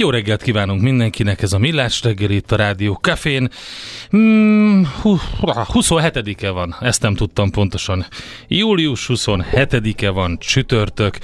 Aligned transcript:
Jó 0.00 0.10
reggelt 0.10 0.42
kívánunk 0.42 0.82
mindenkinek, 0.82 1.42
ez 1.42 1.52
a 1.52 1.58
Millás 1.58 2.02
reggel 2.02 2.30
itt 2.30 2.52
a 2.52 2.56
Rádió 2.56 2.94
Cafén. 2.94 3.48
Hmm, 4.10 4.92
27-e 5.02 6.50
van, 6.50 6.76
ezt 6.80 7.02
nem 7.02 7.14
tudtam 7.14 7.50
pontosan. 7.50 8.06
Július 8.48 9.06
27-e 9.08 10.10
van, 10.10 10.38
csütörtök, 10.38 11.18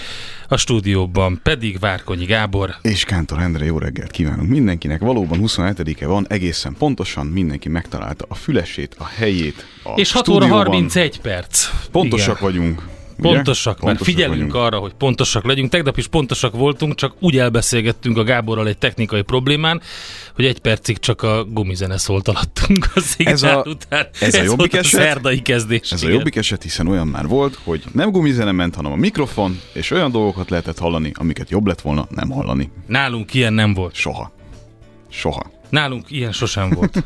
a 0.49 0.57
stúdióban 0.57 1.41
pedig 1.43 1.79
Várkonyi 1.79 2.25
Gábor. 2.25 2.75
És 2.83 3.05
Kántor 3.05 3.41
Endre, 3.41 3.65
jó 3.65 3.79
reggelt 3.79 4.11
kívánunk 4.11 4.49
mindenkinek. 4.49 5.01
Valóban 5.01 5.39
27-e 5.43 6.07
van, 6.07 6.27
egészen 6.29 6.75
pontosan 6.79 7.27
mindenki 7.27 7.69
megtalálta 7.69 8.25
a 8.29 8.35
fülesét, 8.35 8.95
a 8.99 9.07
helyét, 9.07 9.67
a 9.85 9.93
És 9.95 10.13
6 10.13 10.29
óra 10.29 10.47
31 10.47 11.21
perc. 11.21 11.71
Pontosak 11.91 12.41
Igen. 12.41 12.53
vagyunk. 12.53 12.96
Pontosak, 13.23 13.81
mert 13.81 13.97
pontosak 13.97 14.15
figyelünk 14.15 14.53
vagyunk. 14.53 14.55
arra, 14.55 14.79
hogy 14.79 14.93
pontosak 14.93 15.45
legyünk. 15.45 15.71
Tegnap 15.71 15.99
is 15.99 16.07
pontosak 16.07 16.55
voltunk, 16.55 16.95
csak 16.95 17.15
úgy 17.21 17.39
elbeszélgettünk 17.39 18.19
a 18.19 18.25
Gáborral 18.25 18.69
egy 18.69 18.79
technikai 18.79 19.23
problémán, 19.23 19.81
hogy 20.35 20.45
egy 20.45 20.59
percig 20.59 20.99
csak 20.99 21.23
a 21.23 21.45
gumizene 21.45 21.99
szólt 21.99 22.29
alattunk 22.29 22.89
a 22.95 23.01
ez 23.19 23.43
a, 23.43 23.63
után. 23.67 24.09
Ez, 24.21 24.35
ez 24.35 24.41
a 24.41 24.43
jobbik 24.43 24.75
eset, 24.75 25.01
a 25.01 25.03
szerdai 25.03 25.43
kezdés. 25.43 25.91
Ez 25.91 26.03
igen. 26.03 26.15
a 26.15 26.17
jobbik 26.17 26.37
eset, 26.37 26.63
hiszen 26.63 26.89
olyan 26.89 27.07
már 27.07 27.27
volt, 27.27 27.59
hogy 27.65 27.83
nem 27.93 28.11
gumizene 28.11 28.53
ment, 28.53 28.75
hanem 28.75 28.93
a 28.93 28.97
mikrofon, 28.97 29.61
és 29.73 29.91
olyan 29.91 30.11
dolgokat 30.11 30.51
lehetett 30.51 30.79
hallani, 30.79 31.13
amiket 31.15 31.51
jobb 31.51 31.67
lett 31.67 31.81
volna 31.81 32.07
nem 32.11 32.31
hallani. 32.31 32.71
Nálunk 32.87 33.35
ilyen 33.35 33.53
nem 33.53 33.75
volt. 33.75 33.95
Soha. 33.95 34.33
Soha. 35.09 35.55
Nálunk 35.69 36.11
ilyen 36.11 36.33
sosem 36.33 36.71
volt. 36.71 37.03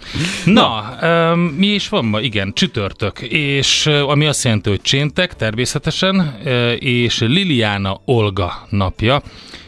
Na, 0.44 0.96
um, 1.02 1.40
mi 1.40 1.66
is 1.66 1.88
van 1.88 2.04
ma? 2.04 2.20
Igen, 2.20 2.52
csütörtök, 2.52 3.20
és 3.20 3.86
ami 3.86 4.26
azt 4.26 4.44
jelenti, 4.44 4.68
hogy 4.68 4.80
cséntek 4.80 5.36
természetesen, 5.36 6.38
és 6.78 7.20
Liliana 7.20 8.00
Olga 8.04 8.66
napja, 8.70 9.22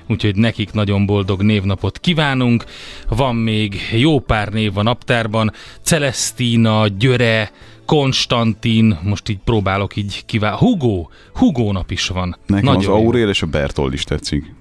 úgyhogy 0.07 0.37
nekik 0.37 0.73
nagyon 0.73 1.07
boldog 1.07 1.43
névnapot 1.43 1.99
kívánunk. 1.99 2.65
Van 3.09 3.35
még 3.35 3.81
jó 3.93 4.21
pár 4.21 4.49
név 4.49 4.79
a 4.79 4.83
naptárban, 4.83 5.53
Celestina, 5.83 6.87
Györe, 6.87 7.51
Konstantin, 7.87 8.99
most 9.03 9.29
így 9.29 9.39
próbálok 9.45 9.97
így 9.97 10.23
kivál. 10.27 10.57
Hugo, 10.57 11.09
Hugo 11.35 11.73
nap 11.73 11.91
is 11.91 12.09
van. 12.09 12.37
Nekem 12.47 12.65
Nagyon 12.65 12.93
az 12.93 13.01
Aurél 13.01 13.29
és 13.29 13.43
a 13.43 13.47
Bertold 13.47 13.93
is 13.93 14.05
tetszik. 14.05 14.55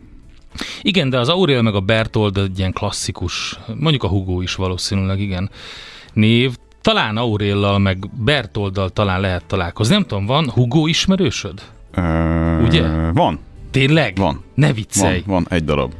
Igen, 0.82 1.10
de 1.10 1.20
az 1.20 1.30
Aurel 1.30 1.62
meg 1.62 1.76
a 1.76 1.80
Bertold 1.80 2.38
egy 2.38 2.60
ilyen 2.60 2.74
klasszikus, 2.74 3.60
mondjuk 3.80 4.04
a 4.04 4.08
Hugo 4.08 4.42
is 4.42 4.56
valószínűleg, 4.56 5.20
igen, 5.20 5.50
név. 6.14 6.56
Talán 6.82 7.18
Auréllal 7.18 7.80
meg 7.80 8.10
Bertolddal 8.24 8.90
talán 8.90 9.22
lehet 9.22 9.46
találkozni. 9.46 9.94
Nem 9.94 10.04
tudom, 10.06 10.26
van 10.26 10.50
Hugo 10.50 10.88
ismerősöd? 10.88 11.62
Ö, 11.94 12.62
Ugye? 12.62 13.12
Van. 13.12 13.40
Tényleg? 13.72 14.18
Van. 14.18 14.44
Ne 14.54 14.74
viccelj. 14.74 15.24
Van, 15.26 15.34
van 15.34 15.58
egy 15.58 15.64
darab. 15.66 15.94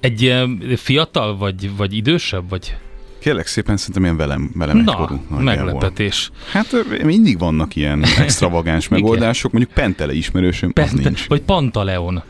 Egy 0.00 0.34
fiatal, 0.76 1.36
vagy, 1.36 1.76
vagy 1.76 1.94
idősebb, 1.96 2.48
vagy? 2.48 2.76
Kérlek 3.18 3.46
szépen, 3.46 3.76
szerintem 3.76 4.02
ilyen 4.02 4.16
velem, 4.16 4.50
velem 4.54 4.76
Na, 4.76 4.92
egykorú. 4.92 5.20
meglepetés. 5.38 6.30
Hát 6.52 6.66
mindig 7.02 7.38
vannak 7.38 7.76
ilyen 7.76 8.04
extravagáns 8.18 8.88
megoldások, 8.88 9.52
mondjuk 9.52 9.72
Pentele 9.74 10.12
ismerősöm, 10.12 10.72
Pente, 10.72 10.92
az 10.92 11.04
nincs. 11.04 11.28
Vagy 11.28 11.40
Pantaleon. 11.42 12.22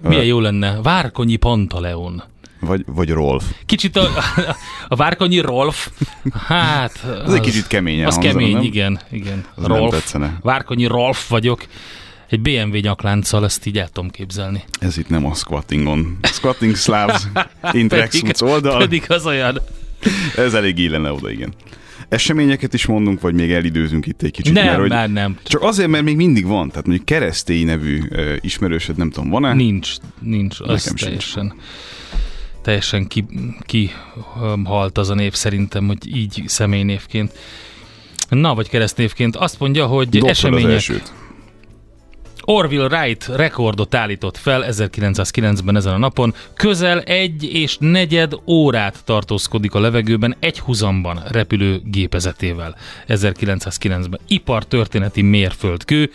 Milyen 0.00 0.24
jó 0.24 0.40
lenne. 0.40 0.80
Várkonyi 0.82 1.36
Pantaleon. 1.36 2.22
Vagy, 2.60 2.84
vagy 2.86 3.10
Rolf. 3.10 3.44
Kicsit 3.66 3.96
a, 3.96 4.08
a 4.88 4.96
Várkonyi 4.96 5.38
Rolf, 5.38 5.90
hát... 6.46 7.04
Az, 7.04 7.28
az 7.28 7.34
egy 7.34 7.40
kicsit 7.40 7.66
keményen 7.66 8.06
Az 8.06 8.14
hangzana, 8.14 8.38
kemény, 8.38 8.54
nem? 8.54 8.62
igen. 8.62 9.00
igen. 9.10 9.44
Az 9.54 9.64
Rolf. 9.64 10.12
Nem 10.12 10.38
Várkonyi 10.42 10.86
Rolf 10.86 11.28
vagyok. 11.28 11.66
Egy 12.28 12.40
BMW 12.40 12.76
nyaklánccal 12.76 13.44
ezt 13.44 13.66
így 13.66 13.78
el 13.78 13.88
tudom 13.88 14.10
képzelni. 14.10 14.64
Ez 14.80 14.98
itt 14.98 15.08
nem 15.08 15.26
a 15.26 15.34
squattingon. 15.34 16.18
Squatting 16.22 16.76
Slavs 16.76 17.22
Intrex 17.72 18.40
oldal. 18.40 18.78
Pedig 18.78 19.04
az 19.08 19.26
olyan. 19.26 19.60
Ez 20.36 20.54
elég 20.54 20.78
illene 20.78 21.12
oda, 21.12 21.30
igen 21.30 21.54
eseményeket 22.10 22.74
is 22.74 22.86
mondunk, 22.86 23.20
vagy 23.20 23.34
még 23.34 23.52
elidőzünk 23.52 24.06
itt 24.06 24.22
egy 24.22 24.30
kicsit? 24.30 24.52
Nem, 24.52 24.64
mert, 24.64 24.78
hogy 24.78 24.88
nem, 24.88 25.12
nem. 25.12 25.38
Csak 25.42 25.62
azért, 25.62 25.88
mert 25.88 26.04
még 26.04 26.16
mindig 26.16 26.46
van. 26.46 26.68
Tehát 26.68 26.86
mondjuk 26.86 27.06
keresztély 27.06 27.64
nevű 27.64 28.02
uh, 28.10 28.36
ismerősöd, 28.40 28.96
nem 28.96 29.10
tudom, 29.10 29.30
van-e? 29.30 29.54
Nincs, 29.54 29.94
nincs. 30.18 30.60
Az 30.60 30.66
Nekem 30.66 30.94
teljesen, 30.94 31.42
sincs. 31.42 31.62
teljesen 32.62 33.06
ki, 33.06 33.26
ki 33.60 33.90
um, 34.40 34.66
az 34.92 35.10
a 35.10 35.14
név 35.14 35.32
szerintem, 35.32 35.86
hogy 35.86 36.16
így 36.16 36.42
személynévként. 36.46 37.32
Na, 38.28 38.54
vagy 38.54 38.68
keresztnévként. 38.68 39.36
Azt 39.36 39.58
mondja, 39.58 39.86
hogy 39.86 40.08
Dobtad 40.08 40.30
események... 40.30 41.02
Orville 42.50 42.86
Wright 42.86 43.26
rekordot 43.26 43.94
állított 43.94 44.36
fel 44.36 44.64
1909-ben 44.68 45.76
ezen 45.76 45.92
a 45.92 45.98
napon. 45.98 46.34
Közel 46.54 47.00
egy 47.00 47.44
és 47.54 47.76
negyed 47.80 48.32
órát 48.46 49.04
tartózkodik 49.04 49.74
a 49.74 49.80
levegőben 49.80 50.36
egy 50.38 50.58
huzamban 50.58 51.22
repülő 51.28 51.80
gépezetével 51.84 52.76
1909-ben. 53.08 54.20
Ipartörténeti 54.26 55.22
mérföldkő. 55.22 56.10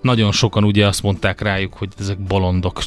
Nagyon 0.00 0.32
sokan 0.32 0.64
ugye 0.64 0.86
azt 0.86 1.02
mondták 1.02 1.40
rájuk, 1.40 1.74
hogy 1.74 1.88
ezek 1.98 2.18
bolondok. 2.18 2.82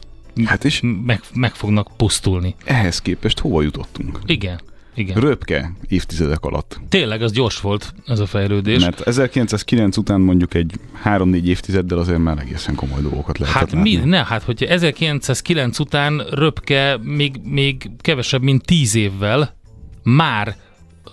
Hát 0.45 0.63
is 0.63 0.81
meg, 1.05 1.21
meg 1.33 1.55
fognak 1.55 1.89
pusztulni. 1.97 2.55
Ehhez 2.65 3.01
képest 3.01 3.39
hova 3.39 3.61
jutottunk? 3.61 4.19
Igen. 4.25 4.59
Igen. 4.97 5.19
Röpke 5.19 5.71
évtizedek 5.87 6.43
alatt. 6.45 6.79
Tényleg, 6.89 7.21
az 7.21 7.31
gyors 7.31 7.61
volt 7.61 7.93
ez 8.05 8.19
a 8.19 8.25
fejlődés. 8.25 8.81
Mert 8.81 9.01
1909 9.01 9.97
után 9.97 10.21
mondjuk 10.21 10.53
egy 10.53 10.73
3-4 11.05 11.43
évtizeddel 11.43 11.97
azért 11.97 12.19
már 12.19 12.37
egészen 12.39 12.75
komoly 12.75 13.01
dolgokat 13.01 13.37
lehet 13.37 13.53
Hát 13.55 13.71
látni. 13.71 13.95
mi? 13.97 14.05
Ne, 14.05 14.25
hát 14.25 14.43
hogyha 14.43 14.65
1909 14.65 15.79
után 15.79 16.25
Röpke 16.29 16.97
még, 17.01 17.35
még 17.43 17.89
kevesebb, 18.01 18.41
mint 18.41 18.65
10 18.65 18.95
évvel 18.95 19.55
már 20.03 20.55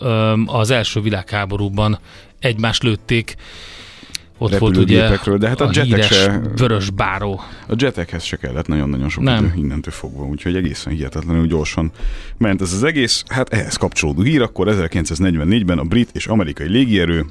öm, 0.00 0.44
az 0.48 0.70
első 0.70 1.00
világháborúban 1.00 1.98
egymást 2.38 2.82
lőtték 2.82 3.36
ott 4.44 4.58
volt 4.58 4.76
ugye 4.76 5.18
de 5.38 5.48
hát 5.48 5.60
a, 5.60 5.66
a 5.66 5.70
jetek 5.72 6.02
se, 6.02 6.40
vörös 6.56 6.90
báró. 6.90 7.40
A 7.68 7.74
jetekhez 7.78 8.22
se 8.22 8.36
kellett 8.36 8.66
nagyon-nagyon 8.66 9.08
sok 9.08 9.24
Nem. 9.24 9.44
idő 9.44 9.52
innentől 9.56 9.92
fogva, 9.92 10.24
úgyhogy 10.24 10.56
egészen 10.56 10.92
hihetetlenül 10.92 11.46
gyorsan 11.46 11.90
ment 12.36 12.60
ez 12.60 12.72
az 12.72 12.82
egész. 12.82 13.24
Hát 13.28 13.52
ehhez 13.52 13.76
kapcsolódó 13.76 14.22
hír, 14.22 14.42
akkor 14.42 14.68
1944-ben 14.70 15.78
a 15.78 15.84
brit 15.84 16.10
és 16.12 16.26
amerikai 16.26 16.68
légierő 16.68 17.26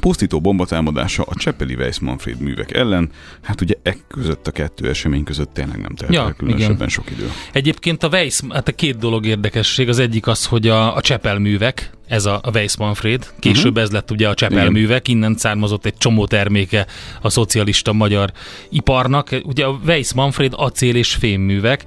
Pusztító 0.00 0.40
bombatámadása 0.40 1.22
a 1.22 1.34
Csepeli 1.34 1.74
Weiss 1.74 1.98
Manfred 1.98 2.40
művek 2.40 2.74
ellen, 2.74 3.10
hát 3.42 3.60
ugye 3.60 3.74
e 3.82 3.96
között 4.08 4.46
a 4.46 4.50
kettő 4.50 4.88
esemény 4.88 5.24
között 5.24 5.54
tényleg 5.54 5.80
nem 5.80 5.94
telt 5.94 6.12
Ja, 6.12 6.22
el 6.22 6.32
különösebben 6.32 6.76
igen. 6.76 6.88
sok 6.88 7.10
idő. 7.10 7.30
Egyébként 7.52 8.02
a 8.02 8.08
Weiss, 8.08 8.40
hát 8.48 8.68
a 8.68 8.72
két 8.72 8.98
dolog 8.98 9.26
érdekesség. 9.26 9.88
Az 9.88 9.98
egyik 9.98 10.26
az, 10.26 10.46
hogy 10.46 10.68
a, 10.68 10.96
a 10.96 11.00
Csepel 11.00 11.38
művek, 11.38 11.90
ez 12.06 12.26
a, 12.26 12.40
a 12.42 12.50
Weiss 12.50 12.76
Manfred, 12.76 13.32
később 13.38 13.66
uh-huh. 13.66 13.82
ez 13.82 13.90
lett 13.90 14.10
ugye 14.10 14.28
a 14.28 14.34
Csepel 14.34 14.58
Igen. 14.58 14.72
művek, 14.72 15.08
innen 15.08 15.36
származott 15.36 15.86
egy 15.86 15.96
csomó 15.98 16.26
terméke 16.26 16.86
a 17.20 17.30
szocialista 17.30 17.92
magyar 17.92 18.32
iparnak. 18.68 19.40
Ugye 19.42 19.64
a 19.64 19.80
Weiss 19.86 20.12
Manfred 20.12 20.52
acél 20.56 20.96
és 20.96 21.14
fémművek. 21.14 21.84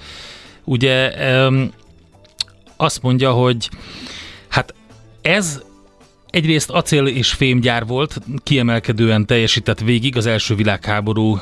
Ugye 0.63 1.11
um, 1.47 1.71
azt 2.77 3.01
mondja, 3.01 3.31
hogy 3.31 3.69
hát 4.49 4.73
ez 5.21 5.61
egyrészt 6.33 6.69
acél 6.69 7.05
és 7.05 7.31
fémgyár 7.31 7.85
volt, 7.85 8.19
kiemelkedően 8.43 9.25
teljesített 9.25 9.79
végig, 9.79 10.17
az 10.17 10.25
első 10.25 10.55
világháború 10.55 11.37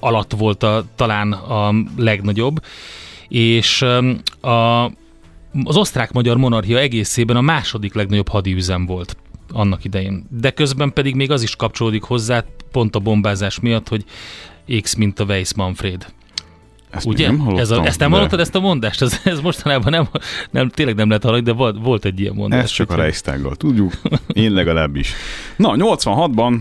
alatt 0.00 0.32
volt 0.32 0.62
a, 0.62 0.84
talán 0.96 1.32
a 1.32 1.74
legnagyobb, 1.96 2.64
és 3.28 3.82
a, 4.40 4.84
az 5.64 5.76
osztrák-magyar 5.76 6.36
monarchia 6.36 6.78
egészében 6.78 7.36
a 7.36 7.40
második 7.40 7.94
legnagyobb 7.94 8.28
hadiüzem 8.28 8.86
volt 8.86 9.16
annak 9.52 9.84
idején. 9.84 10.26
De 10.30 10.50
közben 10.50 10.92
pedig 10.92 11.14
még 11.14 11.30
az 11.30 11.42
is 11.42 11.56
kapcsolódik 11.56 12.02
hozzá, 12.02 12.44
pont 12.72 12.94
a 12.94 12.98
bombázás 12.98 13.60
miatt, 13.60 13.88
hogy 13.88 14.04
X 14.80 14.94
mint 14.94 15.20
a 15.20 15.24
Weiss 15.24 15.54
Manfred. 15.54 16.06
Ezt 16.94 17.06
Ugye? 17.06 17.26
nem 17.26 17.38
hallottam, 17.38 17.62
ez 17.62 17.70
a, 17.70 17.84
ezt 17.84 17.98
nem 17.98 18.10
de 18.10 18.16
hallottad, 18.16 18.40
ezt 18.40 18.54
a 18.54 18.60
mondást? 18.60 19.02
Ez, 19.02 19.20
ez 19.24 19.40
mostanában 19.40 19.90
nem, 19.90 20.08
nem, 20.50 20.68
tényleg 20.68 20.94
nem 20.94 21.08
lehet 21.08 21.22
hallani, 21.22 21.42
de 21.42 21.52
volt, 21.52 21.76
volt 21.80 22.04
egy 22.04 22.20
ilyen 22.20 22.34
mondás. 22.34 22.62
Ezt 22.62 22.74
csak 22.74 22.90
a 22.90 22.94
Reichstaggal 22.94 23.56
tudjuk, 23.56 23.92
én 24.32 24.52
legalábbis. 24.52 25.12
Na, 25.56 25.74
86-ban 25.76 26.58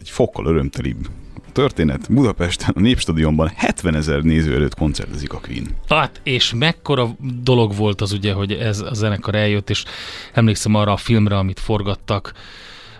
egy 0.00 0.10
fokkal 0.10 0.46
örömtelibb 0.46 1.06
történet. 1.52 2.12
Budapesten 2.12 2.72
a 2.76 2.80
Népstadionban 2.80 3.52
70 3.56 3.94
ezer 3.94 4.22
néző 4.22 4.54
előtt 4.54 4.74
koncertezik 4.74 5.32
a 5.32 5.40
Queen. 5.40 5.66
Hát, 5.88 6.20
és 6.22 6.52
mekkora 6.56 7.16
dolog 7.42 7.76
volt 7.76 8.00
az 8.00 8.12
ugye, 8.12 8.32
hogy 8.32 8.52
ez 8.52 8.80
a 8.80 8.94
zenekar 8.94 9.34
eljött, 9.34 9.70
és 9.70 9.84
emlékszem 10.32 10.74
arra 10.74 10.92
a 10.92 10.96
filmre, 10.96 11.36
amit 11.36 11.60
forgattak, 11.60 12.32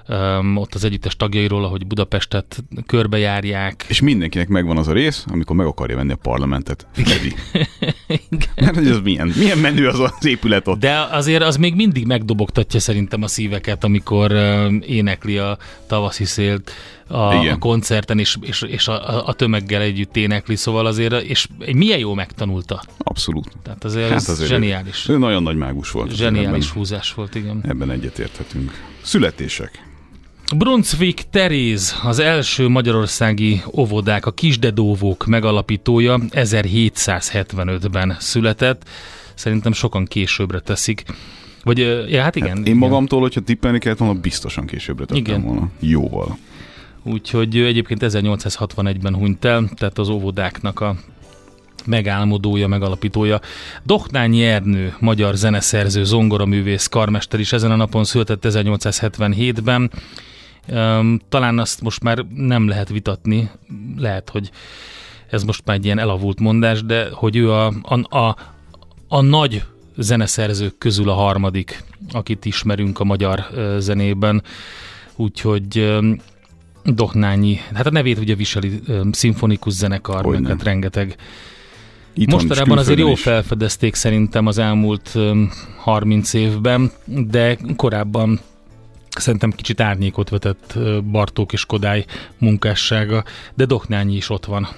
um, 0.09 0.57
ott 0.57 0.75
az 0.75 0.85
együttes 0.85 1.17
tagjairól, 1.17 1.65
ahogy 1.65 1.87
Budapestet 1.87 2.65
körbejárják. 2.87 3.85
És 3.89 4.01
mindenkinek 4.01 4.49
megvan 4.49 4.77
az 4.77 4.89
a 4.89 4.93
rész, 4.93 5.25
amikor 5.29 5.57
meg 5.57 5.67
akarja 5.67 5.97
venni 5.97 6.13
a 6.13 6.17
parlamentet. 6.17 6.87
Fedi. 8.13 8.45
Mert 8.61 8.75
hogy 8.77 8.89
az 8.89 9.01
milyen, 9.03 9.33
milyen 9.37 9.59
menő 9.59 9.89
az 9.89 10.01
az 10.01 10.27
épület 10.27 10.69
ott. 10.69 10.79
De 10.79 11.09
azért 11.11 11.43
az 11.43 11.57
még 11.57 11.75
mindig 11.75 12.07
megdobogtatja 12.07 12.81
szerintem 12.81 13.23
a 13.23 13.27
szíveket, 13.27 13.85
amikor 13.85 14.33
énekli 14.87 15.39
a 15.39 15.59
tavaszi 15.87 16.25
szélt 16.25 16.73
a, 17.07 17.35
Igen. 17.35 17.55
a 17.55 17.59
koncerten, 17.59 18.19
és, 18.19 18.37
és, 18.41 18.63
és 18.63 18.89
a, 18.89 19.27
a 19.27 19.33
tömeggel 19.33 19.81
együtt 19.83 20.17
énekli, 20.17 20.57
szóval 20.57 20.87
azért, 20.87 21.23
és 21.23 21.49
milyen 21.75 21.99
jó 21.99 22.15
megtanulta. 22.15 22.83
Abszolút. 22.99 23.49
Tehát 23.63 23.85
azért 23.85 24.09
Hát 24.09 24.17
ez 24.17 24.29
azért 24.29 24.49
zseniális. 24.49 25.09
Ő 25.09 25.19
nagyon 25.19 25.43
nagy 25.43 25.57
mágus 25.57 25.91
volt. 25.91 26.15
Zseniális 26.15 26.65
Ebben, 26.67 26.77
húzás 26.79 27.15
volt, 27.15 27.35
igen. 27.35 27.65
ebben 27.69 27.91
egyetérthetünk. 27.91 28.73
Születések. 29.03 29.91
Brunswick 30.57 31.25
Teréz, 31.31 31.95
az 32.03 32.19
első 32.19 32.69
magyarországi 32.69 33.63
óvodák, 33.77 34.27
a 34.27 34.31
kisdedóvók 34.31 35.27
megalapítója 35.27 36.19
1775-ben 36.31 38.17
született. 38.19 38.89
Szerintem 39.35 39.73
sokan 39.73 40.05
későbbre 40.05 40.61
teszik. 40.61 41.05
Vagy, 41.63 41.79
ja, 42.09 42.23
hát 42.23 42.37
igen. 42.37 42.49
Hát 42.49 42.59
én 42.59 42.65
igen. 42.65 42.77
magamtól, 42.77 43.21
hogyha 43.21 43.41
tippelni 43.41 43.79
kellett 43.79 43.99
volna, 43.99 44.21
biztosan 44.21 44.67
későbbre 44.67 45.05
tettem 45.05 45.25
Igen. 45.25 45.43
volna. 45.43 45.71
Jóval. 45.81 46.39
Úgyhogy 47.03 47.57
egyébként 47.57 48.01
1861-ben 48.05 49.15
hunyt 49.15 49.45
el, 49.45 49.69
tehát 49.77 49.99
az 49.99 50.09
óvodáknak 50.09 50.81
a 50.81 50.97
megálmodója, 51.85 52.67
megalapítója. 52.67 53.41
Doknányi 53.83 54.45
Ernő, 54.45 54.95
magyar 54.99 55.35
zeneszerző, 55.35 56.05
zongoraművész, 56.05 56.87
karmester 56.87 57.41
is 57.41 57.53
ezen 57.53 57.71
a 57.71 57.77
napon 57.77 58.05
született 58.05 58.45
1877-ben. 58.49 59.91
Talán 61.29 61.59
azt 61.59 61.81
most 61.81 62.03
már 62.03 62.27
nem 62.35 62.69
lehet 62.69 62.89
vitatni, 62.89 63.51
lehet, 63.97 64.31
hogy 64.31 64.51
ez 65.31 65.43
most 65.43 65.63
már 65.65 65.77
egy 65.77 65.85
ilyen 65.85 65.99
elavult 65.99 66.41
mondás, 66.41 66.85
de 66.85 67.09
hogy 67.13 67.37
ő 67.37 67.53
a, 67.53 67.73
a, 67.83 68.17
a, 68.19 68.37
a 69.09 69.21
nagy 69.21 69.65
zeneszerzők 69.97 70.79
közül 70.79 71.09
a 71.09 71.15
harmadik, 71.15 71.85
akit 72.13 72.45
ismerünk 72.45 73.01
a 73.01 73.05
magyar 73.05 73.47
zenében. 73.79 74.43
Úgyhogy 75.17 76.01
Dohnányi, 76.85 77.61
hát 77.75 77.87
a 77.87 77.91
nevét 77.91 78.19
ugye 78.19 78.35
viseli 78.35 78.81
szimfonikus 79.11 79.73
zenekar, 79.73 80.25
meg 80.27 80.47
hát 80.47 80.63
rengeteg. 80.63 81.17
Itthon 82.15 82.45
Mostanában 82.47 82.79
azért 82.79 82.99
jól 82.99 83.17
felfedezték 83.17 83.95
szerintem 83.95 84.47
az 84.47 84.59
elmúlt 84.59 85.11
öm, 85.15 85.51
30 85.77 86.33
évben, 86.33 86.91
de 87.05 87.59
korábban 87.77 88.41
szerintem 89.19 89.51
kicsit 89.51 89.81
árnyékot 89.81 90.29
vetett 90.29 90.79
Bartók 91.11 91.53
és 91.53 91.67
Kodály 91.67 92.05
munkássága, 92.39 93.25
de 93.55 93.65
Dohnányi 93.65 94.17
is 94.17 94.31
ott 94.31 94.45
van. 94.45 94.69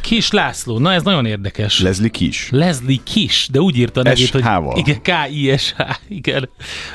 Kis 0.00 0.30
László, 0.30 0.78
na 0.78 0.92
ez 0.92 1.02
nagyon 1.02 1.26
érdekes. 1.26 1.80
Leslie 1.80 2.08
Kis. 2.08 2.48
Leslie 2.50 2.98
Kiss, 3.04 3.48
de 3.48 3.60
úgy 3.60 3.76
írta 3.76 4.02
nevét, 4.02 4.30
hogy 4.30 4.44
igen, 4.74 5.02
K-I-S-H, 5.02 5.80
igen, 6.08 6.48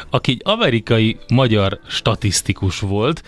aki 0.10 0.32
egy 0.32 0.42
amerikai 0.44 1.18
magyar 1.28 1.80
statisztikus 1.88 2.80
volt, 2.80 3.24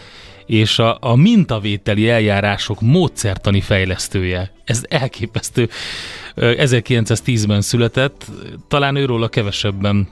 és 0.45 0.79
a, 0.79 0.97
a 1.01 1.15
mintavételi 1.15 2.09
eljárások 2.09 2.81
módszertani 2.81 3.61
fejlesztője. 3.61 4.51
Ez 4.63 4.83
elképesztő. 4.89 5.69
Ö, 6.35 6.53
1910-ben 6.57 7.61
született, 7.61 8.25
talán 8.67 8.95
őről 8.95 9.23
a 9.23 9.29
kevesebben 9.29 10.07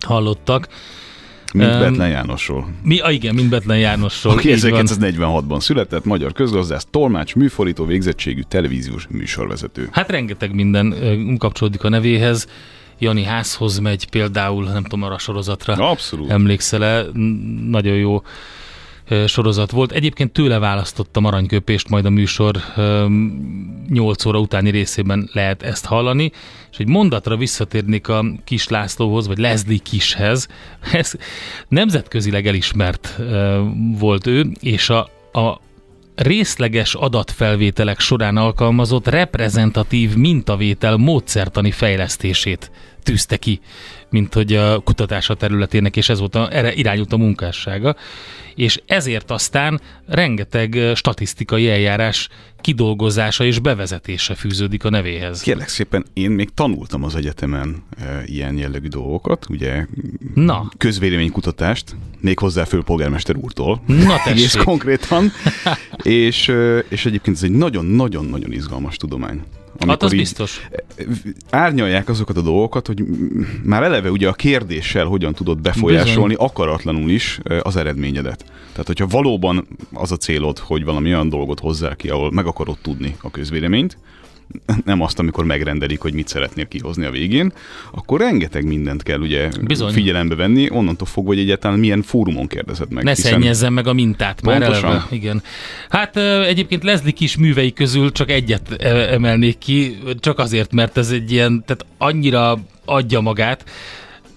hallottak. 0.00 0.68
Mint 1.52 1.70
Em, 1.70 1.78
Betlen 1.78 2.08
Jánosról. 2.08 2.68
Mi, 2.82 2.98
ah, 2.98 3.12
igen, 3.12 3.34
mint 3.34 3.48
Betlen 3.48 3.78
Jánosról. 3.78 4.32
Aki 4.32 4.50
így 4.50 4.70
van. 4.70 4.84
1946-ban 4.86 5.60
született, 5.60 6.04
magyar 6.04 6.32
közgazdász, 6.32 6.86
tolmács, 6.90 7.34
műfordító 7.34 7.84
végzettségű 7.84 8.40
televíziós 8.48 9.06
műsorvezető. 9.10 9.88
Hát 9.92 10.10
rengeteg 10.10 10.54
minden 10.54 10.94
kapcsolódik 11.38 11.84
a 11.84 11.88
nevéhez. 11.88 12.46
Jani 12.98 13.24
házhoz 13.24 13.78
megy 13.78 14.08
például, 14.08 14.64
nem 14.64 14.82
tudom, 14.82 15.02
arra 15.02 15.14
a 15.14 15.18
sorozatra. 15.18 15.74
Abszolút. 15.74 16.30
Emlékszel-e? 16.30 17.04
Nagyon 17.68 17.94
jó 17.94 18.22
sorozat 19.26 19.70
volt. 19.70 19.92
Egyébként 19.92 20.32
tőle 20.32 20.58
választottam 20.58 21.24
aranyköpést, 21.24 21.88
majd 21.88 22.04
a 22.04 22.10
műsor 22.10 22.56
8 23.88 24.24
óra 24.24 24.38
utáni 24.38 24.70
részében 24.70 25.28
lehet 25.32 25.62
ezt 25.62 25.84
hallani. 25.84 26.32
És 26.70 26.78
egy 26.78 26.88
mondatra 26.88 27.36
visszatérnék 27.36 28.08
a 28.08 28.24
Kis 28.44 28.68
Lászlóhoz, 28.68 29.26
vagy 29.26 29.38
Leslie 29.38 29.78
Kishez. 29.78 30.48
Ez 30.92 31.12
nemzetközileg 31.68 32.46
elismert 32.46 33.18
volt 33.98 34.26
ő, 34.26 34.50
és 34.60 34.88
a, 34.90 35.00
a 35.32 35.60
részleges 36.14 36.94
adatfelvételek 36.94 38.00
során 38.00 38.36
alkalmazott 38.36 39.08
reprezentatív 39.08 40.16
mintavétel 40.16 40.96
módszertani 40.96 41.70
fejlesztését 41.70 42.70
tűzte 43.02 43.36
ki, 43.36 43.60
mint 44.12 44.34
hogy 44.34 44.52
a 44.52 44.78
kutatása 44.78 45.34
területének, 45.34 45.96
és 45.96 46.08
ez 46.08 46.18
volt 46.18 46.34
a, 46.34 46.48
erre 46.52 46.74
irányult 46.74 47.12
a 47.12 47.16
munkássága. 47.16 47.96
És 48.54 48.80
ezért 48.86 49.30
aztán 49.30 49.80
rengeteg 50.06 50.78
statisztikai 50.94 51.68
eljárás 51.68 52.28
kidolgozása 52.60 53.44
és 53.44 53.58
bevezetése 53.58 54.34
fűződik 54.34 54.84
a 54.84 54.90
nevéhez. 54.90 55.40
Kérlek 55.40 55.68
szépen, 55.68 56.04
én 56.12 56.30
még 56.30 56.48
tanultam 56.54 57.04
az 57.04 57.14
egyetemen 57.14 57.82
e, 57.98 58.22
ilyen 58.26 58.56
jellegű 58.56 58.88
dolgokat, 58.88 59.46
ugye 59.48 59.86
Na, 60.34 60.68
közvéleménykutatást, 60.78 61.96
még 62.20 62.38
hozzá 62.38 62.64
főpolgármester 62.64 63.36
úrtól. 63.36 63.82
na 63.86 64.24
Egész 64.30 64.54
konkrétan. 64.54 65.32
és, 66.02 66.52
és 66.88 67.06
egyébként 67.06 67.36
ez 67.36 67.42
egy 67.42 67.50
nagyon-nagyon-nagyon 67.50 68.52
izgalmas 68.52 68.96
tudomány. 68.96 69.42
Hát 69.78 70.02
az 70.02 70.10
biztos. 70.10 70.68
árnyalják 71.50 72.08
azokat 72.08 72.36
a 72.36 72.40
dolgokat, 72.40 72.86
hogy 72.86 73.04
már 73.62 73.82
eleve 73.82 74.10
ugye 74.10 74.28
a 74.28 74.32
kérdéssel 74.32 75.04
hogyan 75.04 75.32
tudod 75.32 75.60
befolyásolni 75.60 76.34
akaratlanul 76.34 77.10
is 77.10 77.40
az 77.62 77.76
eredményedet. 77.76 78.44
Tehát, 78.70 78.86
hogyha 78.86 79.06
valóban 79.06 79.66
az 79.92 80.12
a 80.12 80.16
célod, 80.16 80.58
hogy 80.58 80.84
valami 80.84 81.08
olyan 81.08 81.28
dolgot 81.28 81.60
hozzá 81.60 81.94
ki, 81.94 82.08
ahol 82.08 82.30
meg 82.30 82.46
akarod 82.46 82.78
tudni 82.82 83.16
a 83.22 83.30
közvéleményt, 83.30 83.96
nem 84.84 85.00
azt, 85.00 85.18
amikor 85.18 85.44
megrendelik, 85.44 86.00
hogy 86.00 86.12
mit 86.14 86.28
szeretnél 86.28 86.68
kihozni 86.68 87.04
a 87.04 87.10
végén, 87.10 87.52
akkor 87.92 88.20
rengeteg 88.20 88.64
mindent 88.66 89.02
kell 89.02 89.18
ugye 89.20 89.48
Bizony. 89.62 89.92
figyelembe 89.92 90.34
venni, 90.34 90.70
onnantól 90.70 91.06
fogva, 91.06 91.28
hogy 91.30 91.38
egyáltalán 91.38 91.78
milyen 91.78 92.02
fórumon 92.02 92.46
kérdezed 92.46 92.90
meg. 92.92 93.04
Ne 93.04 93.10
hiszen- 93.14 93.32
szennyezzen 93.32 93.72
meg 93.72 93.86
a 93.86 93.92
mintát 93.92 94.42
már 94.42 94.58
Pontosan. 94.58 94.84
eleve. 94.90 95.06
Igen. 95.10 95.42
Hát 95.88 96.16
egyébként 96.46 96.82
Leslie 96.82 97.12
kis 97.12 97.36
művei 97.36 97.72
közül 97.72 98.12
csak 98.12 98.30
egyet 98.30 98.82
emelnék 98.82 99.58
ki, 99.58 99.98
csak 100.20 100.38
azért, 100.38 100.72
mert 100.72 100.96
ez 100.96 101.10
egy 101.10 101.32
ilyen, 101.32 101.64
tehát 101.66 101.86
annyira 101.98 102.58
adja 102.84 103.20
magát. 103.20 103.64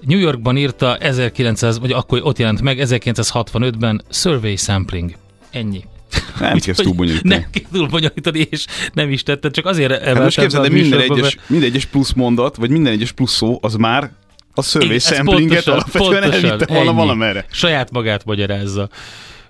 New 0.02 0.20
Yorkban 0.20 0.58
írta 0.58 0.98
1900, 0.98 1.80
vagy 1.80 1.92
akkor 1.92 2.20
ott 2.24 2.38
jelent 2.38 2.62
meg 2.62 2.80
1965-ben 2.82 4.02
Survey 4.10 4.56
Sampling. 4.56 5.12
Ennyi. 5.52 5.84
Nem 6.40 6.60
kezd 6.60 6.82
túl 6.82 6.94
bonyolítani. 6.94 7.34
Nem 7.34 7.46
kezd 7.52 7.68
túl 7.72 7.88
bonyolítani, 7.88 8.48
és 8.50 8.66
nem 8.94 9.10
is 9.10 9.24
tette, 9.24 9.50
csak 9.50 9.66
azért 9.66 10.04
hát 10.04 10.20
most 10.20 10.40
képzeld, 10.40 10.68
de 10.68 10.74
minden 10.74 11.00
egyes, 11.00 11.38
minden 11.48 11.70
egyes 11.70 11.86
plusz 11.86 12.14
mondat, 12.14 12.56
vagy 12.56 12.70
minden 12.70 12.94
egyes 12.94 13.12
plusz 13.12 13.34
szó, 13.34 13.58
az 13.62 13.76
már 13.76 14.12
a 14.54 14.62
survey 14.62 15.00
samplinget 15.00 15.68
alapvetően 15.68 16.24
elvitte 16.32 16.66
volna 16.66 16.94
valamerre. 16.94 17.46
Saját 17.52 17.92
magát 17.92 18.26
magyarázza. 18.26 18.90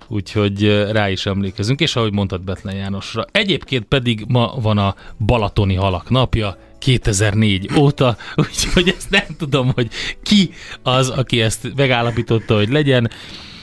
Úgyhogy 0.07 0.87
rá 0.91 1.09
is 1.09 1.25
emlékezünk, 1.25 1.79
és 1.79 1.95
ahogy 1.95 2.13
mondtad 2.13 2.41
Betlen 2.41 2.75
Jánosra. 2.75 3.25
Egyébként 3.31 3.85
pedig 3.85 4.25
ma 4.27 4.53
van 4.61 4.77
a 4.77 4.95
Balatoni 5.25 5.75
Halak 5.75 6.09
napja, 6.09 6.57
2004 6.79 7.69
óta, 7.77 8.17
úgyhogy 8.35 8.93
ezt 8.97 9.09
nem 9.09 9.25
tudom, 9.37 9.71
hogy 9.73 9.87
ki 10.23 10.49
az, 10.83 11.09
aki 11.09 11.41
ezt 11.41 11.75
megállapította, 11.75 12.55
hogy 12.55 12.69
legyen. 12.69 13.09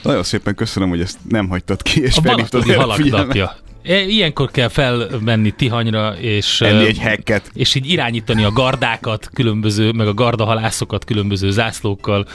Nagyon 0.03 0.23
szépen 0.23 0.55
köszönöm, 0.55 0.89
hogy 0.89 1.01
ezt 1.01 1.19
nem 1.29 1.49
hagytad 1.49 1.83
ki, 1.83 2.03
és 2.03 2.17
a 2.17 2.21
Balatoni 2.21 2.73
Halak 2.73 3.05
napja. 3.05 3.57
E, 3.83 4.01
ilyenkor 4.01 4.51
kell 4.51 4.69
felmenni 4.69 5.51
Tihanyra, 5.51 6.15
és, 6.21 6.61
Enni 6.61 6.87
egy 6.87 6.99
hekket. 6.99 7.51
és 7.55 7.75
így 7.75 7.91
irányítani 7.91 8.45
a 8.45 8.51
gardákat, 8.51 9.31
különböző, 9.33 9.93
meg 9.93 10.07
a 10.07 10.15
gardahalászokat 10.15 11.05
különböző 11.05 11.51
zászlókkal. 11.51 12.27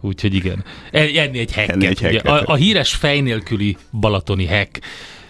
Úgyhogy 0.00 0.34
igen. 0.34 0.64
E, 0.90 1.00
enni 1.00 1.38
egy 1.38 1.52
hekket. 1.52 1.74
Enni 1.74 1.86
egy 1.86 2.00
hekket. 2.00 2.22
Ugye, 2.22 2.32
a, 2.32 2.42
a 2.46 2.54
híres 2.54 2.94
fej 2.94 3.20
nélküli 3.20 3.76
balatoni 3.90 4.46
hek. 4.46 4.80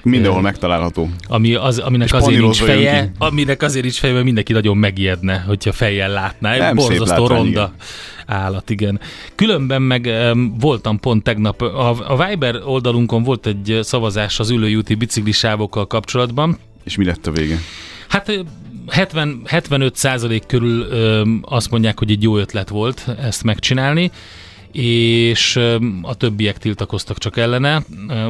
Mindenhol 0.02 0.40
megtalálható. 0.40 1.08
Ami 1.26 1.54
az, 1.54 1.78
aminek 1.78 2.06
és 2.06 2.12
azért 2.12 2.40
nincs 2.40 2.62
feje, 2.62 3.12
aminek 3.18 3.62
azért 3.62 3.84
nincs 3.84 3.98
feje, 3.98 4.12
mert 4.12 4.24
mindenki 4.24 4.52
nagyon 4.52 4.76
megijedne, 4.76 5.44
hogyha 5.46 5.72
fejjel 5.72 6.10
látná. 6.10 6.56
Nem 6.56 6.74
Borzasztó 6.74 7.26
ronda 7.26 7.48
igen. 7.48 7.72
Állat, 8.28 8.70
igen. 8.70 9.00
Különben 9.34 9.82
meg 9.82 10.10
voltam 10.60 11.00
pont 11.00 11.22
tegnap, 11.22 11.60
a, 11.60 12.12
a 12.12 12.26
Viber 12.26 12.56
oldalunkon 12.64 13.22
volt 13.22 13.46
egy 13.46 13.78
szavazás 13.82 14.38
az 14.38 14.50
ülőjúti 14.50 14.94
biciklisávokkal 14.94 15.86
kapcsolatban. 15.86 16.58
És 16.84 16.96
mi 16.96 17.04
lett 17.04 17.26
a 17.26 17.30
vége? 17.30 17.58
Hát 18.08 18.44
70, 18.88 19.42
75 19.44 19.96
százalék 19.96 20.46
körül 20.46 20.86
um, 20.86 21.40
azt 21.42 21.70
mondják, 21.70 21.98
hogy 21.98 22.10
egy 22.10 22.22
jó 22.22 22.36
ötlet 22.36 22.68
volt 22.68 23.06
ezt 23.20 23.44
megcsinálni 23.44 24.10
és 24.72 25.56
a 26.02 26.14
többiek 26.14 26.58
tiltakoztak 26.58 27.18
csak 27.18 27.36
ellene, 27.36 27.82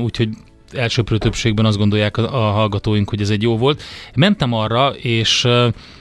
úgyhogy 0.02 0.28
elsőprő 0.72 1.18
többségben 1.18 1.64
azt 1.64 1.76
gondolják 1.76 2.16
a, 2.16 2.48
a 2.48 2.50
hallgatóink, 2.50 3.08
hogy 3.08 3.20
ez 3.20 3.30
egy 3.30 3.42
jó 3.42 3.56
volt. 3.56 3.82
Mentem 4.14 4.52
arra, 4.52 4.88
és 4.88 5.46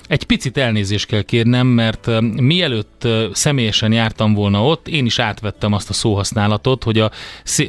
egy 0.07 0.23
picit 0.23 0.57
elnézést 0.57 1.05
kell 1.05 1.21
kérnem, 1.21 1.67
mert 1.67 2.09
mielőtt 2.21 3.07
személyesen 3.33 3.91
jártam 3.91 4.33
volna 4.33 4.65
ott, 4.65 4.87
én 4.87 5.05
is 5.05 5.19
átvettem 5.19 5.73
azt 5.73 5.89
a 5.89 5.93
szóhasználatot, 5.93 6.83
hogy 6.83 6.99
a, 6.99 7.11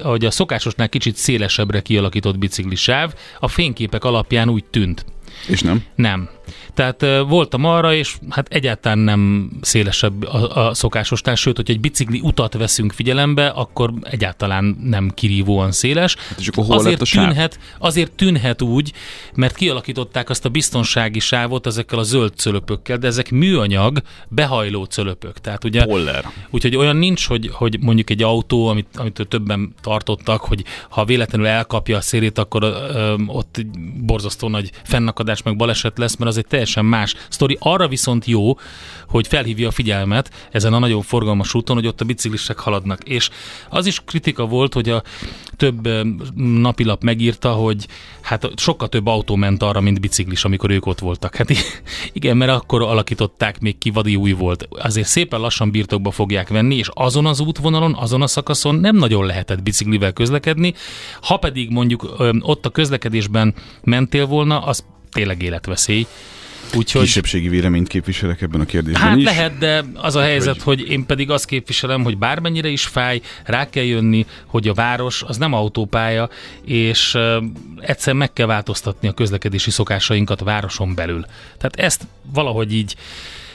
hogy 0.02 0.25
a 0.25 0.31
szokásosnál 0.31 0.88
kicsit 0.88 1.17
szélesebbre 1.17 1.81
kialakított 1.81 2.38
biciklisáv 2.38 3.14
a 3.40 3.49
fényképek 3.49 4.05
alapján 4.05 4.49
úgy 4.49 4.64
tűnt. 4.64 5.05
És 5.49 5.61
nem? 5.61 5.85
Nem. 5.95 6.28
Tehát 6.75 7.07
voltam 7.28 7.64
arra, 7.64 7.95
és 7.95 8.17
hát 8.28 8.49
egyáltalán 8.49 8.99
nem 8.99 9.50
szélesebb 9.61 10.23
a, 10.25 10.69
a 10.69 10.75
szokásostán, 10.75 11.35
sőt, 11.35 11.57
hogy 11.57 11.71
egy 11.71 11.81
bicikli 11.81 12.21
utat 12.23 12.55
veszünk 12.55 12.93
figyelembe, 12.93 13.47
akkor 13.47 13.93
egyáltalán 14.02 14.78
nem 14.83 15.11
kirívóan 15.14 15.73
széles. 15.73 16.17
Hát 16.28 16.38
és 16.38 16.49
akkor 16.49 16.64
hol 16.64 16.76
azért, 16.76 17.00
a 17.00 17.05
tűnhet, 17.05 17.59
azért 17.78 18.12
tűnhet 18.12 18.62
úgy, 18.62 18.93
mert 19.35 19.55
kialakították 19.55 20.31
azt 20.31 20.45
a 20.45 20.49
biztonsági 20.49 21.19
sávot 21.19 21.67
ezekkel 21.67 21.99
a 21.99 22.02
zöld 22.02 22.33
cölöpökkel, 22.37 22.99
de 22.99 23.07
ezek 23.07 23.31
műanyag, 23.31 24.02
behajló 24.28 24.85
cölöpök. 24.85 25.38
Tehát 25.38 25.64
ugye, 25.64 25.85
Poller. 25.85 26.25
Úgyhogy 26.50 26.76
olyan 26.76 26.97
nincs, 26.97 27.26
hogy, 27.26 27.50
hogy 27.52 27.78
mondjuk 27.81 28.11
egy 28.11 28.23
autó, 28.23 28.67
amit, 28.67 28.87
amit 28.97 29.26
többen 29.28 29.75
tartottak, 29.81 30.40
hogy 30.40 30.64
ha 30.88 31.05
véletlenül 31.05 31.47
elkapja 31.47 31.97
a 31.97 32.00
szélét, 32.00 32.38
akkor 32.38 32.62
ö, 32.62 33.14
ott 33.26 33.67
borzasztó 34.00 34.49
nagy 34.49 34.71
fennakadás 34.83 35.43
meg 35.43 35.57
baleset 35.57 35.99
lesz, 35.99 36.17
mert 36.17 36.31
az 36.31 36.38
egy 36.38 36.47
teljesen 36.47 36.85
más 36.85 37.14
sztori. 37.28 37.57
Arra 37.61 37.88
viszont 37.88 38.26
jó, 38.26 38.59
hogy 39.09 39.26
felhívja 39.26 39.68
a 39.68 39.71
figyelmet 39.71 40.49
ezen 40.50 40.73
a 40.73 40.78
nagyon 40.78 41.02
forgalmas 41.02 41.54
úton, 41.54 41.76
hogy 41.76 41.87
ott 41.87 42.00
a 42.00 42.04
biciklisek 42.04 42.59
haladnak. 42.59 43.02
És 43.04 43.30
az 43.68 43.87
is 43.87 44.00
kritika 44.04 44.47
volt, 44.47 44.75
hogy 44.75 44.88
a 44.88 45.02
több 45.57 45.88
napilap 46.35 47.02
megírta, 47.02 47.52
hogy 47.52 47.87
hát 48.21 48.50
sokkal 48.57 48.88
több 48.88 49.07
autó 49.07 49.37
ment 49.37 49.62
arra, 49.62 49.80
mint 49.80 50.00
biciklis, 50.00 50.45
amikor 50.45 50.71
ők 50.71 50.87
ott 50.87 50.99
voltak. 50.99 51.37
Hát 51.37 51.49
igen, 52.12 52.37
mert 52.37 52.50
akkor 52.50 52.83
alakították, 52.83 53.61
még 53.61 53.78
ki 53.78 53.90
vadi 53.90 54.16
új 54.16 54.33
volt. 54.33 54.68
Azért 54.71 55.07
szépen 55.07 55.40
lassan 55.40 55.71
birtokba 55.71 56.11
fogják 56.11 56.49
venni, 56.49 56.75
és 56.75 56.88
azon 56.92 57.26
az 57.26 57.40
útvonalon, 57.40 57.95
azon 57.95 58.23
a 58.23 58.26
szakaszon 58.26 58.75
nem 58.75 58.97
nagyon 58.97 59.26
lehetett 59.26 59.62
biciklivel 59.62 60.12
közlekedni. 60.12 60.75
Ha 61.23 61.37
pedig 61.37 61.71
mondjuk 61.71 62.14
ott 62.40 62.66
a 62.66 62.71
közlekedésben 62.71 63.54
mentél 63.83 64.26
volna, 64.26 64.59
az 64.59 64.85
tényleg 65.12 65.42
életveszély. 65.42 66.06
Úgyhogy... 66.74 67.02
Kisebbségi 67.02 67.48
véleményt 67.48 67.88
képviselek 67.88 68.42
ebben 68.42 68.60
a 68.60 68.64
kérdésben 68.64 69.02
Hát 69.02 69.16
is. 69.16 69.24
lehet, 69.24 69.58
de 69.58 69.84
az 69.94 70.16
a 70.16 70.20
helyzet, 70.20 70.62
hogy... 70.62 70.80
hogy 70.80 70.90
én 70.90 71.06
pedig 71.06 71.30
azt 71.30 71.44
képviselem, 71.44 72.02
hogy 72.02 72.18
bármennyire 72.18 72.68
is 72.68 72.84
fáj, 72.84 73.20
rá 73.44 73.70
kell 73.70 73.84
jönni, 73.84 74.26
hogy 74.46 74.68
a 74.68 74.74
város 74.74 75.22
az 75.22 75.36
nem 75.36 75.52
autópálya, 75.52 76.28
és 76.64 77.14
uh, 77.14 77.44
egyszer 77.80 78.14
meg 78.14 78.32
kell 78.32 78.46
változtatni 78.46 79.08
a 79.08 79.12
közlekedési 79.12 79.70
szokásainkat 79.70 80.40
a 80.40 80.44
városon 80.44 80.94
belül. 80.94 81.24
Tehát 81.58 81.76
ezt 81.76 82.06
valahogy 82.32 82.74
így 82.74 82.96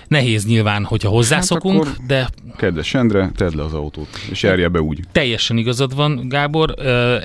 nehéz 0.07 0.45
nyilván, 0.45 0.83
hogyha 0.83 1.10
hozzászokunk, 1.10 1.86
hát 1.86 2.05
de... 2.05 2.29
Kedves 2.57 2.93
Endre, 2.93 3.31
tedd 3.36 3.55
le 3.55 3.63
az 3.63 3.74
autót, 3.74 4.07
és 4.29 4.43
járja 4.43 4.69
be 4.69 4.81
úgy. 4.81 5.00
Teljesen 5.12 5.57
igazad 5.57 5.95
van, 5.95 6.27
Gábor, 6.29 6.74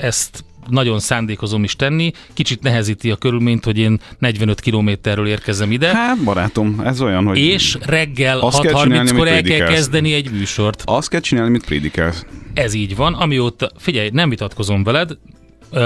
ezt 0.02 0.44
nagyon 0.68 1.00
szándékozom 1.00 1.64
is 1.64 1.76
tenni. 1.76 2.10
Kicsit 2.34 2.62
nehezíti 2.62 3.10
a 3.10 3.16
körülményt, 3.16 3.64
hogy 3.64 3.78
én 3.78 4.00
45 4.18 4.60
kilométerről 4.60 5.26
érkezem 5.26 5.72
ide. 5.72 5.94
Hát, 5.94 6.22
barátom, 6.24 6.80
ez 6.84 7.00
olyan, 7.00 7.26
hogy... 7.26 7.38
És 7.38 7.76
reggel 7.80 8.38
6.30-kor 8.42 9.28
el 9.28 9.42
kell 9.42 9.68
kezdeni 9.68 10.12
egy 10.12 10.30
műsort. 10.30 10.82
Azt 10.84 11.08
kell 11.08 11.20
csinálni, 11.20 11.50
mit 11.50 11.64
prédikálsz. 11.64 12.26
Ez 12.54 12.74
így 12.74 12.96
van, 12.96 13.14
amióta, 13.14 13.70
figyelj, 13.76 14.10
nem 14.12 14.28
vitatkozom 14.28 14.82
veled, 14.82 15.10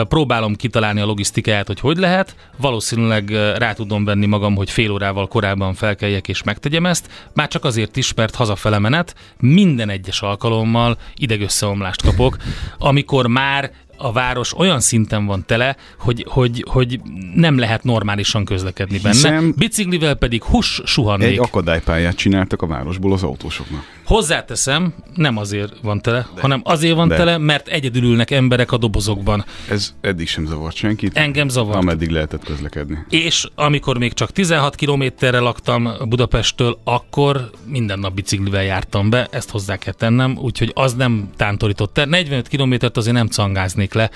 próbálom 0.08 0.54
kitalálni 0.54 1.00
a 1.00 1.04
logisztikáját, 1.04 1.66
hogy 1.66 1.80
hogy 1.80 1.96
lehet. 1.96 2.36
Valószínűleg 2.56 3.30
rá 3.56 3.72
tudom 3.72 4.04
venni 4.04 4.26
magam, 4.26 4.54
hogy 4.54 4.70
fél 4.70 4.90
órával 4.90 5.28
korábban 5.28 5.74
felkeljek 5.74 6.28
és 6.28 6.42
megtegyem 6.42 6.86
ezt. 6.86 7.08
Már 7.34 7.48
csak 7.48 7.64
azért 7.64 7.96
is, 7.96 8.14
mert 8.14 8.34
hazafele 8.34 8.78
menet 8.78 9.14
minden 9.38 9.88
egyes 9.88 10.20
alkalommal 10.20 10.98
idegösszeomlást 11.16 12.02
kapok, 12.02 12.36
amikor 12.78 13.26
már 13.26 13.72
a 14.02 14.12
város 14.12 14.58
olyan 14.58 14.80
szinten 14.80 15.26
van 15.26 15.44
tele, 15.46 15.76
hogy, 15.98 16.26
hogy, 16.28 16.64
hogy 16.68 17.00
nem 17.34 17.58
lehet 17.58 17.84
normálisan 17.84 18.44
közlekedni 18.44 18.98
benne. 18.98 19.40
Biciklivel 19.56 20.14
pedig 20.14 20.42
hus 20.42 20.80
suhannék. 20.84 21.28
Egy 21.28 21.38
akadálypályát 21.38 22.16
csináltak 22.16 22.62
a 22.62 22.66
városból 22.66 23.12
az 23.12 23.22
autósoknak. 23.22 23.84
Hozzáteszem, 24.04 24.94
nem 25.14 25.36
azért 25.36 25.72
van 25.82 26.00
tele, 26.00 26.26
de, 26.34 26.40
hanem 26.40 26.60
azért 26.64 26.94
van 26.94 27.08
de. 27.08 27.16
tele, 27.16 27.38
mert 27.38 27.68
egyedül 27.68 28.02
ülnek 28.02 28.30
emberek 28.30 28.72
a 28.72 28.76
dobozokban. 28.76 29.44
Ez 29.68 29.94
eddig 30.00 30.28
sem 30.28 30.46
zavart 30.46 30.76
senkit. 30.76 31.16
Engem 31.16 31.48
zavart. 31.48 31.78
Ameddig 31.78 32.10
lehetett 32.10 32.44
közlekedni. 32.44 32.98
És 33.08 33.48
amikor 33.54 33.98
még 33.98 34.12
csak 34.12 34.30
16 34.30 34.74
kilométerre 34.74 35.38
laktam 35.38 35.88
Budapesttől, 36.08 36.78
akkor 36.84 37.50
minden 37.66 37.98
nap 37.98 38.14
biciklivel 38.14 38.62
jártam 38.62 39.10
be, 39.10 39.28
ezt 39.30 39.50
hozzá 39.50 39.76
kell 39.76 39.92
tennem, 39.92 40.38
úgyhogy 40.38 40.70
az 40.74 40.94
nem 40.94 41.30
tántorított 41.36 41.98
el. 41.98 42.06
45 42.06 42.48
kilométert 42.48 42.96
azért 42.96 43.16
nem 43.16 43.26
cangáznék 43.26 43.91
le 43.94 44.10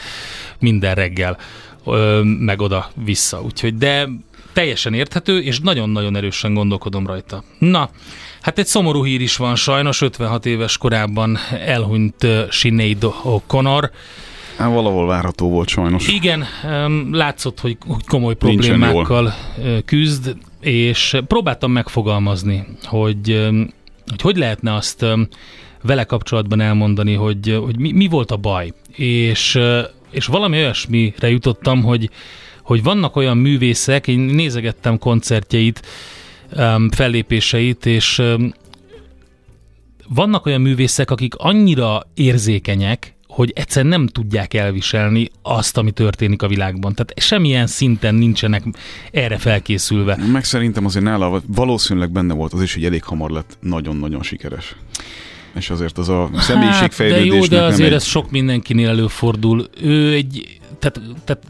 minden 0.58 0.94
reggel, 0.94 1.38
meg 2.22 2.60
oda-vissza. 2.60 3.42
Úgyhogy, 3.42 3.76
de 3.76 4.08
teljesen 4.52 4.94
érthető, 4.94 5.40
és 5.40 5.60
nagyon-nagyon 5.60 6.16
erősen 6.16 6.54
gondolkodom 6.54 7.06
rajta. 7.06 7.44
Na, 7.58 7.90
Hát 8.40 8.58
egy 8.58 8.66
szomorú 8.66 9.04
hír 9.04 9.20
is 9.20 9.36
van 9.36 9.54
sajnos, 9.54 10.00
56 10.00 10.46
éves 10.46 10.78
korában 10.78 11.38
elhunyt 11.66 12.26
Sinead 12.50 13.12
O'Connor. 13.24 13.90
Hát 14.56 14.72
valahol 14.72 15.06
várható 15.06 15.48
volt 15.48 15.68
sajnos. 15.68 16.08
Igen, 16.08 16.44
látszott, 17.10 17.60
hogy, 17.60 17.78
komoly 18.06 18.34
problémákkal 18.34 19.34
küzd, 19.84 20.36
és 20.60 21.16
próbáltam 21.26 21.70
megfogalmazni, 21.72 22.66
hogy 22.82 23.50
hogy, 24.06 24.22
hogy 24.22 24.36
lehetne 24.36 24.74
azt 24.74 25.06
vele 25.86 26.04
kapcsolatban 26.04 26.60
elmondani, 26.60 27.14
hogy, 27.14 27.58
hogy 27.64 27.78
mi, 27.78 27.92
mi 27.92 28.06
volt 28.06 28.30
a 28.30 28.36
baj. 28.36 28.72
És, 28.92 29.58
és 30.10 30.26
valami 30.26 30.56
olyasmire 30.56 31.30
jutottam, 31.30 31.82
hogy, 31.82 32.10
hogy 32.62 32.82
vannak 32.82 33.16
olyan 33.16 33.36
művészek, 33.36 34.08
én 34.08 34.18
nézegettem 34.18 34.98
koncertjeit, 34.98 35.86
fellépéseit, 36.90 37.86
és 37.86 38.22
vannak 40.08 40.46
olyan 40.46 40.60
művészek, 40.60 41.10
akik 41.10 41.34
annyira 41.34 42.02
érzékenyek, 42.14 43.16
hogy 43.36 43.52
egyszerűen 43.54 43.98
nem 43.98 44.06
tudják 44.06 44.54
elviselni 44.54 45.30
azt, 45.42 45.76
ami 45.76 45.90
történik 45.90 46.42
a 46.42 46.48
világban. 46.48 46.94
Tehát 46.94 47.12
semmilyen 47.16 47.66
szinten 47.66 48.14
nincsenek 48.14 48.62
erre 49.12 49.38
felkészülve. 49.38 50.18
Meg 50.32 50.44
szerintem 50.44 50.84
azért 50.84 51.04
nála 51.04 51.42
valószínűleg 51.46 52.10
benne 52.10 52.34
volt 52.34 52.52
az 52.52 52.62
is, 52.62 52.74
hogy 52.74 52.84
elég 52.84 53.02
hamar 53.02 53.30
lett 53.30 53.56
nagyon-nagyon 53.60 54.22
sikeres. 54.22 54.76
És 55.56 55.70
azért 55.70 55.98
az 55.98 56.08
a 56.08 56.30
személyiségfejlődésnek 56.38 57.30
hát, 57.30 57.50
de 57.50 57.56
jó, 57.56 57.60
de 57.60 57.62
azért 57.62 57.88
egy... 57.88 57.94
ez 57.94 58.04
sok 58.04 58.30
mindenkinél 58.30 58.88
előfordul. 58.88 59.66
Ő 59.82 60.12
egy 60.12 60.58
tehát, 60.78 61.00
tehát 61.24 61.42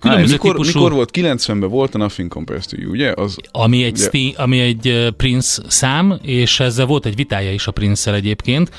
különböző 0.00 0.32
mikor, 0.32 0.50
típusú... 0.50 0.78
Mikor 0.78 0.92
volt? 0.92 1.10
90-ben 1.12 1.70
volt 1.70 1.94
a 1.94 1.98
Nothing 1.98 2.28
Compares 2.28 2.66
to 2.66 2.76
You, 2.80 2.90
ugye? 2.90 3.12
Az, 3.12 3.36
ami, 3.50 3.84
egy 3.84 3.92
ugye? 3.92 4.04
Sti, 4.04 4.34
ami 4.36 4.60
egy 4.60 5.12
Prince 5.16 5.62
szám, 5.68 6.18
és 6.22 6.60
ezzel 6.60 6.86
volt 6.86 7.06
egy 7.06 7.14
vitája 7.14 7.52
is 7.52 7.66
a 7.66 7.70
prince 7.70 8.14
egyébként, 8.14 8.70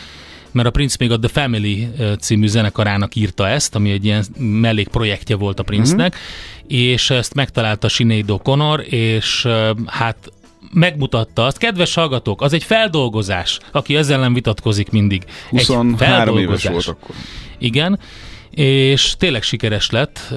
mert 0.51 0.67
a 0.67 0.71
Prince 0.71 0.95
még 0.99 1.11
a 1.11 1.19
The 1.19 1.41
Family 1.41 1.87
című 2.19 2.47
zenekarának 2.47 3.15
írta 3.15 3.47
ezt, 3.47 3.75
ami 3.75 3.91
egy 3.91 4.05
ilyen 4.05 4.25
mellékprojektje 4.37 5.35
volt 5.35 5.59
a 5.59 5.63
Prince-nek, 5.63 6.13
uh-huh. 6.13 6.79
és 6.79 7.09
ezt 7.09 7.33
megtalálta 7.33 7.87
Sinead 7.87 8.25
O'Connor, 8.27 8.79
és 8.79 9.47
hát 9.85 10.31
megmutatta 10.73 11.45
azt. 11.45 11.57
Kedves 11.57 11.93
hallgatók, 11.93 12.41
az 12.41 12.53
egy 12.53 12.63
feldolgozás, 12.63 13.59
aki 13.71 13.95
ezzel 13.95 14.19
nem 14.19 14.33
vitatkozik 14.33 14.89
mindig. 14.89 15.23
23 15.49 16.37
éves 16.37 16.63
volt 16.63 16.87
akkor. 16.87 17.15
Igen, 17.57 17.99
és 18.49 19.15
tényleg 19.17 19.43
sikeres 19.43 19.89
lett, 19.89 20.33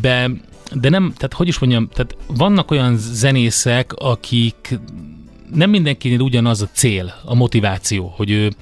de, 0.00 0.30
de 0.72 0.88
nem, 0.88 1.12
tehát 1.16 1.32
hogy 1.32 1.48
is 1.48 1.58
mondjam, 1.58 1.88
tehát 1.88 2.16
vannak 2.26 2.70
olyan 2.70 2.96
zenészek, 2.96 3.92
akik 3.92 4.78
nem 5.54 5.70
mindenkinél 5.70 6.20
ugyanaz 6.20 6.62
a 6.62 6.68
cél, 6.72 7.14
a 7.24 7.34
motiváció, 7.34 8.12
hogy 8.16 8.30
ő 8.30 8.52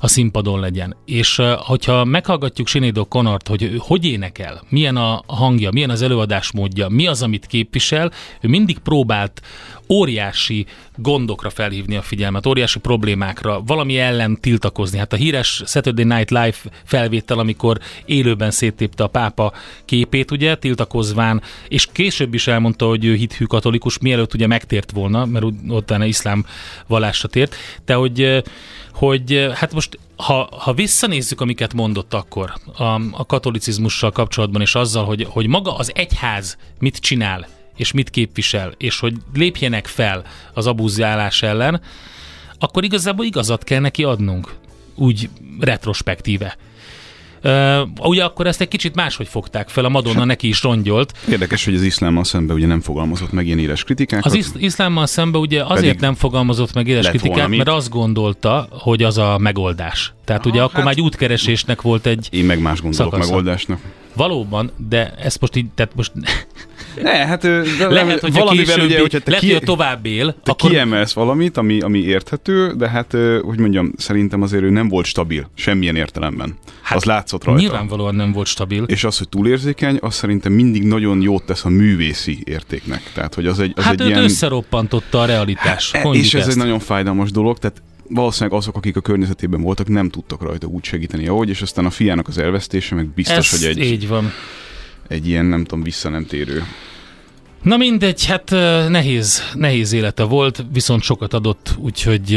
a 0.00 0.08
színpadon 0.08 0.60
legyen. 0.60 0.96
És 1.04 1.42
hogyha 1.56 2.04
meghallgatjuk 2.04 2.66
Sinédo 2.66 3.04
Konart, 3.04 3.48
hogy 3.48 3.62
ő 3.62 3.76
hogy 3.78 4.04
énekel, 4.04 4.62
milyen 4.68 4.96
a 4.96 5.22
hangja, 5.26 5.70
milyen 5.70 5.90
az 5.90 6.02
előadásmódja, 6.02 6.88
mi 6.88 7.06
az, 7.06 7.22
amit 7.22 7.46
képvisel, 7.46 8.12
ő 8.40 8.48
mindig 8.48 8.78
próbált 8.78 9.42
óriási 9.88 10.66
gondokra 10.96 11.50
felhívni 11.50 11.96
a 11.96 12.02
figyelmet, 12.02 12.46
óriási 12.46 12.78
problémákra, 12.78 13.62
valami 13.66 13.98
ellen 13.98 14.40
tiltakozni. 14.40 14.98
Hát 14.98 15.12
a 15.12 15.16
híres 15.16 15.62
Saturday 15.66 16.04
Night 16.04 16.30
Live 16.30 16.56
felvétel, 16.84 17.38
amikor 17.38 17.78
élőben 18.04 18.50
széttépte 18.50 19.02
a 19.04 19.06
pápa 19.06 19.52
képét, 19.84 20.30
ugye, 20.30 20.56
tiltakozván, 20.56 21.42
és 21.68 21.88
később 21.92 22.34
is 22.34 22.46
elmondta, 22.46 22.86
hogy 22.86 23.04
ő 23.04 23.14
hithű 23.14 23.44
katolikus, 23.44 23.98
mielőtt 23.98 24.34
ugye 24.34 24.46
megtért 24.46 24.90
volna, 24.90 25.24
mert 25.24 25.44
utána 25.68 26.04
iszlám 26.04 26.44
vallásra 26.86 27.28
tért, 27.28 27.56
de 27.84 27.94
hogy 27.94 28.42
hogy 28.92 29.50
hát 29.54 29.72
most 29.72 29.98
ha, 30.16 30.48
ha 30.58 30.72
visszanézzük, 30.72 31.40
amiket 31.40 31.74
mondott 31.74 32.14
akkor 32.14 32.52
a, 32.76 32.84
a 33.12 33.26
katolicizmussal 33.26 34.10
kapcsolatban, 34.10 34.60
és 34.60 34.74
azzal, 34.74 35.04
hogy, 35.04 35.26
hogy 35.30 35.46
maga 35.46 35.76
az 35.76 35.92
egyház 35.94 36.56
mit 36.78 36.96
csinál, 36.96 37.46
és 37.76 37.92
mit 37.92 38.10
képvisel, 38.10 38.74
és 38.78 38.98
hogy 38.98 39.14
lépjenek 39.34 39.86
fel 39.86 40.24
az 40.54 40.66
abúzálás 40.66 41.42
ellen, 41.42 41.80
akkor 42.58 42.84
igazából 42.84 43.24
igazat 43.24 43.64
kell 43.64 43.80
neki 43.80 44.04
adnunk, 44.04 44.54
úgy 44.94 45.28
retrospektíve. 45.60 46.56
Uh, 47.42 48.08
ugye 48.08 48.24
akkor 48.24 48.46
ezt 48.46 48.60
egy 48.60 48.68
kicsit 48.68 48.94
máshogy 48.94 49.28
fogták 49.28 49.68
fel, 49.68 49.84
a 49.84 49.88
Madonna 49.88 50.24
neki 50.24 50.48
is 50.48 50.62
rongyolt. 50.62 51.12
Érdekes, 51.30 51.64
hogy 51.64 51.74
az 51.74 51.82
iszlámmal 51.82 52.24
szemben 52.24 52.56
ugye 52.56 52.66
nem 52.66 52.80
fogalmazott 52.80 53.32
meg 53.32 53.46
ilyen 53.46 53.58
éles 53.58 53.84
kritikákat. 53.84 54.26
Az 54.26 54.34
isz- 54.34 54.56
iszlámmal 54.58 55.06
szemben 55.06 55.40
ugye 55.40 55.64
azért 55.64 56.00
nem 56.00 56.14
fogalmazott 56.14 56.74
meg 56.74 56.86
éles 56.88 57.08
kritikát, 57.08 57.48
mert 57.48 57.68
azt 57.68 57.88
gondolta, 57.90 58.68
hogy 58.70 59.02
az 59.02 59.18
a 59.18 59.38
megoldás. 59.38 60.12
Tehát 60.24 60.40
Aha, 60.42 60.50
ugye 60.50 60.62
akkor 60.62 60.74
hát, 60.74 60.84
már 60.84 60.92
egy 60.92 61.00
útkeresésnek 61.00 61.82
volt 61.82 62.06
egy 62.06 62.28
Én 62.30 62.44
meg 62.44 62.60
más 62.60 62.80
gondolok 62.80 63.10
szakasza. 63.12 63.28
megoldásnak. 63.30 63.78
Valóban, 64.14 64.70
de 64.88 65.14
ez 65.14 65.36
most 65.36 65.56
így, 65.56 65.66
tehát 65.74 65.92
most 65.96 66.12
ne, 67.02 67.26
hát 67.26 67.42
lehet, 67.78 68.20
hogy 68.20 68.32
valamivel 68.32 68.64
későbbi, 68.64 68.84
ugye, 68.84 69.00
hogyha 69.00 69.18
te 69.18 69.30
lehet, 69.30 69.44
ki, 69.44 69.52
hogy 69.52 69.62
tovább 69.62 70.06
él, 70.06 70.32
te 70.42 70.50
akkor... 70.50 70.70
kiemelsz 70.70 71.12
valamit, 71.12 71.56
ami, 71.56 71.80
ami 71.80 71.98
érthető, 71.98 72.72
de 72.76 72.88
hát, 72.88 73.16
hogy 73.42 73.58
mondjam, 73.58 73.92
szerintem 73.96 74.42
azért 74.42 74.62
ő 74.62 74.70
nem 74.70 74.88
volt 74.88 75.06
stabil, 75.06 75.50
semmilyen 75.54 75.96
értelemben. 75.96 76.58
Hát, 76.82 76.96
az 76.96 77.04
látszott 77.04 77.44
rajta. 77.44 77.60
Nyilvánvalóan 77.60 78.14
nem 78.14 78.32
volt 78.32 78.46
stabil. 78.46 78.82
És 78.82 79.04
az, 79.04 79.18
hogy 79.18 79.28
túlérzékeny, 79.28 79.98
az 80.00 80.14
szerintem 80.14 80.52
mindig 80.52 80.82
nagyon 80.82 81.20
jót 81.20 81.42
tesz 81.42 81.64
a 81.64 81.68
művészi 81.68 82.38
értéknek. 82.44 83.02
Tehát, 83.14 83.34
hogy 83.34 83.46
az 83.46 83.58
egy, 83.58 83.72
az 83.76 83.84
hát 83.84 84.00
egy 84.00 84.06
ilyen... 84.06 84.22
összeroppantotta 84.22 85.20
a 85.20 85.24
realitás. 85.24 85.92
Hát, 85.92 86.14
és 86.14 86.34
ez 86.34 86.40
ezt. 86.40 86.50
egy 86.50 86.56
nagyon 86.56 86.78
fájdalmas 86.78 87.30
dolog, 87.30 87.58
tehát 87.58 87.82
valószínűleg 88.10 88.58
azok, 88.58 88.76
akik 88.76 88.96
a 88.96 89.00
környezetében 89.00 89.60
voltak, 89.62 89.88
nem 89.88 90.08
tudtak 90.08 90.42
rajta 90.42 90.66
úgy 90.66 90.84
segíteni, 90.84 91.26
ahogy, 91.26 91.48
és 91.48 91.62
aztán 91.62 91.84
a 91.86 91.90
fiának 91.90 92.28
az 92.28 92.38
elvesztése 92.38 92.94
meg 92.94 93.08
biztos, 93.08 93.52
Ez 93.52 93.60
hogy 93.60 93.68
egy, 93.68 93.78
így 93.78 94.08
van. 94.08 94.32
egy 95.08 95.28
ilyen, 95.28 95.44
nem 95.44 95.64
tudom, 95.64 95.82
vissza 95.82 96.08
nem 96.08 96.26
térő 96.26 96.64
Na 97.62 97.76
mindegy, 97.76 98.26
hát 98.26 98.50
nehéz, 98.88 99.42
nehéz 99.54 99.92
élete 99.92 100.22
volt, 100.22 100.64
viszont 100.72 101.02
sokat 101.02 101.34
adott, 101.34 101.74
úgyhogy 101.78 102.34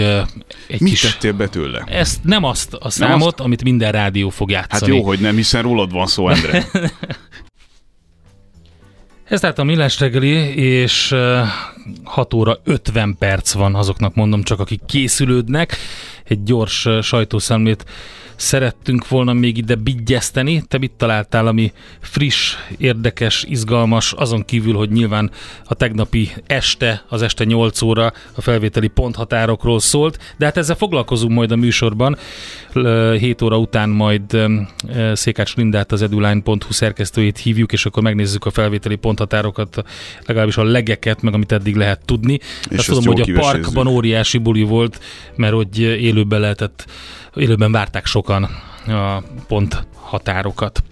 egy 0.67 0.81
Mit 0.81 0.89
kis... 0.89 1.01
tettél 1.01 1.33
be 1.33 1.47
tőle? 1.47 1.83
Ezt 1.87 2.23
nem 2.23 2.43
azt 2.43 2.73
a 2.73 2.89
számot, 2.89 3.27
azt? 3.33 3.39
amit 3.39 3.63
minden 3.63 3.91
rádió 3.91 4.29
fog 4.29 4.49
játszani. 4.49 4.91
Hát 4.91 4.99
jó, 4.99 5.05
hogy 5.07 5.19
nem, 5.19 5.35
hiszen 5.35 5.61
rólad 5.61 5.91
van 5.91 6.07
szó, 6.07 6.29
Endre. 6.29 6.65
Ez 9.23 9.39
tehát 9.39 9.59
a 9.59 9.63
Millás 9.63 9.99
reggeli, 9.99 10.29
és 10.55 11.15
6 12.03 12.33
óra 12.33 12.57
50 12.63 13.15
perc 13.19 13.53
van 13.53 13.75
azoknak 13.75 14.15
mondom 14.15 14.43
csak, 14.43 14.59
akik 14.59 14.81
készülődnek. 14.85 15.77
Egy 16.23 16.43
gyors 16.43 16.87
sajtószemlét 17.01 17.85
szerettünk 18.35 19.07
volna 19.07 19.33
még 19.33 19.57
ide 19.57 19.75
bigyeszteni. 19.75 20.63
Te 20.67 20.77
mit 20.77 20.91
találtál, 20.91 21.47
ami 21.47 21.71
friss, 21.99 22.55
érdekes, 22.77 23.45
izgalmas, 23.47 24.13
azon 24.13 24.45
kívül, 24.45 24.73
hogy 24.75 24.91
nyilván 24.91 25.31
a 25.65 25.73
tegnapi 25.73 26.29
este, 26.47 27.03
az 27.09 27.21
este 27.21 27.43
8 27.43 27.81
óra 27.81 28.13
a 28.35 28.41
felvételi 28.41 28.87
ponthatárokról 28.87 29.79
szólt, 29.79 30.33
de 30.37 30.45
hát 30.45 30.57
ezzel 30.57 30.75
foglalkozunk 30.75 31.31
majd 31.31 31.51
a 31.51 31.55
műsorban. 31.55 32.17
7 33.17 33.41
óra 33.41 33.57
után 33.57 33.89
majd 33.89 34.37
Székács 35.13 35.55
Lindát, 35.55 35.91
az 35.91 36.01
eduline.hu 36.01 36.73
szerkesztőjét 36.73 37.37
hívjuk, 37.37 37.71
és 37.71 37.85
akkor 37.85 38.03
megnézzük 38.03 38.45
a 38.45 38.51
felvételi 38.51 38.95
ponthatárokat, 38.95 39.83
legalábbis 40.25 40.57
a 40.57 40.63
legeket, 40.63 41.21
meg 41.21 41.33
amit 41.33 41.51
eddig 41.51 41.72
lehet 41.75 42.05
tudni. 42.05 42.39
És 42.69 42.85
tudom, 42.85 43.05
hogy 43.05 43.31
a 43.31 43.39
parkban 43.39 43.87
óriási 43.87 44.37
buli 44.37 44.63
volt, 44.63 44.99
mert 45.35 45.53
hogy 45.53 45.79
élőben 45.79 46.39
lehetett 46.39 46.85
élőben 47.35 47.71
várták 47.71 48.05
sokan 48.05 48.43
a 48.87 49.23
pont 49.47 49.87
határokat. 49.95 50.83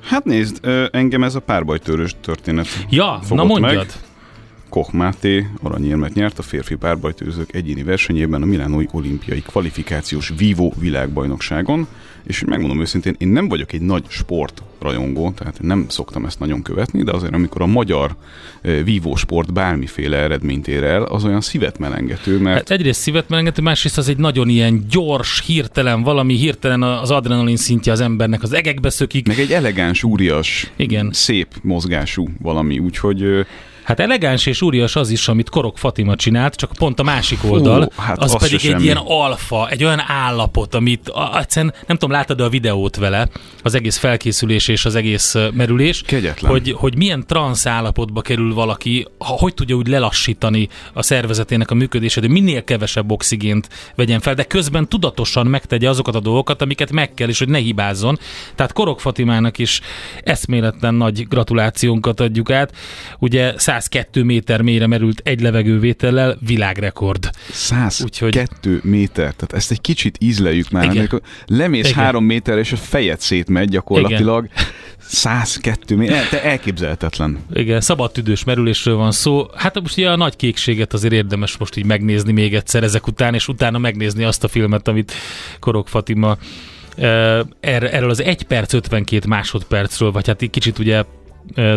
Hát 0.00 0.24
nézd, 0.24 0.66
engem 0.90 1.22
ez 1.22 1.34
a 1.34 1.40
párbajtőrös 1.40 2.14
történet 2.20 2.66
Ja, 2.90 3.20
na 3.28 3.44
mondjad. 3.44 3.76
Meg. 3.76 3.92
Koch 4.68 4.92
Máté 4.92 5.46
aranyérmet 5.62 6.14
nyert 6.14 6.38
a 6.38 6.42
férfi 6.42 6.74
párbajtőzők 6.74 7.54
egyéni 7.54 7.82
versenyében 7.82 8.42
a 8.42 8.44
Milánói 8.44 8.86
olimpiai 8.90 9.40
kvalifikációs 9.40 10.32
vívó 10.36 10.72
világbajnokságon, 10.78 11.86
és 12.26 12.44
megmondom 12.44 12.80
őszintén, 12.80 13.14
én 13.18 13.28
nem 13.28 13.48
vagyok 13.48 13.72
egy 13.72 13.80
nagy 13.80 14.04
sport 14.08 14.62
rajongó, 14.80 15.32
tehát 15.32 15.62
nem 15.62 15.86
szoktam 15.88 16.24
ezt 16.24 16.38
nagyon 16.38 16.62
követni, 16.62 17.02
de 17.02 17.12
azért 17.12 17.34
amikor 17.34 17.62
a 17.62 17.66
magyar 17.66 18.16
vívó 18.84 19.16
sport 19.16 19.52
bármiféle 19.52 20.16
eredményt 20.16 20.68
ér 20.68 20.84
el, 20.84 21.02
az 21.02 21.24
olyan 21.24 21.40
szívet 21.40 21.78
melengető, 21.78 22.38
mert... 22.38 22.56
Hát 22.56 22.70
egyrészt 22.70 23.00
szívet 23.00 23.28
melengető, 23.28 23.62
másrészt 23.62 23.98
az 23.98 24.08
egy 24.08 24.16
nagyon 24.16 24.48
ilyen 24.48 24.84
gyors, 24.90 25.42
hirtelen, 25.46 26.02
valami 26.02 26.34
hirtelen 26.34 26.82
az 26.82 27.10
adrenalin 27.10 27.56
szintje 27.56 27.92
az 27.92 28.00
embernek 28.00 28.42
az 28.42 28.52
egekbe 28.52 28.90
szökik. 28.90 29.26
Meg 29.26 29.38
egy 29.38 29.52
elegáns, 29.52 30.02
úrias, 30.02 30.70
Igen. 30.76 31.10
szép 31.12 31.48
mozgású 31.62 32.28
valami, 32.42 32.78
úgyhogy 32.78 33.46
Hát 33.84 34.00
elegáns 34.00 34.46
és 34.46 34.62
úrias 34.62 34.96
az 34.96 35.10
is, 35.10 35.28
amit 35.28 35.48
Korok 35.48 35.78
Fatima 35.78 36.16
csinált, 36.16 36.54
csak 36.54 36.72
pont 36.72 37.00
a 37.00 37.02
másik 37.02 37.38
oldal, 37.44 37.82
Hú, 37.82 38.02
hát 38.02 38.18
az, 38.18 38.34
az 38.34 38.40
pedig 38.40 38.54
egy 38.54 38.60
semmi. 38.60 38.82
ilyen 38.82 38.96
alfa, 38.96 39.68
egy 39.68 39.84
olyan 39.84 40.02
állapot, 40.06 40.74
amit 40.74 41.12
egyszerűen 41.38 41.74
nem 41.86 41.96
tudom, 41.96 42.10
láttad 42.10 42.40
a 42.40 42.48
videót 42.48 42.96
vele, 42.96 43.28
az 43.62 43.74
egész 43.74 43.96
felkészülés 43.96 44.68
és 44.68 44.84
az 44.84 44.94
egész 44.94 45.34
merülés, 45.52 46.02
Kegyetlen. 46.02 46.50
hogy, 46.50 46.72
hogy 46.76 46.96
milyen 46.96 47.24
transz 47.26 47.66
állapotba 47.66 48.20
kerül 48.20 48.54
valaki, 48.54 49.06
hogy 49.18 49.54
tudja 49.54 49.76
úgy 49.76 49.86
lelassítani 49.86 50.68
a 50.92 51.02
szervezetének 51.02 51.70
a 51.70 51.74
működését, 51.74 52.22
hogy 52.22 52.32
minél 52.32 52.64
kevesebb 52.64 53.10
oxigént 53.10 53.68
vegyen 53.94 54.20
fel, 54.20 54.34
de 54.34 54.44
közben 54.44 54.88
tudatosan 54.88 55.46
megtegye 55.46 55.88
azokat 55.88 56.14
a 56.14 56.20
dolgokat, 56.20 56.62
amiket 56.62 56.92
meg 56.92 57.14
kell, 57.14 57.28
és 57.28 57.38
hogy 57.38 57.48
ne 57.48 57.58
hibázzon. 57.58 58.18
Tehát 58.54 58.72
Korok 58.72 59.00
Fatimának 59.00 59.58
is 59.58 59.80
eszméletlen 60.22 60.94
nagy 60.94 61.28
gratulációnkat 61.28 62.20
adjuk 62.20 62.50
át. 62.50 62.72
Ugye 63.18 63.52
102 63.80 64.22
méter 64.22 64.60
mélyre 64.60 64.86
merült 64.86 65.20
egy 65.24 65.40
levegővétellel, 65.40 66.38
világrekord. 66.46 67.30
102 67.50 68.02
Úgyhogy... 68.04 68.80
méter, 68.82 69.34
tehát 69.34 69.52
ezt 69.52 69.70
egy 69.70 69.80
kicsit 69.80 70.16
ízleljük 70.20 70.70
már, 70.70 70.84
Igen. 70.84 70.96
amikor 70.96 71.20
lemész 71.46 71.88
Igen. 71.88 72.04
három 72.04 72.24
méter, 72.24 72.58
és 72.58 72.72
a 72.72 72.76
fejed 72.76 73.20
szétmegy 73.20 73.68
gyakorlatilag. 73.68 74.44
Igen. 74.44 74.66
102 75.06 75.96
méter, 75.96 76.28
te 76.28 76.42
elképzelhetetlen. 76.42 77.38
Igen, 77.52 77.80
szabad 77.80 78.12
tüdős 78.12 78.44
merülésről 78.44 78.96
van 78.96 79.12
szó. 79.12 79.46
Hát 79.56 79.80
most 79.80 79.98
ugye 79.98 80.10
a 80.10 80.16
nagy 80.16 80.36
kékséget 80.36 80.92
azért 80.92 81.12
érdemes 81.12 81.56
most 81.56 81.76
így 81.76 81.84
megnézni 81.84 82.32
még 82.32 82.54
egyszer 82.54 82.82
ezek 82.82 83.06
után, 83.06 83.34
és 83.34 83.48
utána 83.48 83.78
megnézni 83.78 84.24
azt 84.24 84.44
a 84.44 84.48
filmet, 84.48 84.88
amit 84.88 85.12
Korok 85.60 85.88
Fatima 85.88 86.36
erről 87.60 88.10
az 88.10 88.22
1 88.22 88.42
perc 88.42 88.72
52 88.72 89.28
másodpercről, 89.28 90.10
vagy 90.10 90.26
hát 90.26 90.42
egy 90.42 90.50
kicsit 90.50 90.78
ugye 90.78 91.04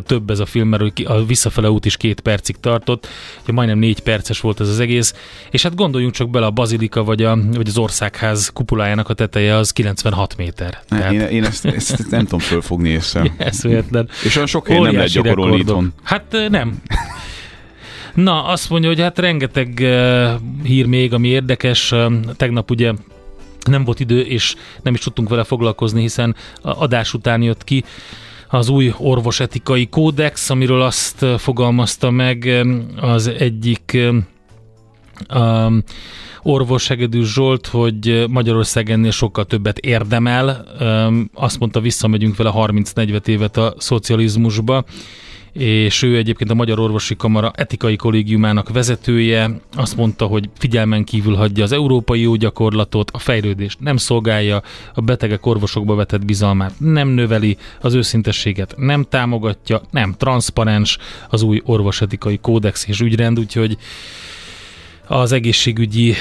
több 0.06 0.30
ez 0.30 0.40
a 0.40 0.46
film, 0.46 0.68
mert 0.68 1.00
a 1.06 1.26
visszafele 1.26 1.70
út 1.70 1.86
is 1.86 1.98
két 1.98 2.20
percig 2.20 2.56
tartott, 2.60 3.08
ugye 3.44 3.54
majdnem 3.54 3.80
négy 3.80 4.00
perces 4.00 4.40
volt 4.40 4.60
ez 4.60 4.70
az 4.70 4.80
egész, 4.80 5.14
és 5.52 5.64
hát 5.64 5.76
gondoljunk 5.76 6.14
csak 6.14 6.30
bele 6.30 6.46
a 6.46 6.52
bazilika 6.52 7.04
vagy, 7.04 7.24
a, 7.24 7.38
vagy 7.52 7.68
az 7.68 7.78
országház 7.78 8.50
kupulájának 8.54 9.10
a 9.10 9.14
teteje 9.14 9.56
az 9.56 9.72
96 9.72 10.38
méter. 10.38 10.84
Ne, 10.88 10.98
Tehát... 10.98 11.14
Én, 11.14 11.22
én 11.22 11.44
ezt, 11.44 11.66
ezt, 11.66 12.06
nem 12.10 12.24
tudom 12.24 12.40
fölfogni 12.40 12.90
észre. 12.90 13.34
Eszméletlen. 13.38 14.10
És 14.24 14.36
olyan 14.36 14.48
sok 14.48 14.68
helyen 14.68 14.82
nem 14.82 14.94
lehet 14.94 15.10
gyakorolni 15.10 15.58
itthon. 15.58 15.94
Hát 16.04 16.36
nem. 16.50 16.82
Na, 18.14 18.44
azt 18.44 18.70
mondja, 18.70 18.90
hogy 18.90 19.02
hát 19.02 19.20
rengeteg 19.20 19.80
uh, 19.82 20.30
hír 20.64 20.86
még, 20.86 21.14
ami 21.14 21.28
érdekes. 21.28 21.92
Uh, 21.92 22.14
tegnap 22.36 22.72
ugye 22.72 22.94
nem 23.68 23.84
volt 23.84 24.00
idő, 24.00 24.22
és 24.22 24.56
nem 24.82 24.94
is 24.94 25.00
tudtunk 25.00 25.30
vele 25.30 25.44
foglalkozni, 25.44 26.02
hiszen 26.02 26.36
adás 26.62 27.14
után 27.14 27.42
jött 27.42 27.64
ki 27.64 27.84
az 28.50 28.70
új 28.70 28.94
orvosetikai 28.98 29.88
kódex, 29.88 30.50
amiről 30.50 30.82
azt 30.82 31.26
fogalmazta 31.38 32.12
meg 32.12 32.66
az 33.02 33.28
egyik 33.28 33.98
um, 35.34 35.84
orvos 36.42 36.88
Hegedű 36.88 37.24
Zsolt, 37.24 37.68
hogy 37.68 38.26
Magyarország 38.30 38.90
ennél 38.90 39.12
sokkal 39.12 39.46
többet 39.46 39.78
érdemel. 39.78 40.66
Um, 40.80 41.30
azt 41.34 41.60
mondta, 41.60 41.80
visszamegyünk 41.80 42.36
vele 42.36 42.52
30-40 42.56 43.28
évet 43.28 43.58
a 43.58 43.74
szocializmusba 43.78 44.86
és 45.58 46.02
ő 46.02 46.18
egyébként 46.18 46.50
a 46.50 46.54
Magyar 46.54 46.80
Orvosi 46.80 47.16
Kamara 47.16 47.52
etikai 47.56 47.96
kollégiumának 47.96 48.70
vezetője. 48.70 49.52
Azt 49.76 49.96
mondta, 49.96 50.26
hogy 50.26 50.50
figyelmen 50.58 51.04
kívül 51.04 51.36
hagyja 51.36 51.64
az 51.64 51.72
európai 51.72 52.22
jó 52.22 52.36
gyakorlatot, 52.36 53.12
a 53.14 53.18
fejlődést 53.18 53.80
nem 53.80 53.98
szolgálja, 53.98 54.62
a 54.94 55.02
betegek 55.02 55.46
orvosokba 55.46 55.96
vetett 55.96 56.26
bizalmát 56.26 56.74
nem 56.80 57.08
növeli, 57.08 57.58
az 57.82 57.94
őszintességet 57.94 58.74
nem 58.78 59.06
támogatja, 59.10 59.82
nem 59.92 60.16
transzparens 60.18 60.98
az 61.30 61.42
új 61.42 61.62
orvosetikai 61.66 62.38
kódex 62.38 62.88
és 62.88 63.00
ügyrend, 63.00 63.40
úgyhogy 63.40 63.78
az 65.08 65.32
egészségügyi 65.32 66.14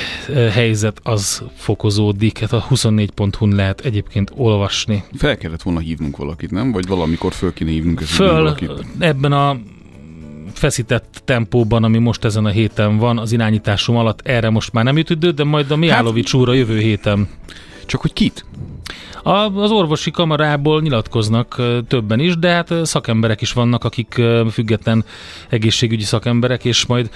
helyzet 0.50 1.00
az 1.02 1.42
fokozódik, 1.56 2.38
hát 2.38 2.52
a 2.52 2.66
24.hu-n 2.70 3.54
lehet 3.54 3.80
egyébként 3.80 4.32
olvasni. 4.34 5.04
Fel 5.16 5.36
kellett 5.36 5.62
volna 5.62 5.80
hívnunk 5.80 6.16
valakit, 6.16 6.50
nem? 6.50 6.72
Vagy 6.72 6.86
valamikor 6.86 7.32
föl 7.32 7.52
kéne 7.52 7.70
hívnunk 7.70 8.00
Föl, 8.00 8.32
valakit? 8.32 8.70
ebben 8.98 9.32
a 9.32 9.56
feszített 10.52 11.22
tempóban, 11.24 11.84
ami 11.84 11.98
most 11.98 12.24
ezen 12.24 12.44
a 12.44 12.48
héten 12.48 12.96
van, 12.96 13.18
az 13.18 13.32
irányításom 13.32 13.96
alatt 13.96 14.20
erre 14.26 14.50
most 14.50 14.72
már 14.72 14.84
nem 14.84 14.96
jut 14.96 15.10
idő, 15.10 15.30
de 15.30 15.44
majd 15.44 15.70
a 15.70 15.76
Miálovics 15.76 16.32
hát, 16.32 16.40
úr 16.40 16.48
a 16.48 16.52
jövő 16.52 16.78
héten. 16.78 17.28
Csak 17.86 18.00
hogy 18.00 18.12
kit? 18.12 18.44
A, 19.22 19.30
az 19.30 19.70
orvosi 19.70 20.10
kamarából 20.10 20.80
nyilatkoznak 20.80 21.62
többen 21.88 22.20
is, 22.20 22.38
de 22.38 22.48
hát 22.48 22.74
szakemberek 22.82 23.40
is 23.40 23.52
vannak, 23.52 23.84
akik 23.84 24.22
független 24.50 25.04
egészségügyi 25.48 26.04
szakemberek, 26.04 26.64
és 26.64 26.86
majd 26.86 27.10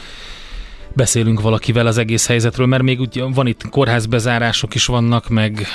beszélünk 0.93 1.41
valakivel 1.41 1.87
az 1.87 1.99
egész 1.99 2.27
helyzetről, 2.27 2.67
mert 2.67 2.83
még 2.83 3.01
úgy 3.01 3.25
van 3.35 3.47
itt 3.47 3.69
kórházbezárások 3.69 4.75
is 4.75 4.87
vannak, 4.87 5.29
meg 5.29 5.67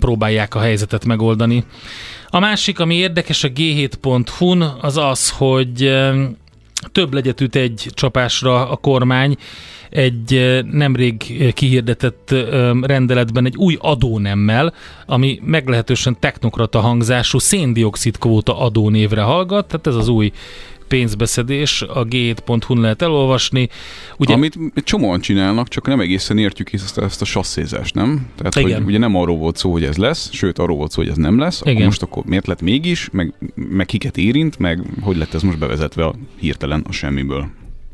próbálják 0.00 0.54
a 0.54 0.60
helyzetet 0.60 1.04
megoldani. 1.04 1.64
A 2.28 2.38
másik, 2.38 2.80
ami 2.80 2.94
érdekes 2.94 3.44
a 3.44 3.48
g7.hu-n, 3.48 4.62
az 4.80 4.96
az, 4.96 5.30
hogy 5.30 5.94
több 6.92 7.14
legyet 7.14 7.56
egy 7.56 7.90
csapásra 7.94 8.68
a 8.68 8.76
kormány, 8.76 9.36
egy 9.90 10.60
nemrég 10.70 11.16
kihirdetett 11.54 12.34
rendeletben 12.82 13.46
egy 13.46 13.56
új 13.56 13.76
adónemmel, 13.80 14.74
ami 15.06 15.40
meglehetősen 15.44 16.16
technokrata 16.20 16.80
hangzású 16.80 17.38
széndiokszid 17.38 18.18
kvóta 18.18 18.58
adónévre 18.58 19.22
hallgat, 19.22 19.66
tehát 19.66 19.86
ez 19.86 19.94
az 19.94 20.08
új 20.08 20.32
pénzbeszedés, 20.88 21.82
a 21.82 22.04
g7.hu-n 22.04 22.80
lehet 22.80 23.02
elolvasni. 23.02 23.68
Ugye, 24.16 24.34
Amit 24.34 24.58
csomóan 24.74 25.20
csinálnak, 25.20 25.68
csak 25.68 25.86
nem 25.86 26.00
egészen 26.00 26.38
értjük 26.38 26.72
ezt, 26.72 26.98
ezt 26.98 27.22
a 27.22 27.24
sasszézást, 27.24 27.94
nem? 27.94 28.26
Tehát, 28.36 28.56
Igen. 28.56 28.78
hogy 28.78 28.86
ugye 28.86 28.98
nem 28.98 29.14
arról 29.16 29.36
volt 29.36 29.56
szó, 29.56 29.72
hogy 29.72 29.84
ez 29.84 29.96
lesz, 29.96 30.32
sőt 30.32 30.58
arról 30.58 30.76
volt 30.76 30.90
szó, 30.90 31.02
hogy 31.02 31.10
ez 31.10 31.16
nem 31.16 31.38
lesz, 31.38 31.60
Igen. 31.60 31.74
akkor 31.74 31.86
most 31.86 32.02
akkor 32.02 32.24
miért 32.24 32.46
lett 32.46 32.60
mégis, 32.60 33.08
meg, 33.12 33.34
meg 33.54 33.86
kiket 33.86 34.16
érint, 34.16 34.58
meg 34.58 34.82
hogy 35.00 35.16
lett 35.16 35.34
ez 35.34 35.42
most 35.42 35.58
bevezetve 35.58 36.04
a 36.04 36.14
hirtelen 36.38 36.84
a 36.88 36.92
semmiből? 36.92 37.48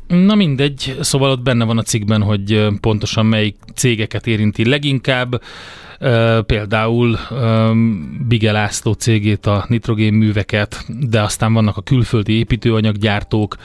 Na 0.07 0.35
mindegy, 0.35 0.97
szóval 0.99 1.31
ott 1.31 1.41
benne 1.41 1.65
van 1.65 1.77
a 1.77 1.81
cikkben, 1.81 2.21
hogy 2.21 2.67
pontosan 2.81 3.25
melyik 3.25 3.55
cégeket 3.75 4.27
érinti 4.27 4.65
leginkább, 4.65 5.41
például 6.45 7.19
Bige 8.27 8.51
László 8.51 8.93
cégét, 8.93 9.45
a 9.45 9.65
nitrogénműveket, 9.67 10.85
de 10.87 11.21
aztán 11.21 11.53
vannak 11.53 11.77
a 11.77 11.81
külföldi 11.81 12.33
építőanyaggyártók 12.33 13.57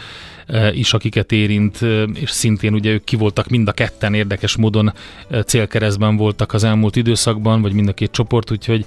is, 0.73 0.93
akiket 0.93 1.33
érint, 1.33 1.79
és 2.15 2.31
szintén 2.31 2.75
ugye 2.75 2.91
ők 2.91 3.05
ki 3.05 3.17
voltak 3.17 3.49
mind 3.49 3.69
a 3.69 3.73
ketten 3.73 4.15
érdekes 4.15 4.57
módon 4.57 4.93
célkeresztben 5.47 6.17
voltak 6.17 6.53
az 6.53 6.65
elmúlt 6.65 6.97
időszakban, 6.97 7.63
vagy 7.63 7.73
mind 7.73 7.89
a 7.89 7.93
két 7.93 8.11
csoport, 8.11 8.51
úgyhogy 8.51 8.85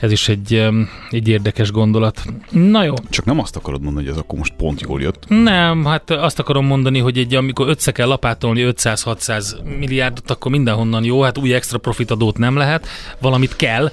ez 0.00 0.12
is 0.12 0.28
egy, 0.28 0.68
egy 1.10 1.28
érdekes 1.28 1.70
gondolat. 1.70 2.22
Na 2.50 2.84
jó. 2.84 2.94
Csak 3.10 3.24
nem 3.24 3.38
azt 3.38 3.56
akarod 3.56 3.82
mondani, 3.82 4.04
hogy 4.06 4.14
ez 4.14 4.20
akkor 4.20 4.38
most 4.38 4.52
pont 4.56 4.80
jól 4.80 5.00
jött. 5.00 5.24
Nem, 5.28 5.84
hát 5.84 6.10
azt 6.10 6.38
akarom 6.38 6.66
mondani, 6.66 6.98
hogy 6.98 7.18
egy, 7.18 7.34
amikor 7.34 7.68
össze 7.68 7.92
kell 7.92 8.08
lapátolni 8.08 8.64
500-600 8.66 9.78
milliárdot, 9.78 10.30
akkor 10.30 10.50
mindenhonnan 10.50 11.04
jó, 11.04 11.20
hát 11.22 11.38
új 11.38 11.54
extra 11.54 11.78
profit 11.78 12.10
adót 12.10 12.38
nem 12.38 12.56
lehet, 12.56 12.86
valamit 13.20 13.56
kell. 13.56 13.90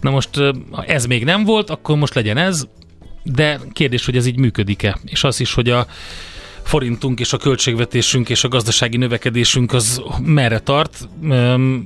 Na 0.00 0.10
most 0.10 0.30
ez 0.86 1.06
még 1.06 1.24
nem 1.24 1.44
volt, 1.44 1.70
akkor 1.70 1.96
most 1.96 2.14
legyen 2.14 2.36
ez, 2.36 2.66
de 3.22 3.60
kérdés, 3.72 4.04
hogy 4.04 4.16
ez 4.16 4.26
így 4.26 4.38
működik-e. 4.38 4.98
És 5.04 5.24
az 5.24 5.40
is, 5.40 5.54
hogy 5.54 5.70
a 5.70 5.86
forintunk 6.64 7.20
és 7.20 7.32
a 7.32 7.36
költségvetésünk 7.36 8.28
és 8.28 8.44
a 8.44 8.48
gazdasági 8.48 8.96
növekedésünk 8.96 9.72
az 9.72 10.02
merre 10.22 10.58
tart. 10.58 11.08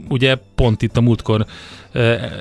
Ugye 0.08 0.36
pont 0.54 0.82
itt 0.82 0.96
a 0.96 1.00
múltkor 1.00 1.46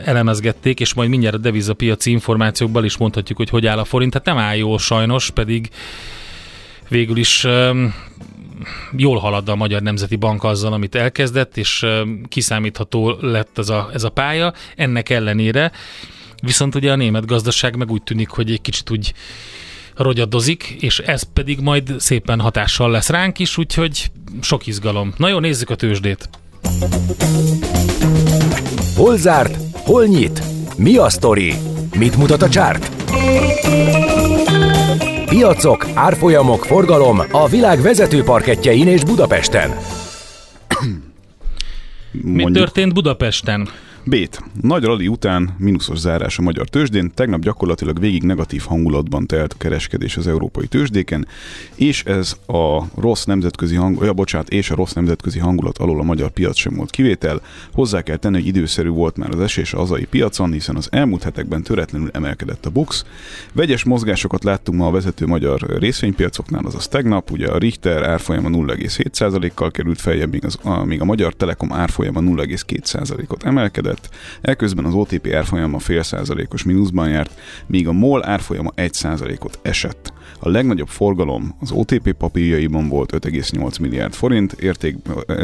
elemezgették, 0.06 0.80
és 0.80 0.94
majd 0.94 1.10
mindjárt 1.10 1.36
a 1.36 1.40
devizapiaci 1.40 2.12
információkban 2.12 2.86
is 2.86 2.98
mondhatjuk, 2.98 3.38
hogy 3.38 3.50
hogy 3.50 3.66
áll 3.66 3.78
a 3.78 3.86
forint. 3.86 4.12
Tehát 4.12 4.28
nem 4.28 4.38
áll 4.38 4.56
jó 4.56 4.78
sajnos, 4.78 5.30
pedig 5.30 5.70
végül 6.90 7.18
is 7.18 7.48
jól 8.98 9.18
halad 9.18 9.50
a 9.50 9.56
Magyar 9.56 9.82
Nemzeti 9.82 10.16
Bank 10.16 10.44
azzal, 10.44 10.74
amit 10.74 10.96
elkezdett, 10.96 11.58
és 11.58 11.86
kiszámítható 12.28 13.18
lett 13.22 13.58
ez 13.58 13.70
a, 13.70 13.90
ez 13.94 14.04
a 14.04 14.10
pálya. 14.10 14.54
Ennek 14.76 15.10
ellenére 15.10 15.72
viszont 16.42 16.76
ugye 16.76 16.92
a 16.92 16.96
német 16.96 17.26
gazdaság 17.26 17.76
meg 17.76 17.92
úgy 17.92 18.04
tűnik, 18.04 18.30
hogy 18.30 18.52
egy 18.52 18.62
kicsit 18.62 18.90
úgy 18.90 19.14
rogyadozik, 19.98 20.76
és 20.80 21.00
ez 21.00 21.24
pedig 21.34 21.60
majd 21.60 21.96
szépen 21.98 22.40
hatással 22.40 22.92
lesz 22.92 23.10
ránk 23.10 23.40
is, 23.40 23.58
úgyhogy 23.58 24.12
sok 24.42 24.68
izgalom. 24.68 25.14
Na 25.18 25.28
jó, 25.28 25.40
nézzük 25.40 25.70
a 25.70 25.76
tőzsdét. 25.76 26.30
Hol 28.96 29.18
zárt? 29.18 29.58
Hol 29.74 30.06
nyit? 30.06 30.42
Mi 30.78 30.98
a 30.98 31.10
sztori? 31.10 31.54
Mit 31.98 32.18
mutat 32.18 32.42
a 32.42 32.50
csárt? 32.50 32.92
Piacok, 35.26 35.88
árfolyamok, 35.94 36.66
forgalom 36.66 37.22
a 37.32 37.48
világ 37.48 37.82
vezető 37.82 38.24
parketjein 38.24 38.88
és 38.88 39.04
Budapesten. 39.04 39.78
Mi 42.12 42.52
történt 42.52 42.94
Budapesten? 42.94 43.70
Bét. 44.10 44.44
Nagy 44.62 44.84
rali 44.84 45.08
után 45.08 45.56
mínuszos 45.58 45.98
zárás 45.98 46.38
a 46.38 46.42
magyar 46.42 46.68
tőzsdén, 46.68 47.12
tegnap 47.14 47.42
gyakorlatilag 47.42 48.00
végig 48.00 48.24
negatív 48.24 48.64
hangulatban 48.68 49.26
telt 49.26 49.54
a 49.54 49.58
kereskedés 49.58 50.18
az 50.18 50.28
európai 50.28 50.68
tőzsdéken, 50.68 51.28
és 51.76 52.04
ez 52.04 52.36
a 52.46 52.84
rossz 52.96 53.24
nemzetközi 53.24 53.76
hangulat, 53.76 54.08
ja, 54.08 54.14
bocsánat, 54.14 54.50
és 54.50 54.70
a 54.70 54.76
rossz 54.76 54.94
nemzetközi 54.94 55.40
hangulat 55.40 55.78
alól 55.78 56.00
a 56.00 56.04
magyar 56.04 56.30
piac 56.30 56.58
sem 56.58 56.76
volt 56.76 56.90
kivétel. 56.90 57.42
Hozzá 57.74 58.02
kell 58.02 58.16
tenni, 58.16 58.36
hogy 58.36 58.48
időszerű 58.48 58.90
volt 58.90 59.18
már 59.18 59.30
az 59.30 59.40
esés 59.40 59.74
a 59.74 59.78
hazai 59.78 60.06
piacon, 60.06 60.52
hiszen 60.52 60.76
az 60.76 60.88
elmúlt 60.92 61.24
hetekben 61.24 61.64
töretlenül 61.64 62.10
emelkedett 62.14 62.66
a 62.66 62.70
BUX. 62.70 63.06
Vegyes 63.54 63.84
mozgásokat 63.84 64.44
láttunk 64.44 64.78
ma 64.78 64.88
a 64.88 64.92
vezető 64.92 65.26
magyar 65.26 65.80
részvénypiacoknál, 65.80 66.66
azaz 66.66 66.88
tegnap, 66.88 67.32
ugye 67.32 67.48
a 67.48 67.58
Richter 67.58 68.04
árfolyama 68.04 68.50
0,7%-kal 68.50 69.72
került 69.72 70.02
feljebb, 70.02 70.32
míg, 70.32 70.46
az, 70.46 70.58
a, 70.64 70.84
míg 70.84 71.02
a 71.02 71.06
magyar 71.06 71.34
Telekom 71.34 71.74
árfolyama 71.74 72.20
0,2%-ot 72.20 73.44
emelkedett 73.44 73.96
lett. 73.98 74.16
Eközben 74.42 74.86
az 74.86 74.94
OTP 74.94 75.34
árfolyama 75.34 75.80
fél 75.80 76.04
százalékos 76.04 76.64
mínuszban 76.64 77.10
járt, 77.10 77.40
míg 77.66 77.88
a 77.88 77.92
MOL 77.92 78.26
árfolyama 78.26 78.72
1 78.76 78.94
százalékot 78.94 79.60
esett. 79.62 80.14
A 80.40 80.50
legnagyobb 80.50 80.88
forgalom 80.88 81.56
az 81.60 81.72
OTP 81.72 82.12
papírjaiban 82.12 82.88
volt 82.88 83.12
5,8 83.12 83.82
milliárd 83.82 84.14
forint, 84.14 84.52
érték, 84.52 84.96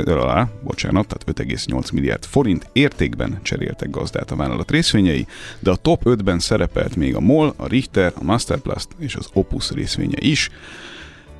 alá, 0.05 0.49
bocsánat, 0.63 1.07
tehát 1.07 1.49
5,8 1.49 1.93
milliárd 1.93 2.25
forint 2.25 2.69
értékben 2.73 3.39
cseréltek 3.41 3.89
gazdát 3.89 4.31
a 4.31 4.35
vállalat 4.35 4.71
részvényei, 4.71 5.27
de 5.59 5.71
a 5.71 5.75
top 5.75 6.01
5-ben 6.05 6.39
szerepelt 6.39 6.95
még 6.95 7.15
a 7.15 7.19
MOL, 7.19 7.53
a 7.57 7.67
Richter, 7.67 8.13
a 8.15 8.23
Masterplast 8.23 8.87
és 8.99 9.15
az 9.15 9.29
Opus 9.33 9.71
részvénye 9.71 10.17
is, 10.19 10.49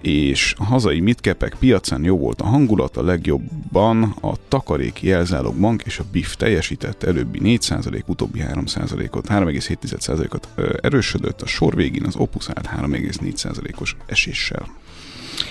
és 0.04 0.54
a 0.58 0.64
hazai 0.64 1.00
midkepek 1.00 1.56
piacán 1.60 2.04
jó 2.04 2.18
volt 2.18 2.42
a 2.42 2.46
hangulat, 2.46 2.98
a 2.98 3.04
legjobban 3.04 4.16
a 4.22 4.34
takarék 4.48 5.02
jelzálog 5.02 5.56
bank 5.56 5.82
és 5.86 6.00
a 6.00 6.04
BIF 6.12 6.36
teljesített, 6.36 7.04
előbbi 7.04 7.40
4%, 7.44 8.06
utóbbi 8.06 8.44
3%-ot, 8.54 9.28
3,7%-ot 9.30 10.48
erősödött, 10.82 11.42
a 11.42 11.46
sor 11.46 11.76
végén 11.76 12.06
az 12.06 12.16
Opus 12.16 12.50
állt 12.54 12.70
3,4%-os 12.94 13.96
eséssel. 14.06 14.68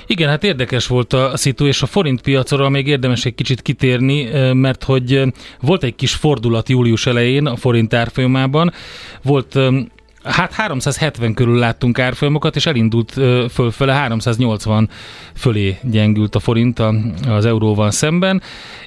Igen, 0.07 0.29
hát 0.29 0.45
érdekes 0.45 0.87
volt 0.87 1.13
a 1.13 1.37
szitu, 1.37 1.67
és 1.67 1.83
a 1.83 1.87
forint 1.87 2.21
piacról 2.21 2.71
még 2.71 2.87
érdemes 2.87 3.25
egy 3.25 3.35
kicsit 3.35 3.63
kitérni, 3.63 4.53
mert 4.53 4.85
hogy 4.85 5.23
volt 5.61 5.83
egy 5.83 5.95
kis 5.95 6.15
fordulat 6.15 6.69
július 6.69 7.07
elején 7.07 7.47
a 7.47 7.57
forint 7.57 7.95
árfolyamában, 7.95 8.73
volt 9.23 9.59
Hát 10.25 10.53
370 10.53 11.35
körül 11.35 11.59
láttunk 11.59 11.99
árfolyamokat, 11.99 12.57
és 12.57 12.67
elindult 12.67 13.13
fölfele, 13.51 13.93
380 13.93 14.89
fölé 15.35 15.79
gyengült 15.83 16.35
a 16.35 16.41
forint 16.41 16.83
az 17.29 17.45
euróval 17.45 17.91
szemben. 17.91 18.43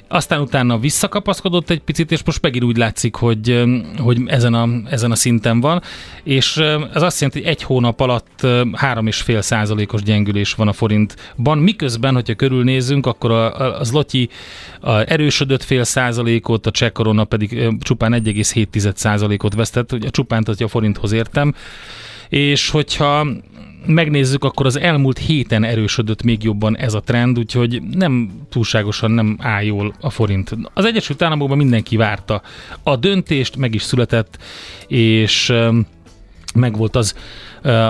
Aztán 0.08 0.40
utána 0.40 0.78
visszakapaszkodott 0.78 1.70
egy 1.70 1.80
picit, 1.80 2.12
és 2.12 2.22
most 2.24 2.42
megint 2.42 2.64
úgy 2.64 2.76
látszik, 2.76 3.14
hogy, 3.14 3.64
hogy 3.98 4.18
ezen, 4.26 4.54
a, 4.54 4.68
ezen 4.90 5.10
a 5.10 5.14
szinten 5.14 5.60
van, 5.60 5.82
és 6.22 6.56
ez 6.94 7.02
azt 7.02 7.20
jelenti, 7.20 7.40
hogy 7.42 7.48
egy 7.48 7.62
hónap 7.62 8.00
alatt 8.00 8.40
3,5 8.42 9.40
százalékos 9.40 10.02
gyengülés 10.02 10.54
van 10.54 10.68
a 10.68 10.72
forintban, 10.72 11.58
miközben, 11.58 12.14
hogyha 12.14 12.34
körülnézünk, 12.34 13.06
akkor 13.06 13.30
a, 13.30 13.78
az 13.78 13.92
Lotyi 13.92 14.28
a 14.80 15.10
erősödött 15.10 15.62
fél 15.62 15.84
százalékot, 15.84 16.66
a 16.66 16.70
cseh 16.70 16.90
korona 16.90 17.24
pedig 17.24 17.68
csupán 17.80 18.12
1,7 18.12 18.94
százalékot 18.94 19.54
vesztett, 19.54 19.92
a 19.92 20.10
csupán, 20.10 20.42
hogy 20.46 20.62
a 20.62 20.68
forinthoz 20.68 21.12
értem, 21.26 21.54
és 22.28 22.70
hogyha 22.70 23.26
megnézzük, 23.86 24.44
akkor 24.44 24.66
az 24.66 24.78
elmúlt 24.78 25.18
héten 25.18 25.64
erősödött 25.64 26.22
még 26.22 26.42
jobban 26.42 26.76
ez 26.76 26.94
a 26.94 27.00
trend, 27.00 27.38
úgyhogy 27.38 27.82
nem 27.82 28.30
túlságosan 28.50 29.10
nem 29.10 29.36
áll 29.40 29.62
jól 29.62 29.94
a 30.00 30.10
forint. 30.10 30.56
Az 30.74 30.84
Egyesült 30.84 31.22
Államokban 31.22 31.56
mindenki 31.56 31.96
várta 31.96 32.42
a 32.82 32.96
döntést, 32.96 33.56
meg 33.56 33.74
is 33.74 33.82
született, 33.82 34.38
és 34.86 35.52
megvolt 36.54 36.96
az 36.96 37.14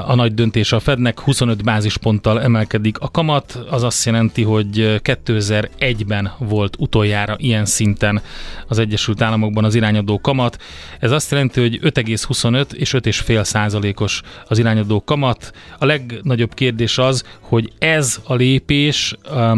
a 0.07 0.14
nagy 0.14 0.35
döntés 0.35 0.72
a 0.72 0.81
Fednek, 0.81 1.20
25 1.20 1.64
bázisponttal 1.64 2.42
emelkedik 2.42 2.98
a 2.98 3.11
kamat, 3.11 3.59
az 3.70 3.83
azt 3.83 4.05
jelenti, 4.05 4.42
hogy 4.42 5.00
2001-ben 5.05 6.33
volt 6.38 6.76
utoljára 6.79 7.35
ilyen 7.38 7.64
szinten 7.64 8.22
az 8.68 8.79
Egyesült 8.79 9.22
Államokban 9.22 9.64
az 9.64 9.74
irányadó 9.74 10.20
kamat. 10.20 10.62
Ez 11.00 11.11
azt 11.11 11.31
jelenti, 11.31 11.61
hogy 11.61 11.79
5,25 11.83 12.72
és 12.72 12.90
5,5 12.90 13.44
százalékos 13.44 14.22
az 14.48 14.59
irányadó 14.59 15.05
kamat. 15.05 15.52
A 15.79 15.85
legnagyobb 15.85 16.55
kérdés 16.55 16.98
az, 16.98 17.24
hogy 17.40 17.72
ez 17.79 18.20
a 18.24 18.35
lépés 18.35 19.14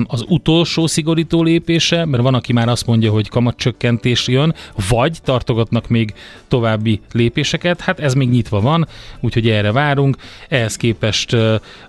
az 0.07 0.25
utolsó 0.29 0.87
szigorító 0.87 1.43
lépése, 1.43 2.05
mert 2.05 2.23
van, 2.23 2.35
aki 2.35 2.53
már 2.53 2.69
azt 2.69 2.87
mondja, 2.87 3.11
hogy 3.11 3.29
kamatcsökkentés 3.29 4.29
jön, 4.29 4.55
vagy 4.89 5.19
tartogatnak 5.25 5.89
még 5.89 6.15
további 6.49 7.01
lépéseket, 7.13 7.81
hát 7.81 8.01
ez 8.01 8.15
még 8.15 8.29
nyitva 8.29 8.61
van, 8.61 8.89
úgyhogy 9.21 9.49
erre 9.49 9.73
várunk 9.73 10.08
várunk. 10.09 10.17
Ehhez 10.49 10.77
képest 10.77 11.37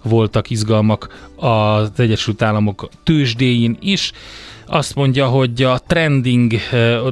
voltak 0.02 0.50
izgalmak 0.50 1.30
az 1.36 1.92
Egyesült 1.98 2.42
Államok 2.42 2.90
tőzsdéjén 3.04 3.78
is. 3.82 4.12
Azt 4.72 4.96
mondja, 4.96 5.28
hogy 5.28 5.64
a 5.64 5.80
trending 5.88 6.54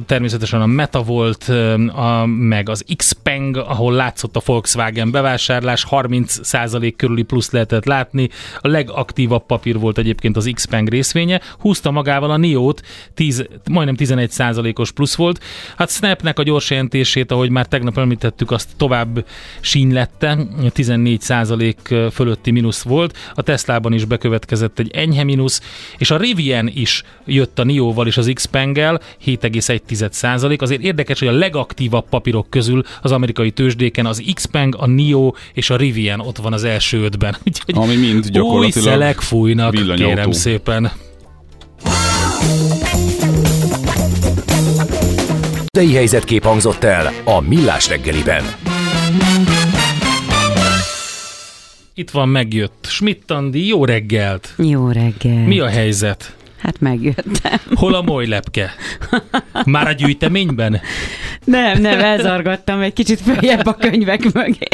természetesen 0.06 0.60
a 0.60 0.66
Meta 0.66 1.02
volt, 1.02 1.48
a, 1.92 2.26
meg 2.26 2.68
az 2.68 2.84
Xpeng, 2.96 3.56
ahol 3.56 3.92
látszott 3.92 4.36
a 4.36 4.42
Volkswagen 4.44 5.10
bevásárlás, 5.10 5.86
30% 5.90 6.92
körüli 6.96 7.22
plusz 7.22 7.50
lehetett 7.50 7.84
látni. 7.84 8.28
A 8.60 8.68
legaktívabb 8.68 9.46
papír 9.46 9.78
volt 9.78 9.98
egyébként 9.98 10.36
az 10.36 10.50
Xpeng 10.54 10.88
részvénye, 10.88 11.40
húzta 11.58 11.90
magával 11.90 12.30
a 12.30 12.36
NIO-t, 12.36 12.82
10, 13.14 13.46
majdnem 13.70 13.96
11%-os 13.98 14.92
plusz 14.92 15.14
volt. 15.14 15.44
Hát 15.76 15.90
Snapnek 15.90 16.38
a 16.38 16.42
gyors 16.42 16.70
jelentését, 16.70 17.32
ahogy 17.32 17.50
már 17.50 17.66
tegnap 17.66 17.98
említettük, 17.98 18.50
azt 18.50 18.68
tovább 18.76 19.26
sínylette, 19.60 20.38
14% 20.74 22.10
fölötti 22.12 22.50
mínusz 22.50 22.82
volt. 22.82 23.16
A 23.34 23.42
Teslában 23.42 23.92
is 23.92 24.04
bekövetkezett 24.04 24.78
egy 24.78 24.90
enyhe 24.90 25.24
mínusz, 25.24 25.62
és 25.98 26.10
a 26.10 26.16
Rivian 26.16 26.70
is 26.74 27.02
jött 27.24 27.47
jött 27.48 27.58
a 27.58 27.64
NIO-val 27.64 28.06
és 28.06 28.16
az 28.16 28.30
Xpeng-el 28.34 29.00
7,1 29.26 30.60
Azért 30.60 30.82
érdekes, 30.82 31.18
hogy 31.18 31.28
a 31.28 31.32
legaktívabb 31.32 32.08
papírok 32.08 32.50
közül 32.50 32.82
az 33.02 33.12
amerikai 33.12 33.50
tőzsdéken 33.50 34.06
az 34.06 34.22
Xpeng, 34.34 34.76
a 34.78 34.86
NIO 34.86 35.32
és 35.52 35.70
a 35.70 35.76
Rivian 35.76 36.20
ott 36.20 36.36
van 36.36 36.52
az 36.52 36.64
első 36.64 37.02
ötben. 37.02 37.36
Úgyhogy 37.46 37.74
Ami 37.76 37.96
mind 37.96 38.28
gyakorlatilag 38.28 38.86
új 38.86 38.92
szelek 38.92 39.20
fújnak, 39.20 39.72
villanyautó. 39.72 40.14
kérem 40.14 40.32
szépen. 40.32 40.90
Dei 45.66 45.94
helyzetkép 45.94 46.44
hangzott 46.44 46.84
el 46.84 47.12
a 47.24 47.40
Millás 47.40 47.88
reggeliben. 47.88 48.44
Itt 51.94 52.10
van, 52.10 52.28
megjött. 52.28 52.86
Schmidt 52.88 53.30
Andi, 53.30 53.66
jó 53.66 53.84
reggelt! 53.84 54.54
Jó 54.56 54.88
reggelt! 54.88 55.46
Mi 55.46 55.60
a 55.60 55.66
helyzet? 55.66 56.37
Hát 56.68 56.80
megjöttem. 56.80 57.58
Hol 57.80 57.94
a 57.94 58.02
moly 58.02 58.26
lepke? 58.26 58.74
Már 59.64 59.86
a 59.86 59.92
gyűjteményben? 59.92 60.80
Nem, 61.44 61.80
nem, 61.80 62.00
elzargattam 62.00 62.80
egy 62.80 62.92
kicsit 62.92 63.20
följebb 63.20 63.66
a 63.66 63.74
könyvek 63.74 64.32
mögé. 64.32 64.68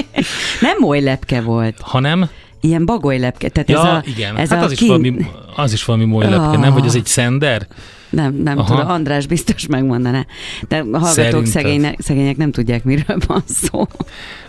Nem 0.60 0.76
moly 0.78 1.00
lepke 1.00 1.40
volt. 1.40 1.76
Hanem? 1.80 2.28
Ilyen 2.60 2.86
bagoly 2.86 3.18
lepke. 3.18 3.48
Tehát 3.48 3.68
ja, 3.68 3.78
ez 3.78 3.84
a, 3.84 4.02
igen. 4.06 4.36
Ez 4.36 4.48
hát 4.48 4.62
a 4.62 4.64
az, 4.64 4.72
kin... 4.72 4.78
is 4.82 4.86
valami, 4.88 5.26
az 5.56 5.72
is 5.72 5.84
valami 5.84 6.04
moly 6.04 6.24
lepke, 6.24 6.46
oh. 6.46 6.58
nem? 6.58 6.72
Vagy 6.72 6.86
az 6.86 6.94
egy 6.94 7.06
szender? 7.06 7.66
Nem, 8.10 8.34
nem 8.34 8.58
Aha. 8.58 8.74
tudom, 8.74 8.90
András 8.90 9.26
biztos 9.26 9.66
megmondaná. 9.66 10.26
De 10.68 10.84
a 10.92 10.98
hallgatók 10.98 11.46
szegények, 11.46 12.00
szegények 12.00 12.36
nem 12.36 12.50
tudják, 12.50 12.84
miről 12.84 13.18
van 13.26 13.42
szó. 13.46 13.86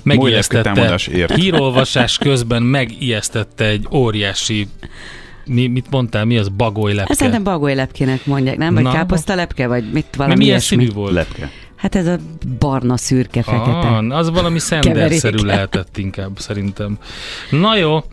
Megijesztette. 0.03 0.99
Hírolvasás 1.35 2.17
közben 2.17 2.63
megijesztette 2.63 3.65
egy 3.65 3.87
óriási 3.91 4.67
mi, 5.45 5.67
mit 5.67 5.85
mondtál, 5.89 6.25
mi 6.25 6.37
az 6.37 6.49
bagoly 6.49 6.93
lepke? 6.93 7.09
Ezt 7.09 7.19
szerintem 7.19 7.43
bagoly 7.43 7.75
lepkének 7.75 8.25
mondják, 8.25 8.57
nem? 8.57 8.73
Vagy 8.73 8.83
Na, 8.83 8.91
káposzta 8.91 9.35
lepke, 9.35 9.67
vagy 9.67 9.91
mit 9.91 10.05
valami 10.15 10.35
mi, 10.35 10.43
milyen 10.43 10.59
színű 10.59 10.91
volt? 10.91 11.13
Lepke. 11.13 11.51
Hát 11.75 11.95
ez 11.95 12.07
a 12.07 12.17
barna, 12.59 12.97
szürke, 12.97 13.43
fekete. 13.43 13.87
Ah, 13.87 14.17
az 14.17 14.29
valami 14.29 14.59
szenderszerű 14.59 15.37
lehetett 15.37 15.97
inkább, 15.97 16.39
szerintem. 16.39 16.97
Na 17.49 17.77
jó, 17.77 18.03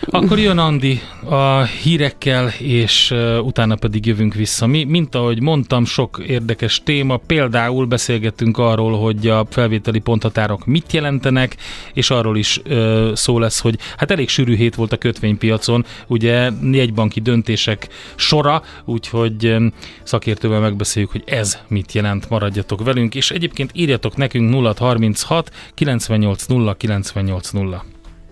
akkor 0.00 0.38
jön 0.38 0.58
Andi 0.58 1.00
a 1.24 1.62
hírekkel, 1.62 2.52
és 2.58 3.10
uh, 3.10 3.46
utána 3.46 3.76
pedig 3.76 4.06
jövünk 4.06 4.34
vissza. 4.34 4.66
Mi, 4.66 4.84
mint 4.84 5.14
ahogy 5.14 5.42
mondtam, 5.42 5.84
sok 5.84 6.22
érdekes 6.26 6.82
téma, 6.82 7.16
például 7.16 7.86
beszélgettünk 7.86 8.58
arról, 8.58 8.98
hogy 8.98 9.28
a 9.28 9.46
felvételi 9.50 9.98
ponthatárok 9.98 10.66
mit 10.66 10.92
jelentenek, 10.92 11.56
és 11.92 12.10
arról 12.10 12.36
is 12.36 12.60
uh, 12.68 13.14
szó 13.14 13.38
lesz, 13.38 13.60
hogy 13.60 13.78
hát 13.96 14.10
elég 14.10 14.28
sűrű 14.28 14.56
hét 14.56 14.74
volt 14.74 14.92
a 14.92 14.96
kötvénypiacon, 14.96 15.84
ugye 16.06 16.50
jegybanki 16.72 17.20
döntések 17.20 17.88
sora, 18.14 18.62
úgyhogy 18.84 19.46
um, 19.46 19.72
szakértővel 20.02 20.60
megbeszéljük, 20.60 21.10
hogy 21.10 21.22
ez 21.26 21.58
mit 21.68 21.92
jelent, 21.92 22.28
maradjatok 22.28 22.84
velünk, 22.84 23.07
és 23.14 23.30
egyébként 23.30 23.70
írjatok 23.74 24.16
nekünk 24.16 24.54
0636 24.54 25.50
98 25.74 26.44
0 26.44 26.74
98 26.74 27.50
0. 27.50 27.84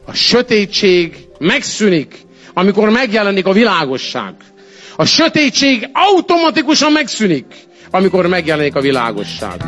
A 0.05 0.13
sötétség 0.13 1.29
megszűnik, 1.39 2.21
amikor 2.55 2.91
megjelenik 2.91 3.47
a 3.47 3.53
világosság. 3.53 4.35
A 4.97 5.05
sötétség 5.05 5.89
automatikusan 5.93 6.93
megszűnik, 6.93 7.47
amikor 7.91 8.27
megjelenik 8.27 8.75
a 8.75 8.81
világosság. 8.81 9.65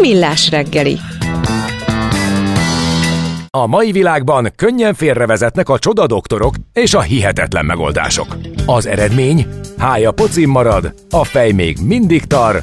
Millás 0.00 0.50
reggeli. 0.50 0.98
A 3.50 3.66
mai 3.66 3.92
világban 3.92 4.52
könnyen 4.56 4.94
félrevezetnek 4.94 5.68
a 5.68 5.78
csoda 5.78 6.06
doktorok 6.06 6.54
és 6.72 6.94
a 6.94 7.00
hihetetlen 7.00 7.64
megoldások. 7.64 8.36
Az 8.66 8.86
eredmény? 8.86 9.46
Hája 9.78 10.10
pocim 10.10 10.50
marad, 10.50 10.94
a 11.10 11.24
fej 11.24 11.52
még 11.52 11.76
mindig 11.86 12.24
tar, 12.24 12.62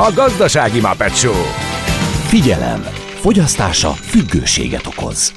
A 0.00 0.12
gazdasági 0.14 0.80
Muppet 0.80 1.16
Show. 1.16 1.42
Figyelem! 2.26 2.82
Fogyasztása 3.20 3.88
függőséget 3.88 4.86
okoz. 4.86 5.32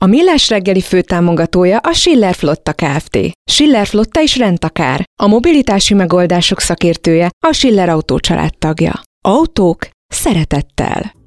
A 0.00 0.06
Millás 0.06 0.48
reggeli 0.48 0.80
főtámogatója 0.80 1.78
a 1.78 1.92
Schiller 1.92 2.34
Flotta 2.34 2.72
Kft. 2.72 3.18
Schiller 3.50 3.86
Flotta 3.86 4.20
is 4.20 4.36
rendtakár. 4.36 5.04
A 5.22 5.26
mobilitási 5.26 5.94
megoldások 5.94 6.60
szakértője 6.60 7.30
a 7.46 7.52
Schiller 7.52 7.88
Autó 7.88 8.18
tagja. 8.58 9.02
Autók 9.24 9.88
szeretettel. 10.06 11.17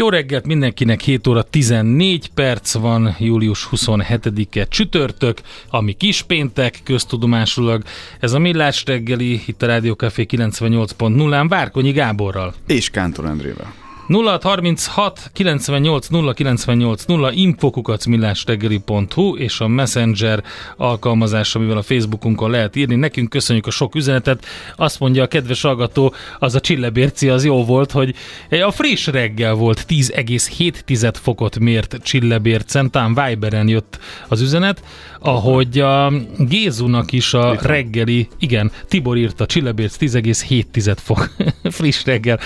Jó 0.00 0.08
reggelt 0.08 0.46
mindenkinek, 0.46 1.00
7 1.00 1.26
óra 1.26 1.42
14 1.42 2.28
perc 2.28 2.72
van, 2.72 3.16
július 3.18 3.68
27-e 3.70 4.64
csütörtök, 4.64 5.40
ami 5.70 5.92
kispéntek, 5.92 6.80
köztudomásulag. 6.84 7.82
Ez 8.20 8.32
a 8.32 8.38
Millás 8.38 8.84
reggeli, 8.84 9.42
itt 9.46 9.62
a 9.62 9.66
Rádió 9.66 9.94
Café 9.94 10.26
98.0-án 10.30 11.46
Várkonyi 11.48 11.92
Gáborral. 11.92 12.54
És 12.66 12.90
Kántor 12.90 13.24
Endrével. 13.24 13.79
0636 14.10 15.30
98 15.32 16.08
0 16.08 16.32
98 16.32 17.04
0 17.04 17.32
infokukacmillástegeli.hu 17.32 19.36
és 19.36 19.60
a 19.60 19.68
Messenger 19.68 20.42
alkalmazás, 20.76 21.54
amivel 21.54 21.76
a 21.76 21.82
Facebookunkon 21.82 22.50
lehet 22.50 22.76
írni. 22.76 22.94
Nekünk 22.94 23.28
köszönjük 23.28 23.66
a 23.66 23.70
sok 23.70 23.94
üzenetet. 23.94 24.44
Azt 24.76 25.00
mondja 25.00 25.22
a 25.22 25.26
kedves 25.26 25.62
hallgató, 25.62 26.14
az 26.38 26.54
a 26.54 26.60
csillebérci 26.60 27.28
az 27.28 27.44
jó 27.44 27.64
volt, 27.64 27.90
hogy 27.90 28.14
a 28.50 28.70
friss 28.70 29.06
reggel 29.06 29.54
volt 29.54 29.84
10,7 29.88 31.14
fokot 31.22 31.58
mért 31.58 31.96
csillebércen, 32.02 32.90
talán 32.90 33.14
Viberen 33.14 33.68
jött 33.68 33.98
az 34.28 34.40
üzenet, 34.40 34.82
ahogy 35.20 35.78
a 35.78 36.12
Gézunak 36.38 37.12
is 37.12 37.34
a 37.34 37.56
reggeli, 37.62 38.28
igen, 38.38 38.72
Tibor 38.88 39.16
írta, 39.16 39.46
csillebérc 39.46 39.96
10,7 40.00 40.96
fok 40.96 41.30
friss 41.76 42.04
reggel, 42.04 42.38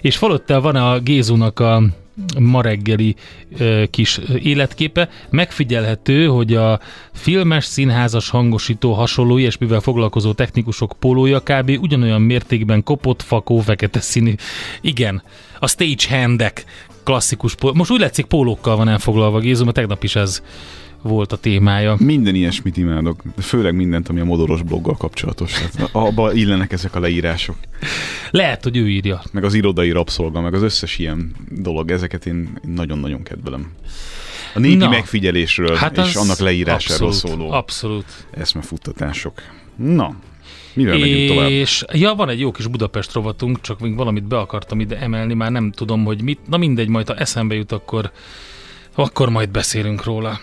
és 0.00 0.16
falottel 0.16 0.60
van 0.60 0.76
a 0.76 0.98
Gézunak 0.98 1.60
a 1.60 1.82
ma 2.38 2.62
reggeli 2.62 3.14
ö, 3.58 3.84
kis 3.90 4.20
életképe. 4.42 5.08
Megfigyelhető, 5.30 6.26
hogy 6.26 6.54
a 6.54 6.80
filmes, 7.12 7.64
színházas 7.64 8.28
hangosító 8.28 8.92
hasonló 8.92 9.36
ilyesmivel 9.36 9.80
foglalkozó 9.80 10.32
technikusok 10.32 10.92
pólója 10.98 11.40
kb. 11.40 11.78
ugyanolyan 11.80 12.20
mértékben 12.20 12.82
kopott, 12.82 13.22
fakó, 13.22 13.58
fekete 13.58 14.00
színű. 14.00 14.34
Igen, 14.80 15.22
a 15.58 15.68
stage 15.68 16.18
handek 16.18 16.64
klasszikus 17.04 17.54
póló. 17.54 17.74
Most 17.74 17.90
úgy 17.90 18.00
látszik 18.00 18.26
pólókkal 18.26 18.76
van 18.76 18.88
elfoglalva 18.88 19.38
Gézu, 19.38 19.64
mert 19.64 19.76
tegnap 19.76 20.04
is 20.04 20.16
ez 20.16 20.42
volt 21.02 21.32
a 21.32 21.36
témája. 21.36 21.96
Minden 21.98 22.34
ilyesmit 22.34 22.76
imádok, 22.76 23.22
főleg 23.38 23.74
mindent, 23.74 24.08
ami 24.08 24.20
a 24.20 24.24
modoros 24.24 24.62
bloggal 24.62 24.96
kapcsolatos. 24.96 25.58
Hát 25.58 25.88
abba 25.92 26.32
illenek 26.32 26.72
ezek 26.72 26.94
a 26.94 27.00
leírások. 27.00 27.56
Lehet, 28.30 28.62
hogy 28.62 28.76
ő 28.76 28.88
írja. 28.88 29.22
Meg 29.32 29.44
az 29.44 29.54
irodai 29.54 29.90
rabszolga, 29.90 30.40
meg 30.40 30.54
az 30.54 30.62
összes 30.62 30.98
ilyen 30.98 31.34
dolog, 31.48 31.90
ezeket 31.90 32.26
én 32.26 32.58
nagyon-nagyon 32.74 33.22
kedvelem. 33.22 33.72
A 34.54 34.58
népi 34.58 34.74
Na, 34.76 34.88
megfigyelésről 34.88 35.74
hát 35.76 35.98
és 35.98 36.14
annak 36.14 36.38
leírásáról 36.38 37.08
abszolút, 37.08 37.38
szóló 37.38 37.50
abszolút. 37.50 38.26
eszmefuttatások. 38.30 39.42
Na, 39.76 40.14
mivel 40.72 40.94
és, 40.94 41.00
megyünk 41.00 41.28
tovább? 41.28 41.48
És 41.50 41.84
ja, 41.92 42.14
van 42.14 42.28
egy 42.28 42.40
jó 42.40 42.50
kis 42.50 42.66
Budapest 42.66 43.12
rovatunk, 43.12 43.60
csak 43.60 43.80
még 43.80 43.96
valamit 43.96 44.24
be 44.24 44.38
akartam 44.38 44.80
ide 44.80 44.98
emelni, 44.98 45.34
már 45.34 45.50
nem 45.50 45.70
tudom, 45.70 46.04
hogy 46.04 46.22
mit. 46.22 46.38
Na 46.48 46.56
mindegy, 46.56 46.88
majd 46.88 47.06
ha 47.06 47.14
eszembe 47.14 47.54
jut, 47.54 47.72
akkor, 47.72 48.10
akkor 48.94 49.28
majd 49.28 49.50
beszélünk 49.50 50.04
róla. 50.04 50.40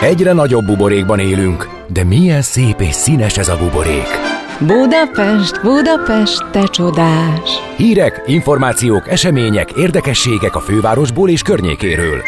Egyre 0.00 0.32
nagyobb 0.32 0.64
buborékban 0.64 1.18
élünk, 1.18 1.68
de 1.92 2.04
milyen 2.04 2.42
szép 2.42 2.80
és 2.80 2.94
színes 2.94 3.38
ez 3.38 3.48
a 3.48 3.56
buborék. 3.56 4.08
Budapest, 4.60 5.60
Budapest, 5.62 6.50
te 6.50 6.66
csodás! 6.66 7.50
Hírek, 7.76 8.22
információk, 8.26 9.08
események, 9.08 9.70
érdekességek 9.72 10.54
a 10.56 10.60
fővárosból 10.60 11.28
és 11.28 11.42
környékéről. 11.42 12.22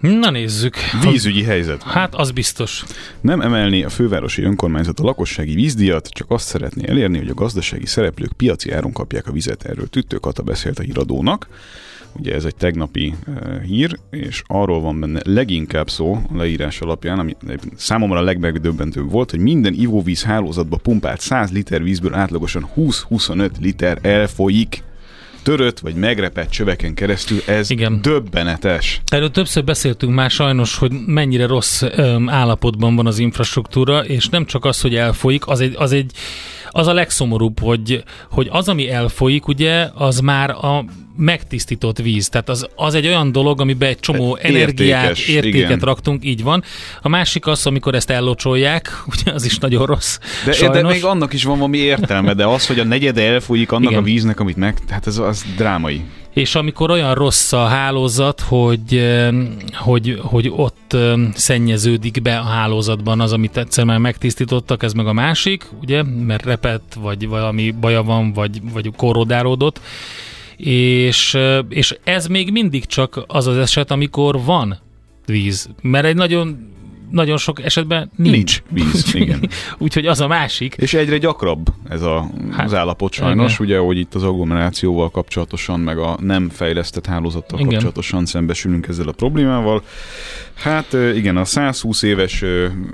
Na 0.00 0.30
nézzük. 0.30 0.74
Vízügyi 1.02 1.42
helyzet. 1.42 1.82
Hát 1.82 2.14
az 2.14 2.30
biztos. 2.30 2.84
Nem 3.20 3.40
emelni 3.40 3.84
a 3.84 3.88
fővárosi 3.88 4.42
önkormányzat 4.42 5.00
a 5.00 5.04
lakossági 5.04 5.54
vízdíjat, 5.54 6.08
csak 6.08 6.30
azt 6.30 6.46
szeretné 6.46 6.88
elérni, 6.88 7.18
hogy 7.18 7.28
a 7.28 7.34
gazdasági 7.34 7.86
szereplők 7.86 8.32
piaci 8.32 8.70
áron 8.70 8.92
kapják 8.92 9.26
a 9.26 9.32
vizet. 9.32 9.64
Erről 9.64 9.88
Tüttő 9.88 10.16
Kata 10.16 10.42
beszélt 10.42 10.78
a 10.78 10.82
híradónak. 10.82 11.48
Ugye 12.12 12.34
ez 12.34 12.44
egy 12.44 12.56
tegnapi 12.56 13.14
uh, 13.26 13.62
hír, 13.62 13.98
és 14.10 14.42
arról 14.46 14.80
van 14.80 15.00
benne 15.00 15.20
leginkább 15.24 15.90
szó 15.90 16.12
a 16.32 16.36
leírás 16.36 16.80
alapján, 16.80 17.18
ami 17.18 17.36
számomra 17.76 18.18
a 18.18 18.22
legmegdöbbentőbb 18.22 19.10
volt, 19.10 19.30
hogy 19.30 19.40
minden 19.40 19.74
ivóvíz 19.74 20.22
hálózatba 20.22 20.76
pumpált 20.76 21.20
100 21.20 21.52
liter 21.52 21.82
vízből 21.82 22.14
átlagosan 22.14 22.68
20-25 22.76 23.50
liter 23.60 23.98
elfolyik 24.02 24.82
törött 25.42 25.78
vagy 25.78 25.94
megrepett 25.94 26.50
csöveken 26.50 26.94
keresztül, 26.94 27.38
ez 27.46 27.70
Igen. 27.70 28.02
döbbenetes. 28.02 29.00
Erről 29.06 29.30
többször 29.30 29.64
beszéltünk 29.64 30.14
már 30.14 30.30
sajnos, 30.30 30.76
hogy 30.76 30.92
mennyire 31.06 31.46
rossz 31.46 31.82
öm, 31.82 32.28
állapotban 32.28 32.96
van 32.96 33.06
az 33.06 33.18
infrastruktúra, 33.18 34.04
és 34.04 34.28
nem 34.28 34.44
csak 34.44 34.64
az, 34.64 34.80
hogy 34.80 34.94
elfolyik, 34.94 35.46
az 35.46 35.60
egy, 35.60 35.74
az 35.78 35.92
egy 35.92 36.12
az 36.70 36.86
a 36.86 36.92
legszomorúbb, 36.92 37.60
hogy, 37.60 38.02
hogy 38.30 38.48
az, 38.50 38.68
ami 38.68 38.90
elfolyik, 38.90 39.48
ugye, 39.48 39.88
az 39.94 40.20
már 40.20 40.50
a 40.50 40.84
megtisztított 41.18 41.98
víz. 41.98 42.28
Tehát 42.28 42.48
az, 42.48 42.68
az 42.74 42.94
egy 42.94 43.06
olyan 43.06 43.32
dolog, 43.32 43.60
amiben 43.60 43.88
egy 43.88 44.00
csomó 44.00 44.36
Értékes, 44.36 44.62
energiát, 44.62 45.18
értéket 45.18 45.70
igen. 45.70 45.78
raktunk, 45.78 46.24
így 46.24 46.42
van. 46.42 46.62
A 47.02 47.08
másik 47.08 47.46
az, 47.46 47.66
amikor 47.66 47.94
ezt 47.94 48.10
ellocsolják, 48.10 49.02
ugye 49.12 49.32
az 49.32 49.44
is 49.44 49.58
nagyon 49.58 49.86
rossz. 49.86 50.18
De, 50.44 50.68
de 50.68 50.82
még 50.82 51.04
annak 51.04 51.32
is 51.32 51.44
van 51.44 51.56
valami 51.56 51.78
értelme, 51.78 52.34
de 52.34 52.46
az, 52.46 52.66
hogy 52.66 52.78
a 52.78 52.84
negyede 52.84 53.22
elfolyik 53.22 53.72
annak 53.72 53.90
igen. 53.90 54.02
a 54.02 54.04
víznek, 54.04 54.40
amit 54.40 54.56
meg, 54.56 54.78
tehát 54.86 55.06
ez 55.06 55.18
az 55.18 55.44
drámai 55.56 56.04
és 56.38 56.54
amikor 56.54 56.90
olyan 56.90 57.14
rossz 57.14 57.52
a 57.52 57.64
hálózat, 57.64 58.40
hogy, 58.40 59.16
hogy, 59.72 60.18
hogy 60.22 60.52
ott 60.56 60.96
szennyeződik 61.34 62.22
be 62.22 62.38
a 62.38 62.42
hálózatban 62.42 63.20
az, 63.20 63.32
amit 63.32 63.56
egyszer 63.56 63.84
már 63.84 63.98
megtisztítottak, 63.98 64.82
ez 64.82 64.92
meg 64.92 65.06
a 65.06 65.12
másik, 65.12 65.66
ugye, 65.80 66.02
mert 66.02 66.44
repett, 66.44 66.96
vagy 67.00 67.28
valami 67.28 67.70
baja 67.70 68.02
van, 68.02 68.32
vagy, 68.32 68.60
vagy 68.72 68.92
korrodálódott, 68.96 69.80
és, 70.56 71.38
és 71.68 71.96
ez 72.04 72.26
még 72.26 72.52
mindig 72.52 72.86
csak 72.86 73.24
az 73.26 73.46
az 73.46 73.56
eset, 73.56 73.90
amikor 73.90 74.42
van 74.44 74.78
víz. 75.26 75.68
Mert 75.82 76.06
egy 76.06 76.16
nagyon 76.16 76.68
nagyon 77.10 77.36
sok 77.36 77.64
esetben 77.64 78.10
nincs, 78.16 78.62
nincs 78.68 78.92
víz. 78.92 79.14
Igen. 79.14 79.48
Úgyhogy 79.78 80.06
az 80.06 80.20
a 80.20 80.26
másik. 80.26 80.74
És 80.74 80.94
egyre 80.94 81.18
gyakrabb 81.18 81.66
ez 81.88 82.02
a, 82.02 82.30
hát, 82.50 82.66
az 82.66 82.74
állapot 82.74 83.12
sajnos, 83.12 83.52
igen. 83.54 83.66
ugye, 83.66 83.78
hogy 83.78 83.98
itt 83.98 84.14
az 84.14 84.22
agglomerációval 84.22 85.10
kapcsolatosan, 85.10 85.80
meg 85.80 85.98
a 85.98 86.18
nem 86.20 86.48
fejlesztett 86.48 87.06
hálózattal 87.06 87.58
igen. 87.58 87.70
kapcsolatosan 87.70 88.26
szembesülünk 88.26 88.88
ezzel 88.88 89.08
a 89.08 89.12
problémával. 89.12 89.82
Hát 90.54 90.92
igen, 90.92 91.36
a 91.36 91.44
120 91.44 92.02
éves 92.02 92.44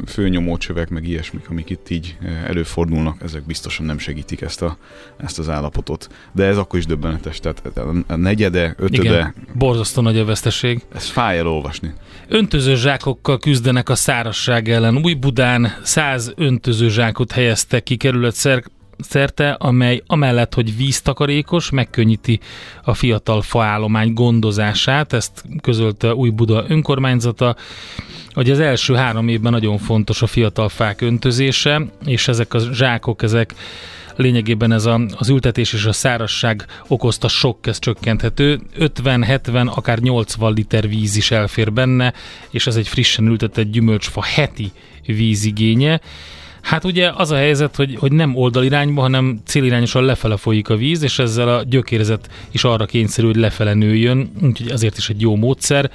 főnyomócsövek, 0.07 0.88
meg 0.88 1.09
ilyesmik, 1.09 1.48
amik 1.50 1.70
itt 1.70 1.90
így 1.90 2.16
előfordulnak, 2.46 3.16
ezek 3.22 3.46
biztosan 3.46 3.87
nem 3.87 3.98
segítik 3.98 4.40
ezt, 4.40 4.62
a, 4.62 4.77
ezt 5.16 5.38
az 5.38 5.48
állapotot. 5.48 6.09
De 6.33 6.44
ez 6.44 6.57
akkor 6.57 6.79
is 6.79 6.87
döbbenetes, 6.87 7.40
tehát 7.40 7.62
a 8.07 8.16
negyede, 8.16 8.74
ötöde. 8.79 9.03
Igen, 9.03 9.35
borzasztó 9.53 10.03
nagy 10.03 10.18
a 10.18 10.24
veszteség. 10.24 10.83
Ez 10.94 11.07
fáj 11.07 11.38
elolvasni. 11.38 11.92
Öntöző 12.29 12.77
zsákokkal 12.77 13.38
küzdenek 13.38 13.88
a 13.88 13.94
szárasság 14.04 14.68
ellen. 14.68 14.96
Új 15.04 15.14
Budán 15.14 15.76
100 15.82 16.32
öntöző 16.36 16.88
zsákot 16.88 17.32
helyeztek 17.32 17.82
ki 17.82 17.96
kerület 17.96 18.62
szerte, 18.98 19.50
amely 19.50 20.02
amellett, 20.06 20.54
hogy 20.54 20.76
víztakarékos, 20.76 21.70
megkönnyíti 21.70 22.40
a 22.82 22.94
fiatal 22.94 23.42
faállomány 23.42 24.12
gondozását, 24.12 25.12
ezt 25.12 25.44
közölte 25.60 26.14
Új 26.14 26.30
Buda 26.30 26.64
önkormányzata, 26.68 27.56
hogy 28.32 28.50
az 28.50 28.60
első 28.60 28.94
három 28.94 29.28
évben 29.28 29.52
nagyon 29.52 29.78
fontos 29.78 30.22
a 30.22 30.26
fiatal 30.26 30.68
fák 30.68 31.00
öntözése, 31.00 31.86
és 32.06 32.28
ezek 32.28 32.54
a 32.54 32.58
zsákok, 32.58 33.22
ezek 33.22 33.54
lényegében 34.16 34.72
ez 34.72 34.85
a, 34.85 35.00
az 35.16 35.29
ültetés 35.29 35.72
és 35.72 35.85
a 35.85 35.92
szárasság 35.92 36.66
okozta 36.88 37.29
sok, 37.29 37.66
ez 37.66 37.79
csökkenthető. 37.79 38.61
50-70, 38.79 39.74
akár 39.74 39.98
80 39.98 40.53
liter 40.53 40.88
víz 40.88 41.16
is 41.16 41.31
elfér 41.31 41.72
benne, 41.72 42.12
és 42.50 42.66
ez 42.66 42.77
egy 42.77 42.88
frissen 42.88 43.27
ültetett 43.27 43.70
gyümölcsfa 43.70 44.22
heti 44.22 44.72
vízigénye. 45.07 46.00
Hát 46.64 46.85
ugye 46.85 47.11
az 47.14 47.31
a 47.31 47.37
helyzet, 47.37 47.77
hogy, 47.77 47.96
hogy 47.98 48.12
nem 48.12 48.37
oldalirányba, 48.37 49.00
hanem 49.00 49.40
célirányosan 49.44 50.05
lefele 50.05 50.37
folyik 50.37 50.68
a 50.68 50.77
víz, 50.77 51.03
és 51.03 51.18
ezzel 51.18 51.48
a 51.48 51.62
gyökérzet 51.62 52.29
is 52.50 52.64
arra 52.64 52.87
kényszerül, 52.87 53.31
hogy 53.31 53.40
lefele 53.40 53.74
nőjön, 53.74 54.31
úgyhogy 54.42 54.70
azért 54.70 54.96
is 54.96 55.09
egy 55.09 55.20
jó 55.20 55.37
módszer. 55.37 55.90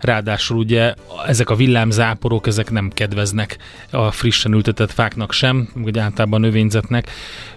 Ráadásul 0.00 0.56
ugye 0.56 0.94
ezek 1.26 1.50
a 1.50 1.54
villámzáporok, 1.54 2.46
ezek 2.46 2.70
nem 2.70 2.90
kedveznek 2.94 3.56
a 3.90 4.10
frissen 4.10 4.52
ültetett 4.52 4.90
fáknak 4.90 5.32
sem, 5.32 5.68
vagy 5.74 5.98
általában 5.98 6.42
a 6.42 6.46
növényzetnek, 6.46 7.10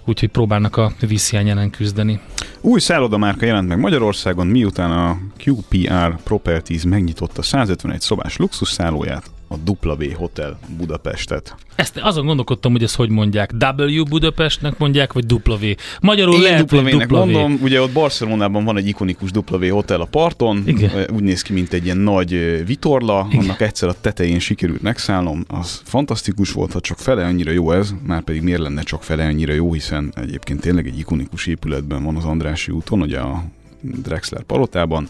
úgyhogy 0.06 0.30
próbálnak 0.30 0.78
a 0.78 0.92
vízhiány 1.08 1.50
ellen 1.50 1.70
küzdeni. 1.70 2.20
Új 2.62 2.80
szállodamárka 2.80 3.46
jelent 3.46 3.68
meg 3.68 3.80
Magyarországon, 3.80 4.48
miután 4.48 4.92
a 4.92 5.18
QPR 5.46 6.16
Properties 6.24 6.84
megnyitotta 6.84 7.42
151 7.42 8.02
szobás 8.02 8.38
luxus 8.38 8.70
szállóját 8.70 9.33
a 9.54 9.72
W 9.72 10.14
Hotel 10.16 10.60
Budapestet. 10.78 11.56
Ezt 11.76 11.98
azon 11.98 12.26
gondolkodtam, 12.26 12.72
hogy 12.72 12.84
ezt 12.84 12.96
hogy 12.96 13.10
mondják. 13.10 13.52
W 13.78 14.04
Budapestnek 14.04 14.78
mondják, 14.78 15.14
vagy 15.14 15.32
W? 15.32 15.66
Magyarul 16.02 16.36
Én 16.36 16.42
lehet, 16.42 16.72
W-nek 16.72 17.10
mondom, 17.10 17.60
ugye 17.62 17.82
ott 17.82 17.92
Barcelonában 17.92 18.64
van 18.64 18.78
egy 18.78 18.88
ikonikus 18.88 19.30
W 19.52 19.68
Hotel 19.70 20.02
a 20.02 20.06
parton, 20.06 20.64
Igen. 20.66 20.92
úgy 21.14 21.24
néz 21.24 21.42
ki, 21.42 21.54
mint 21.54 21.74
egy 21.74 21.86
ilyen 21.86 21.98
nagy 21.98 22.64
vitorla, 22.66 23.28
Igen. 23.30 23.44
annak 23.44 23.62
egyszer 23.62 23.90
a 23.90 23.96
tetején 24.02 24.40
sikerült 24.40 24.82
megszállnom, 24.82 25.44
az 25.48 25.82
fantasztikus 25.84 26.52
volt, 26.52 26.72
ha 26.72 26.80
csak 26.80 26.98
fele 26.98 27.26
annyira 27.26 27.52
jó 27.52 27.72
ez, 27.72 27.94
már 28.04 28.22
pedig 28.22 28.42
miért 28.42 28.62
lenne 28.62 28.82
csak 28.82 29.04
fele 29.04 29.26
annyira 29.26 29.54
jó, 29.54 29.74
hiszen 29.74 30.14
egyébként 30.16 30.62
tényleg 30.62 30.88
egy 30.88 31.00
ikonikus 31.00 31.48
épületben 31.48 32.04
van 32.04 32.16
az 32.16 32.26
Andrási 32.26 32.72
úton, 32.72 33.02
ugye 33.02 33.20
a 33.20 33.44
Drexler 33.82 34.44
palotában, 34.44 35.10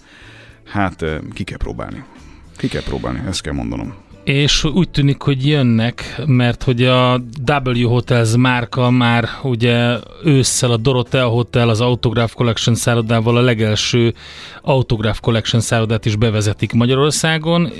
hát 0.66 1.06
ki 1.34 1.44
kell 1.44 1.58
próbálni. 1.58 2.04
Ki 2.58 2.68
kell 2.68 2.84
próbálni, 2.84 3.22
ezt 3.28 3.42
kell 3.42 3.54
mondanom. 3.54 3.94
És 4.24 4.64
úgy 4.64 4.90
tűnik, 4.90 5.22
hogy 5.22 5.48
jönnek, 5.48 6.22
mert 6.26 6.64
hogy 6.64 6.84
a 6.84 7.22
W 7.64 7.88
Hotels 7.88 8.36
márka 8.38 8.90
már 8.90 9.30
ugye 9.44 9.98
ősszel 10.24 10.72
a 10.72 10.78
Dorothea 10.78 11.28
Hotel 11.28 11.70
az 11.70 11.82
Autograph 11.82 12.34
Collection 12.34 12.76
szállodával 12.76 13.38
a 13.38 13.42
legelső 13.42 14.14
Autograph 14.62 15.20
Collection 15.20 15.62
szállodát 15.62 16.06
is 16.06 16.16
bevezetik 16.16 16.74
Magyarországon, 16.74 17.72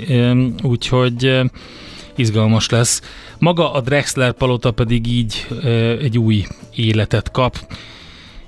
úgyhogy 0.62 1.40
izgalmas 2.16 2.68
lesz. 2.68 3.02
Maga 3.38 3.72
a 3.72 3.80
Drexler 3.80 4.32
palota 4.32 4.70
pedig 4.70 5.06
így 5.06 5.46
egy 6.00 6.18
új 6.18 6.44
életet 6.74 7.30
kap, 7.30 7.56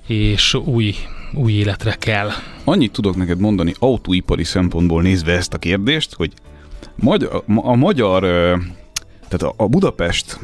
és 0.07 0.55
új, 0.55 0.95
új 1.35 1.53
életre 1.53 1.95
kell. 1.95 2.31
Annyit 2.65 2.93
tudok 2.93 3.17
neked 3.17 3.41
mondani 3.41 3.75
autóipari 3.79 4.45
szempontból 4.45 5.03
nézve 5.03 5.33
ezt 5.33 5.55
a 5.55 5.59
kérdést, 5.59 6.15
hogy 6.15 6.33
Magyar, 6.97 7.43
a 7.55 7.75
magyar, 7.75 8.21
tehát 9.29 9.55
a 9.57 9.67
Budapest, 9.67 10.39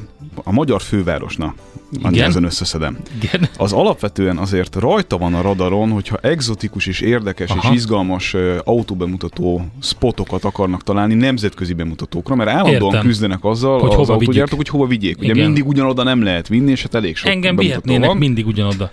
a 0.45 0.53
magyar 0.53 0.81
fővárosna, 0.81 1.55
Igen? 1.99 2.29
ezen 2.29 2.45
összeszedem. 2.45 2.99
Igen? 3.23 3.49
Az 3.57 3.73
alapvetően 3.73 4.37
azért 4.39 4.75
rajta 4.77 5.19
van 5.19 5.35
a 5.35 5.41
radaron, 5.41 5.91
hogyha 5.91 6.17
egzotikus 6.17 6.87
és 6.87 7.01
érdekes 7.01 7.51
Aha. 7.51 7.69
és 7.73 7.77
izgalmas 7.77 8.37
autóbemutató 8.65 9.67
spotokat 9.83 10.45
akarnak 10.45 10.83
találni 10.83 11.15
nemzetközi 11.15 11.73
bemutatókra, 11.73 12.35
mert 12.35 12.51
állandóan 12.51 12.93
Értem. 12.93 13.07
küzdenek 13.07 13.45
azzal 13.45 13.81
hogy 13.81 13.95
az 13.97 14.09
autógyártók, 14.09 14.59
hogy 14.59 14.69
hova 14.69 14.87
vigyék. 14.87 15.19
Ugye 15.19 15.33
Igen. 15.33 15.45
mindig 15.45 15.67
ugyanoda 15.67 16.03
nem 16.03 16.23
lehet 16.23 16.49
vinni, 16.49 16.71
és 16.71 16.83
hát 16.83 16.95
elég 16.95 17.17
sok 17.17 17.31
Engem 17.31 17.57
vihetnének 17.57 18.09
van. 18.09 18.17
mindig 18.17 18.47
ugyanoda. 18.47 18.91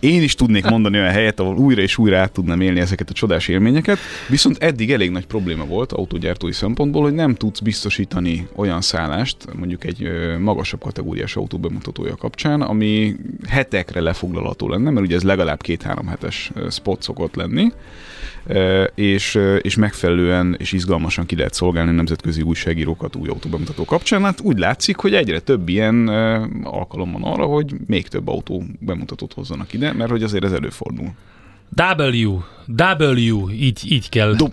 Én 0.00 0.22
is 0.22 0.34
tudnék 0.34 0.64
mondani 0.70 0.98
olyan 0.98 1.10
helyet, 1.10 1.40
ahol 1.40 1.56
újra 1.56 1.82
és 1.82 1.98
újra 1.98 2.18
át 2.18 2.32
tudnám 2.32 2.60
élni 2.60 2.80
ezeket 2.80 3.10
a 3.10 3.12
csodás 3.12 3.48
élményeket, 3.48 3.98
viszont 4.28 4.56
eddig 4.58 4.92
elég 4.92 5.10
nagy 5.10 5.26
probléma 5.26 5.64
volt 5.64 5.92
autógyártói 5.92 6.52
szempontból, 6.52 7.02
hogy 7.02 7.14
nem 7.14 7.34
tudsz 7.34 7.60
biztosítani 7.60 8.48
olyan 8.56 8.80
szállást, 8.80 9.36
mondjuk 9.58 9.84
egy 9.84 10.08
magasabb 10.38 10.80
kategóriás 10.80 11.36
autó 11.42 11.58
bemutatója 11.58 12.16
kapcsán, 12.16 12.60
ami 12.60 13.16
hetekre 13.48 14.00
lefoglalható 14.00 14.68
lenne, 14.68 14.90
mert 14.90 15.06
ugye 15.06 15.14
ez 15.14 15.22
legalább 15.22 15.60
két-három 15.60 16.06
hetes 16.06 16.52
spot 16.70 17.02
szokott 17.02 17.34
lenni, 17.34 17.72
és, 18.94 19.38
és 19.60 19.76
megfelelően 19.76 20.56
és 20.58 20.72
izgalmasan 20.72 21.26
ki 21.26 21.36
lehet 21.36 21.54
szolgálni 21.54 21.92
nemzetközi 21.92 22.42
újságírókat 22.42 23.16
új 23.16 23.28
autóbemutató 23.28 23.84
kapcsán. 23.84 24.22
Hát 24.22 24.40
úgy 24.40 24.58
látszik, 24.58 24.96
hogy 24.96 25.14
egyre 25.14 25.40
több 25.40 25.68
ilyen 25.68 26.08
alkalom 26.62 27.12
van 27.12 27.22
arra, 27.22 27.44
hogy 27.44 27.74
még 27.86 28.08
több 28.08 28.28
autó 28.28 28.62
bemutatót 28.80 29.32
hozzanak 29.32 29.72
ide, 29.72 29.92
mert 29.92 30.10
hogy 30.10 30.22
azért 30.22 30.44
ez 30.44 30.52
előfordul. 30.52 31.12
W, 31.76 32.42
W, 32.66 33.50
így, 33.50 33.92
így 33.92 34.08
kell. 34.08 34.34
W. 34.38 34.48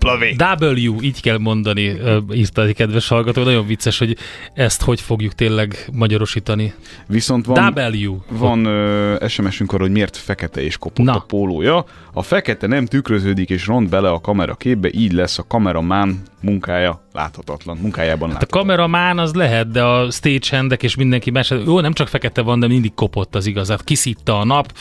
W, 0.60 1.02
így 1.02 1.22
kell 1.22 1.38
mondani, 1.38 1.96
írta 2.34 2.64
egy 2.64 2.76
kedves 2.76 3.08
hallgató. 3.08 3.44
Nagyon 3.44 3.68
vicces, 3.68 3.98
hogy 3.98 4.18
ezt 4.54 4.82
hogy 4.82 5.02
fogjuk 5.02 5.34
tényleg 5.34 5.90
magyarosítani. 5.94 6.74
Viszont 7.08 7.46
van, 7.46 7.74
w. 7.74 8.16
van 8.30 8.66
uh, 8.66 9.28
SMS-ünk 9.28 9.74
arra, 9.74 9.84
hogy 9.84 9.92
miért 9.92 10.18
fekete 10.18 10.62
és 10.62 10.78
kopott 10.78 11.06
Na. 11.06 11.14
a 11.14 11.24
pólója. 11.28 11.86
A 12.14 12.22
fekete 12.22 12.68
nem 12.68 12.86
tükröződik 12.86 13.50
és 13.50 13.68
ront 13.68 13.90
bele 13.90 14.10
a 14.10 14.20
kamera 14.20 14.56
képbe, 14.56 14.90
így 14.92 15.12
lesz 15.12 15.38
a 15.38 15.44
kameramán 15.48 16.22
munkája 16.42 17.02
láthatatlan, 17.14 17.78
munkájában 17.78 18.30
hát 18.30 18.40
láthatatlan. 18.40 18.62
A 18.62 18.66
kameramán 18.66 19.20
az 19.20 19.34
lehet, 19.34 19.72
de 19.72 19.84
a 19.84 20.12
stagehandek 20.12 20.84
és 20.84 20.96
mindenki 20.96 21.32
más, 21.32 21.54
jó, 21.66 21.80
nem 21.80 21.94
csak 21.94 22.08
fekete 22.08 22.42
van, 22.42 22.60
de 22.60 22.68
mindig 22.68 22.94
kopott 22.94 23.36
az 23.36 23.46
igazat. 23.46 23.84
Kiszitta 23.84 24.40
a 24.40 24.46
nap, 24.46 24.74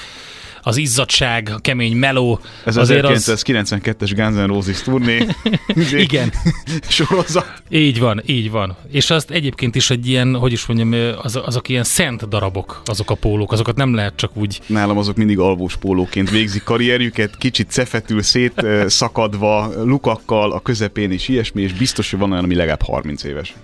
az 0.68 0.76
izzadság, 0.76 1.50
a 1.54 1.58
kemény 1.58 1.96
meló. 1.96 2.40
Ez 2.64 2.76
az 2.76 2.90
1992-es 2.92 4.12
Guns 4.16 4.34
N' 4.34 4.46
Roses 4.46 4.82
turné. 4.82 5.26
Igen. 6.06 6.32
Sorozat. 6.88 7.62
Így 7.68 7.98
van, 7.98 8.22
így 8.26 8.50
van. 8.50 8.76
És 8.90 9.10
azt 9.10 9.30
egyébként 9.30 9.74
is 9.74 9.90
egy 9.90 10.08
ilyen, 10.08 10.34
hogy 10.34 10.52
is 10.52 10.66
mondjam, 10.66 11.16
az, 11.22 11.40
azok 11.44 11.68
ilyen 11.68 11.84
szent 11.84 12.28
darabok, 12.28 12.82
azok 12.84 13.10
a 13.10 13.14
pólók, 13.14 13.52
azokat 13.52 13.76
nem 13.76 13.94
lehet 13.94 14.16
csak 14.16 14.30
úgy. 14.36 14.60
Nálam 14.66 14.98
azok 14.98 15.16
mindig 15.16 15.38
alvós 15.38 15.76
pólóként 15.76 16.30
végzik 16.30 16.62
karrierjüket, 16.62 17.36
kicsit 17.36 17.70
szefetül 17.70 18.22
szét 18.22 18.66
szakadva, 18.86 19.70
lukakkal, 19.84 20.52
a 20.52 20.60
közepén 20.60 21.10
is 21.10 21.28
ilyesmi, 21.28 21.62
és 21.62 21.72
biztos, 21.72 22.10
hogy 22.10 22.18
van 22.18 22.32
olyan, 22.32 22.44
ami 22.44 22.54
legalább 22.54 22.82
30 22.82 23.24
éves. 23.24 23.54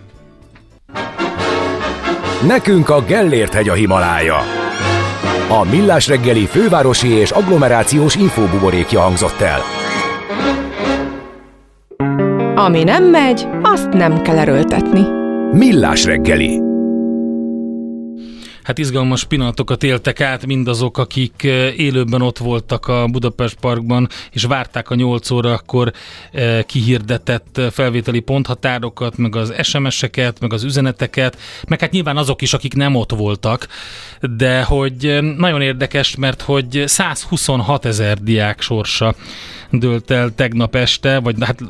Nekünk 2.46 2.88
a 2.88 3.04
Gellért 3.04 3.52
hegy 3.52 3.68
a 3.68 3.74
Himalája. 3.74 4.63
A 5.48 5.64
Millás 5.70 6.08
reggeli 6.08 6.46
fővárosi 6.46 7.08
és 7.08 7.30
agglomerációs 7.30 8.16
infóbuborékja 8.16 9.00
hangzott 9.00 9.40
el. 9.40 9.60
Ami 12.54 12.84
nem 12.84 13.04
megy, 13.04 13.46
azt 13.62 13.88
nem 13.88 14.22
kell 14.22 14.38
erőltetni. 14.38 15.00
Millás 15.52 16.04
reggeli 16.04 16.73
hát 18.64 18.78
izgalmas 18.78 19.24
pillanatokat 19.24 19.82
éltek 19.82 20.20
át 20.20 20.46
mindazok, 20.46 20.98
akik 20.98 21.44
eh, 21.44 21.78
élőben 21.78 22.22
ott 22.22 22.38
voltak 22.38 22.86
a 22.86 23.06
Budapest 23.06 23.56
Parkban, 23.60 24.08
és 24.30 24.44
várták 24.44 24.90
a 24.90 24.94
8 24.94 25.30
órakor 25.30 25.92
eh, 26.32 26.62
kihirdetett 26.62 27.58
eh, 27.58 27.70
felvételi 27.70 28.20
ponthatárokat, 28.20 29.16
meg 29.16 29.36
az 29.36 29.54
SMS-eket, 29.62 30.40
meg 30.40 30.52
az 30.52 30.64
üzeneteket, 30.64 31.38
meg 31.68 31.80
hát 31.80 31.90
nyilván 31.90 32.16
azok 32.16 32.42
is, 32.42 32.52
akik 32.52 32.74
nem 32.74 32.94
ott 32.94 33.10
voltak, 33.10 33.68
de 34.20 34.62
hogy 34.62 35.18
nagyon 35.36 35.60
érdekes, 35.60 36.16
mert 36.16 36.42
hogy 36.42 36.82
126 36.86 37.84
ezer 37.84 38.18
diák 38.18 38.60
sorsa 38.60 39.14
dőlt 39.78 40.10
el 40.10 40.34
tegnap 40.34 40.74
este, 40.74 41.18
vagy 41.18 41.36
hát 41.40 41.60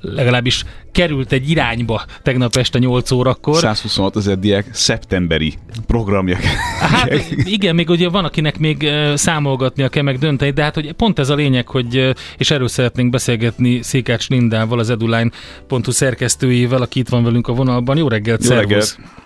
legalábbis 0.00 0.64
került 0.92 1.32
egy 1.32 1.50
irányba 1.50 2.04
tegnap 2.22 2.56
este 2.56 2.78
8 2.78 3.10
órakor. 3.10 3.56
126 3.56 4.16
ezer 4.16 4.38
diák 4.38 4.66
szeptemberi 4.72 5.54
programja. 5.86 6.36
Hát 6.80 7.12
igen, 7.56 7.74
még 7.74 7.90
ugye 7.90 8.08
van, 8.08 8.24
akinek 8.24 8.58
még 8.58 8.90
számolgatnia 9.14 9.88
kell 9.88 10.02
meg 10.02 10.18
dönteni, 10.18 10.50
de 10.50 10.62
hát 10.62 10.74
hogy 10.74 10.92
pont 10.92 11.18
ez 11.18 11.28
a 11.28 11.34
lényeg, 11.34 11.68
hogy 11.68 12.14
és 12.38 12.50
erről 12.50 12.68
szeretnénk 12.68 13.10
beszélgetni 13.10 13.82
Székács 13.82 14.28
Lindával, 14.28 14.78
az 14.78 14.90
eduline.hu 14.90 15.90
szerkesztőjével, 15.90 16.82
aki 16.82 16.98
itt 16.98 17.08
van 17.08 17.24
velünk 17.24 17.48
a 17.48 17.52
vonalban. 17.52 17.96
Jó 17.96 18.08
reggelt, 18.08 18.42
Jó 18.42 18.48
szervusz! 18.48 18.96
reggelt! 18.96 19.22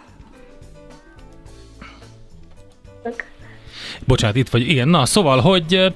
Bocsánat, 4.08 4.36
itt 4.36 4.48
vagy. 4.48 4.68
Igen, 4.68 4.88
na, 4.88 5.06
szóval, 5.06 5.40
hogy 5.40 5.92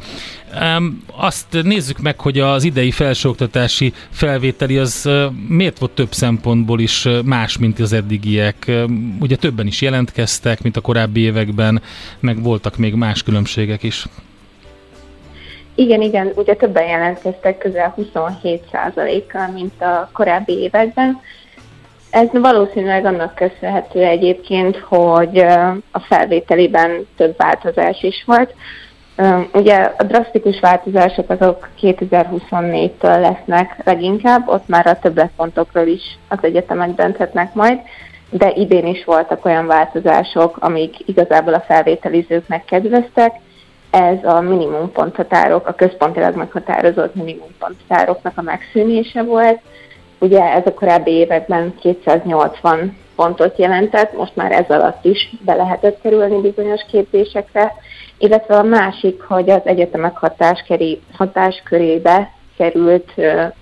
um, 0.60 1.04
azt 1.16 1.62
nézzük 1.62 1.98
meg, 1.98 2.20
hogy 2.20 2.38
az 2.38 2.64
idei 2.64 2.90
felsőoktatási 2.90 3.92
felvételi 4.10 4.78
az 4.78 5.02
uh, 5.06 5.24
miért 5.48 5.78
volt 5.78 5.92
több 5.92 6.12
szempontból 6.12 6.80
is 6.80 7.08
más, 7.24 7.58
mint 7.58 7.78
az 7.78 7.92
eddigiek. 7.92 8.64
Uh, 8.68 8.90
ugye 9.20 9.36
többen 9.36 9.66
is 9.66 9.80
jelentkeztek, 9.80 10.62
mint 10.62 10.76
a 10.76 10.80
korábbi 10.80 11.20
években, 11.20 11.82
meg 12.20 12.42
voltak 12.42 12.76
még 12.76 12.94
más 12.94 13.22
különbségek 13.22 13.82
is. 13.82 14.06
Igen, 15.74 16.00
igen, 16.00 16.32
ugye 16.34 16.54
többen 16.54 16.86
jelentkeztek, 16.86 17.58
közel 17.58 17.94
27%-kal, 17.98 19.48
mint 19.48 19.82
a 19.82 20.10
korábbi 20.12 20.52
években. 20.52 21.20
Ez 22.12 22.28
valószínűleg 22.32 23.04
annak 23.04 23.34
köszönhető 23.34 24.02
egyébként, 24.02 24.76
hogy 24.76 25.38
a 25.90 26.00
felvételiben 26.00 27.06
több 27.16 27.36
változás 27.36 28.02
is 28.02 28.24
volt. 28.26 28.54
Ugye 29.52 29.92
a 29.98 30.02
drasztikus 30.02 30.60
változások 30.60 31.30
azok 31.30 31.68
2024-től 31.80 33.20
lesznek 33.20 33.76
leginkább, 33.84 34.48
ott 34.48 34.68
már 34.68 34.86
a 34.86 34.98
többletpontokról 34.98 35.86
is 35.86 36.18
az 36.28 36.38
egyetemek 36.40 36.94
dönthetnek 36.94 37.54
majd, 37.54 37.78
de 38.30 38.52
idén 38.54 38.86
is 38.86 39.04
voltak 39.04 39.44
olyan 39.44 39.66
változások, 39.66 40.56
amik 40.60 41.08
igazából 41.08 41.54
a 41.54 41.64
felvételizőknek 41.66 42.64
kedveztek. 42.64 43.34
Ez 43.90 44.24
a 44.24 44.40
minimumponthatárok, 44.40 45.66
a 45.66 45.74
központilag 45.74 46.36
meghatározott 46.36 47.14
minimumponthatároknak 47.14 48.32
a 48.36 48.42
megszűnése 48.42 49.22
volt, 49.22 49.60
Ugye 50.22 50.52
ez 50.52 50.66
a 50.66 50.74
korábbi 50.74 51.10
években 51.10 51.74
280 51.80 52.96
pontot 53.16 53.58
jelentett, 53.58 54.12
most 54.16 54.36
már 54.36 54.52
ez 54.52 54.64
alatt 54.68 55.04
is 55.04 55.30
be 55.44 55.54
lehetett 55.54 56.00
kerülni 56.00 56.40
bizonyos 56.40 56.80
képzésekre, 56.90 57.72
illetve 58.18 58.56
a 58.56 58.62
másik, 58.62 59.22
hogy 59.22 59.50
az 59.50 59.60
egyetemek 59.64 60.16
hatáskörébe 61.12 62.30
került 62.56 63.12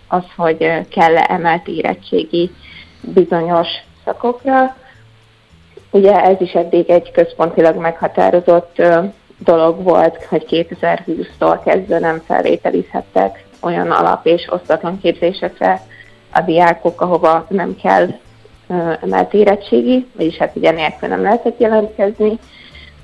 az, 0.09 0.23
hogy 0.37 0.89
kell-e 0.89 1.27
emelt 1.29 1.69
érettségi 1.69 2.51
bizonyos 3.01 3.69
szakokra. 4.05 4.77
Ugye 5.91 6.23
ez 6.23 6.41
is 6.41 6.53
eddig 6.53 6.91
egy 6.91 7.11
központilag 7.11 7.77
meghatározott 7.77 8.83
dolog 9.39 9.83
volt, 9.83 10.25
hogy 10.25 10.45
2020-tól 10.81 11.61
kezdve 11.65 11.99
nem 11.99 12.23
felvételizhettek 12.27 13.45
olyan 13.61 13.91
alap 13.91 14.27
és 14.27 14.49
osztatlan 14.51 15.01
képzésekre 15.01 15.81
a 16.33 16.41
diákok, 16.41 17.01
ahova 17.01 17.47
nem 17.49 17.77
kell 17.83 18.09
emelt 19.01 19.35
érettségi, 19.35 20.07
vagyis 20.17 20.37
hát 20.37 20.57
ugye 20.57 20.71
nélkül 20.71 21.09
nem 21.09 21.23
lehetett 21.23 21.61
jelentkezni. 21.61 22.39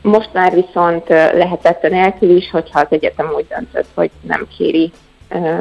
Most 0.02 0.30
már 0.32 0.54
viszont 0.54 1.08
lehetett 1.08 1.84
a 1.84 1.88
nélkül 1.88 2.36
is, 2.36 2.50
hogyha 2.50 2.80
az 2.80 2.86
egyetem 2.90 3.32
úgy 3.36 3.46
döntött, 3.48 3.88
hogy 3.94 4.10
nem 4.20 4.46
kéri 4.58 4.92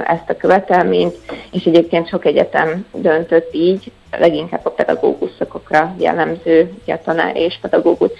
ezt 0.08 0.30
a 0.30 0.38
követelményt, 0.38 1.16
és 1.52 1.64
egyébként 1.64 2.08
sok 2.08 2.26
egyetem 2.26 2.86
döntött 2.94 3.54
így, 3.54 3.92
leginkább 4.12 4.66
a 4.66 4.70
pedagógus 4.70 5.30
szakokra 5.38 5.96
jellemző, 5.98 6.74
ugye 6.84 6.94
a 6.94 7.02
tanár 7.04 7.36
és 7.36 7.58
pedagógus 7.62 8.12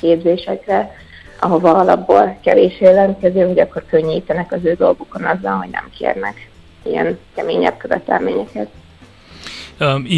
képzésekre, 0.00 0.96
ahova 1.40 1.74
alapból 1.74 2.36
kevés 2.42 2.80
jelentkező, 2.80 3.46
hogy 3.46 3.58
akkor 3.58 3.84
könnyítenek 3.90 4.52
az 4.52 4.64
ő 4.64 4.74
dolgukon 4.74 5.24
azzal, 5.24 5.56
hogy 5.56 5.70
nem 5.70 5.90
kérnek 5.98 6.50
ilyen 6.82 7.18
keményebb 7.34 7.76
követelményeket. 7.76 8.68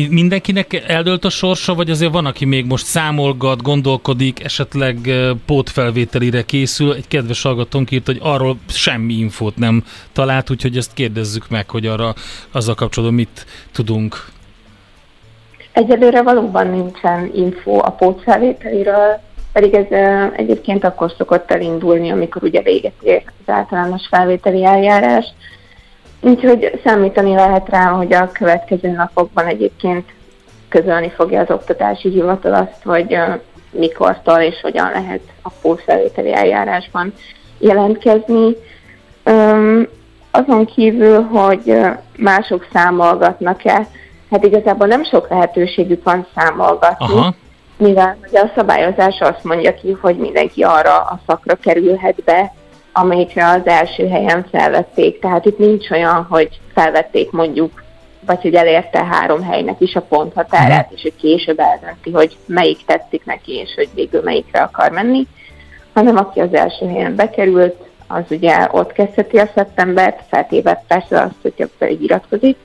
Mindenkinek 0.08 0.82
eldölt 0.86 1.24
a 1.24 1.28
sorsa, 1.28 1.74
vagy 1.74 1.90
azért 1.90 2.12
van, 2.12 2.26
aki 2.26 2.44
még 2.44 2.66
most 2.66 2.84
számolgat, 2.84 3.62
gondolkodik, 3.62 4.44
esetleg 4.44 4.96
pótfelvételire 5.46 6.42
készül? 6.42 6.92
Egy 6.92 7.08
kedves 7.08 7.42
hallgatónk 7.42 7.90
írt, 7.90 8.06
hogy 8.06 8.18
arról 8.22 8.56
semmi 8.68 9.14
infót 9.14 9.56
nem 9.56 9.84
talált, 10.12 10.50
úgyhogy 10.50 10.76
ezt 10.76 10.94
kérdezzük 10.94 11.48
meg, 11.48 11.70
hogy 11.70 11.86
arra 11.86 12.14
azzal 12.52 12.74
kapcsolatban 12.74 13.18
mit 13.18 13.46
tudunk. 13.72 14.24
Egyelőre 15.72 16.22
valóban 16.22 16.66
nincsen 16.66 17.30
info 17.34 17.78
a 17.78 17.90
pótfelvételiről, 17.90 19.20
pedig 19.52 19.74
ez 19.74 19.86
egyébként 20.36 20.84
akkor 20.84 21.12
szokott 21.16 21.50
elindulni, 21.50 22.10
amikor 22.10 22.42
ugye 22.42 22.62
véget 22.62 23.02
ér 23.02 23.22
az 23.26 23.52
általános 23.52 24.06
felvételi 24.10 24.64
eljárás. 24.64 25.26
Úgyhogy 26.24 26.80
számítani 26.84 27.34
lehet 27.34 27.68
rá, 27.68 27.84
hogy 27.84 28.12
a 28.12 28.30
következő 28.32 28.88
napokban 28.90 29.46
egyébként 29.46 30.08
közölni 30.68 31.10
fogja 31.10 31.40
az 31.40 31.50
oktatási 31.50 32.08
hivatal 32.08 32.54
azt, 32.54 32.82
hogy 32.84 33.18
mikortól 33.70 34.38
és 34.38 34.60
hogyan 34.62 34.90
lehet 34.90 35.20
a 35.42 35.50
pótfelvételi 35.62 36.34
eljárásban 36.34 37.12
jelentkezni. 37.58 38.56
azon 40.30 40.64
kívül, 40.64 41.22
hogy 41.22 41.76
mások 42.16 42.66
számolgatnak-e, 42.72 43.86
hát 44.30 44.44
igazából 44.44 44.86
nem 44.86 45.04
sok 45.04 45.28
lehetőségük 45.28 46.04
van 46.04 46.26
számolgatni, 46.34 47.14
Aha. 47.14 47.34
mivel 47.76 48.16
ugye 48.28 48.40
a 48.40 48.52
szabályozás 48.54 49.20
azt 49.20 49.44
mondja 49.44 49.74
ki, 49.74 49.96
hogy 50.00 50.16
mindenki 50.16 50.62
arra 50.62 50.96
a 50.96 51.20
szakra 51.26 51.54
kerülhet 51.54 52.22
be, 52.24 52.52
amelyikre 52.96 53.46
az 53.46 53.66
első 53.66 54.08
helyen 54.08 54.46
felvették. 54.50 55.18
Tehát 55.18 55.44
itt 55.44 55.58
nincs 55.58 55.90
olyan, 55.90 56.26
hogy 56.30 56.60
felvették 56.74 57.30
mondjuk, 57.30 57.82
vagy 58.26 58.40
hogy 58.40 58.54
elérte 58.54 59.04
három 59.04 59.42
helynek 59.42 59.80
is 59.80 59.94
a 59.94 60.00
ponthatárát, 60.00 60.92
és 60.94 61.02
hogy 61.02 61.16
később 61.16 61.58
eldönti, 61.58 62.10
hogy 62.10 62.36
melyik 62.46 62.84
tetszik 62.86 63.24
neki, 63.24 63.52
és 63.52 63.74
hogy 63.76 63.88
végül 63.94 64.22
melyikre 64.22 64.60
akar 64.60 64.90
menni, 64.90 65.26
hanem 65.94 66.16
aki 66.16 66.40
az 66.40 66.54
első 66.54 66.86
helyen 66.86 67.14
bekerült, 67.14 67.74
az 68.06 68.24
ugye 68.30 68.68
ott 68.70 68.92
kezdheti 68.92 69.38
a 69.38 69.50
szeptembert, 69.54 70.20
feltéve 70.28 70.84
persze 70.88 71.20
azt, 71.20 71.34
hogyha 71.42 71.66
pedig 71.78 72.02
iratkozik, 72.02 72.56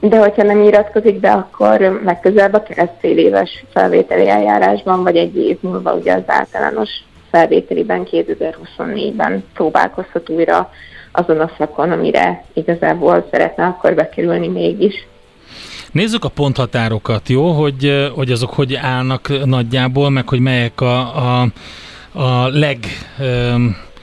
de 0.00 0.18
hogyha 0.18 0.42
nem 0.42 0.62
iratkozik 0.62 1.20
be, 1.20 1.32
akkor 1.32 2.00
legközelebb 2.04 2.52
a 2.52 2.62
kereszt 2.62 2.98
fél 2.98 3.18
éves 3.18 3.64
felvételi 3.72 4.28
eljárásban, 4.28 5.02
vagy 5.02 5.16
egy 5.16 5.36
év 5.36 5.58
múlva 5.60 5.94
ugye 5.94 6.12
az 6.12 6.22
általános 6.26 6.90
felvételiben 7.30 8.06
2024-ben 8.10 9.44
próbálkozhat 9.54 10.28
újra 10.28 10.70
azon 11.12 11.40
a 11.40 11.50
szakon, 11.58 11.90
amire 11.90 12.44
igazából 12.52 13.28
szeretne 13.30 13.64
akkor 13.64 13.94
bekerülni 13.94 14.48
mégis. 14.48 15.06
Nézzük 15.92 16.24
a 16.24 16.28
ponthatárokat, 16.28 17.28
jó? 17.28 17.50
Hogy, 17.50 18.10
hogy 18.14 18.30
azok 18.30 18.50
hogy 18.50 18.74
állnak 18.74 19.44
nagyjából, 19.44 20.10
meg 20.10 20.28
hogy 20.28 20.40
melyek 20.40 20.80
a, 20.80 21.16
a, 21.40 21.46
a 22.12 22.48
leg... 22.48 22.78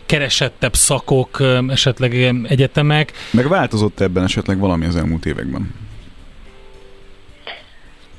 keresettebb 0.06 0.74
szakok, 0.74 1.44
esetleg 1.68 2.14
egyetemek. 2.48 3.12
Meg 3.32 3.48
változott 3.48 4.00
ebben 4.00 4.24
esetleg 4.24 4.60
valami 4.60 4.86
az 4.86 4.96
elmúlt 4.96 5.26
években? 5.26 5.87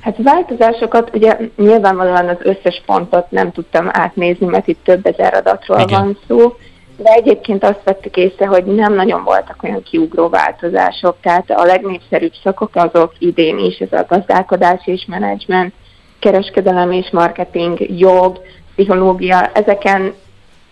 Hát 0.01 0.17
változásokat, 0.23 1.15
ugye 1.15 1.37
nyilvánvalóan 1.57 2.27
az 2.27 2.37
összes 2.39 2.81
pontot 2.85 3.31
nem 3.31 3.51
tudtam 3.51 3.89
átnézni, 3.91 4.45
mert 4.45 4.67
itt 4.67 4.83
több 4.83 5.05
ezer 5.05 5.33
adatról 5.33 5.79
Igen. 5.79 5.99
van 5.99 6.17
szó, 6.27 6.55
de 6.97 7.11
egyébként 7.11 7.63
azt 7.63 7.83
vettük 7.83 8.17
észre, 8.17 8.45
hogy 8.45 8.65
nem 8.65 8.93
nagyon 8.93 9.23
voltak 9.23 9.63
olyan 9.63 9.83
kiugró 9.83 10.29
változások, 10.29 11.15
tehát 11.21 11.51
a 11.51 11.63
legnépszerűbb 11.63 12.33
szakok 12.43 12.75
azok 12.75 13.13
idén 13.17 13.57
is, 13.57 13.77
ez 13.77 13.99
a 13.99 14.05
gazdálkodás 14.09 14.81
és 14.87 15.05
menedzsment, 15.07 15.73
kereskedelem 16.19 16.91
és 16.91 17.09
marketing, 17.11 17.99
jog, 17.99 18.41
pszichológia, 18.75 19.51
ezeken 19.53 20.13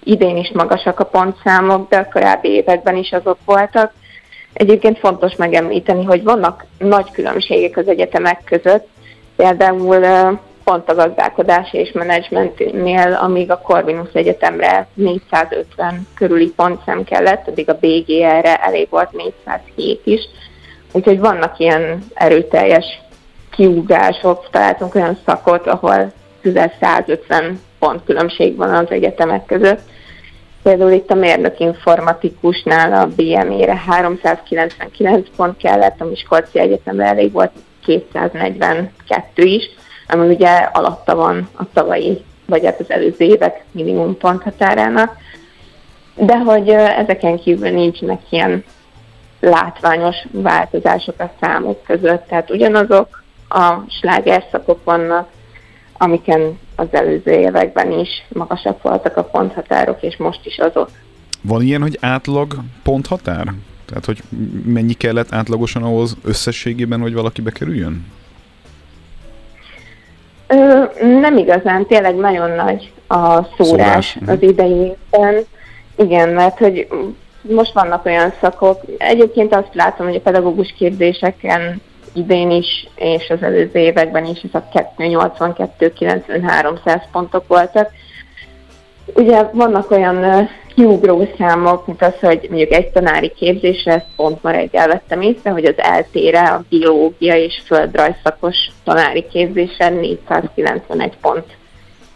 idén 0.03 0.37
is 0.37 0.51
magasak 0.53 0.99
a 0.99 1.05
pontszámok, 1.05 1.89
de 1.89 1.97
a 1.97 2.07
korábbi 2.11 2.49
években 2.49 2.95
is 2.95 3.11
azok 3.11 3.37
voltak. 3.45 3.93
Egyébként 4.53 4.99
fontos 4.99 5.35
megemlíteni, 5.35 6.03
hogy 6.03 6.23
vannak 6.23 6.65
nagy 6.77 7.11
különbségek 7.11 7.77
az 7.77 7.87
egyetemek 7.87 8.43
között, 8.43 8.87
Például 9.37 10.05
pont 10.63 10.89
a 10.89 10.95
gazdálkodási 10.95 11.77
és 11.77 11.91
menedzsmentnél, 11.91 13.13
amíg 13.21 13.51
a 13.51 13.61
Corvinus 13.61 14.09
Egyetemre 14.13 14.87
450 14.93 16.07
körüli 16.15 16.49
pontszem 16.55 17.03
kellett, 17.03 17.47
addig 17.47 17.69
a 17.69 17.77
BGR-re 17.79 18.55
elég 18.55 18.87
volt 18.89 19.11
407 19.11 20.01
is. 20.03 20.21
Úgyhogy 20.91 21.19
vannak 21.19 21.59
ilyen 21.59 22.03
erőteljes 22.13 22.85
kiugások, 23.51 24.49
találtunk 24.51 24.95
olyan 24.95 25.17
szakot, 25.25 25.67
ahol 25.67 26.11
közel 26.41 26.73
150 26.79 27.59
pont 27.79 28.03
különbség 28.05 28.55
van 28.55 28.73
az 28.73 28.91
egyetemek 28.91 29.45
között. 29.45 29.81
Például 30.63 30.91
itt 30.91 31.11
a 31.11 31.15
mérnök 31.15 31.59
informatikusnál 31.59 32.93
a 32.93 33.07
BME-re 33.15 33.75
399 33.87 35.27
pont 35.35 35.57
kellett, 35.57 36.01
a 36.01 36.05
Miskolci 36.05 36.59
Egyetemre 36.59 37.05
elég 37.05 37.31
volt 37.31 37.51
242 37.87 39.43
is, 39.43 39.69
ami 40.07 40.27
ugye 40.27 40.49
alatta 40.49 41.15
van 41.15 41.49
a 41.53 41.63
tavalyi, 41.73 42.23
vagy 42.45 42.65
hát 42.65 42.79
az 42.79 42.89
előző 42.91 43.25
évek 43.25 43.63
minimum 43.71 44.17
ponthatárának. 44.17 45.17
De 46.15 46.37
hogy 46.37 46.69
ezeken 46.69 47.39
kívül 47.39 47.69
nincsenek 47.69 48.21
ilyen 48.29 48.63
látványos 49.39 50.15
változások 50.31 51.19
a 51.19 51.31
számok 51.41 51.83
között, 51.83 52.27
tehát 52.27 52.49
ugyanazok 52.49 53.23
a 53.49 53.73
slágerszakok 53.89 54.83
vannak, 54.83 55.29
amiken 55.97 56.59
az 56.75 56.87
előző 56.91 57.31
években 57.31 57.91
is 57.91 58.09
magasabb 58.27 58.79
voltak 58.81 59.17
a 59.17 59.23
ponthatárok, 59.23 60.01
és 60.01 60.17
most 60.17 60.45
is 60.45 60.57
azok. 60.57 60.89
Van 61.41 61.61
ilyen, 61.61 61.81
hogy 61.81 61.97
átlag 62.01 62.55
ponthatár? 62.83 63.53
Tehát, 63.87 64.05
hogy 64.05 64.23
mennyi 64.65 64.93
kellett 64.93 65.33
átlagosan 65.33 65.83
ahhoz 65.83 66.17
összességében, 66.23 66.99
hogy 66.99 67.13
valaki 67.13 67.41
bekerüljön? 67.41 68.05
Ö, 70.47 70.83
nem 71.01 71.37
igazán, 71.37 71.85
tényleg 71.85 72.15
nagyon 72.15 72.51
nagy 72.51 72.91
a 73.07 73.43
szórás, 73.43 73.47
szórás. 73.57 74.17
az 74.25 74.41
idei 74.41 74.95
évben. 75.11 75.43
Igen, 75.95 76.29
mert 76.29 76.57
hogy 76.57 76.87
most 77.41 77.73
vannak 77.73 78.05
olyan 78.05 78.33
szakok, 78.41 78.81
egyébként 78.97 79.55
azt 79.55 79.73
látom, 79.73 80.07
hogy 80.07 80.15
a 80.15 80.21
pedagógus 80.21 80.73
képzéseken 80.77 81.81
idén 82.13 82.51
is, 82.51 82.87
és 82.95 83.29
az 83.29 83.43
előző 83.43 83.79
években 83.79 84.25
is 84.25 84.41
ez 84.41 84.61
a 84.61 84.69
282-9300 84.97 87.01
pontok 87.11 87.47
voltak. 87.47 87.91
Ugye 89.13 89.43
vannak 89.43 89.91
olyan 89.91 90.47
kiugró 90.77 91.27
számok, 91.37 91.87
mint 91.87 92.01
az, 92.01 92.13
hogy 92.19 92.47
mondjuk 92.49 92.71
egy 92.71 92.87
tanári 92.87 93.31
képzésre, 93.35 93.93
ezt 93.93 94.05
pont 94.15 94.43
ma 94.43 94.51
reggel 94.51 94.87
vettem 94.87 95.21
észre, 95.21 95.49
hogy 95.49 95.65
az 95.65 95.77
eltére 95.77 96.41
a 96.41 96.63
biológia 96.69 97.35
és 97.35 97.61
földrajz 97.65 98.15
szakos 98.23 98.55
tanári 98.83 99.27
képzésre 99.31 99.89
491 99.89 101.17
pont 101.21 101.45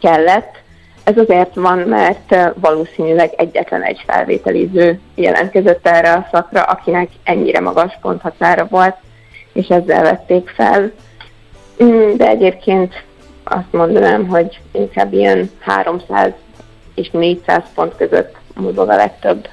kellett. 0.01 0.55
Ez 1.03 1.17
azért 1.17 1.55
van, 1.55 1.77
mert 1.77 2.35
valószínűleg 2.55 3.33
egyetlen 3.37 3.83
egy 3.83 4.03
felvételiző 4.07 4.99
jelentkezett 5.15 5.87
erre 5.87 6.13
a 6.13 6.27
szakra, 6.31 6.61
akinek 6.61 7.09
ennyire 7.23 7.59
magas 7.59 7.97
ponthatára 8.01 8.67
volt, 8.69 8.95
és 9.53 9.67
ezzel 9.67 10.01
vették 10.01 10.49
fel. 10.49 10.91
Mm, 11.83 12.15
de 12.15 12.27
egyébként 12.27 13.03
azt 13.43 13.71
mondanám, 13.71 14.27
hogy 14.27 14.59
inkább 14.71 15.13
ilyen 15.13 15.49
300 15.59 16.31
és 16.95 17.09
400 17.09 17.63
pont 17.75 17.95
között 17.95 18.39
mozog 18.55 18.89
a 18.89 18.95
legtöbb. 18.95 19.47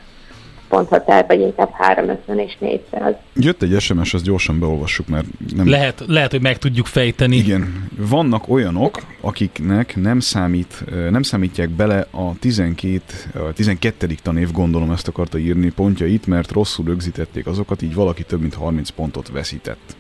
ponthatár, 0.69 1.25
vagy 1.27 1.41
inkább 1.41 1.71
350 1.73 2.39
és 2.39 2.57
400. 2.59 3.15
Jött 3.35 3.63
egy 3.63 3.81
SMS, 3.81 4.15
azt 4.15 4.25
gyorsan 4.25 4.59
beolvassuk, 4.59 5.09
mert 5.09 5.27
nem... 5.57 5.69
Lehet, 5.69 6.03
lehet, 6.07 6.31
hogy 6.31 6.43
meg 6.43 6.59
tudjuk 6.59 6.87
fejteni. 6.87 7.37
Igen. 7.37 7.89
Vannak 7.97 8.49
olyanok, 8.49 9.03
akiknek 9.21 9.97
nem, 9.97 10.21
számít, 10.21 10.85
nem 11.11 11.23
számítják 11.23 11.69
bele 11.69 12.07
a 12.11 12.39
12, 12.39 13.03
a 13.35 13.53
12. 13.53 14.15
tanév, 14.23 14.53
gondolom 14.53 14.91
ezt 14.91 15.09
akarta 15.09 15.39
írni 15.39 15.71
pontjait, 15.71 16.27
mert 16.27 16.53
rosszul 16.53 16.85
rögzítették 16.85 17.47
azokat, 17.47 17.83
így 17.83 17.95
valaki 17.95 18.23
több 18.23 18.41
mint 18.41 18.55
30 18.55 18.89
pontot 18.89 19.29
veszített. 19.29 19.97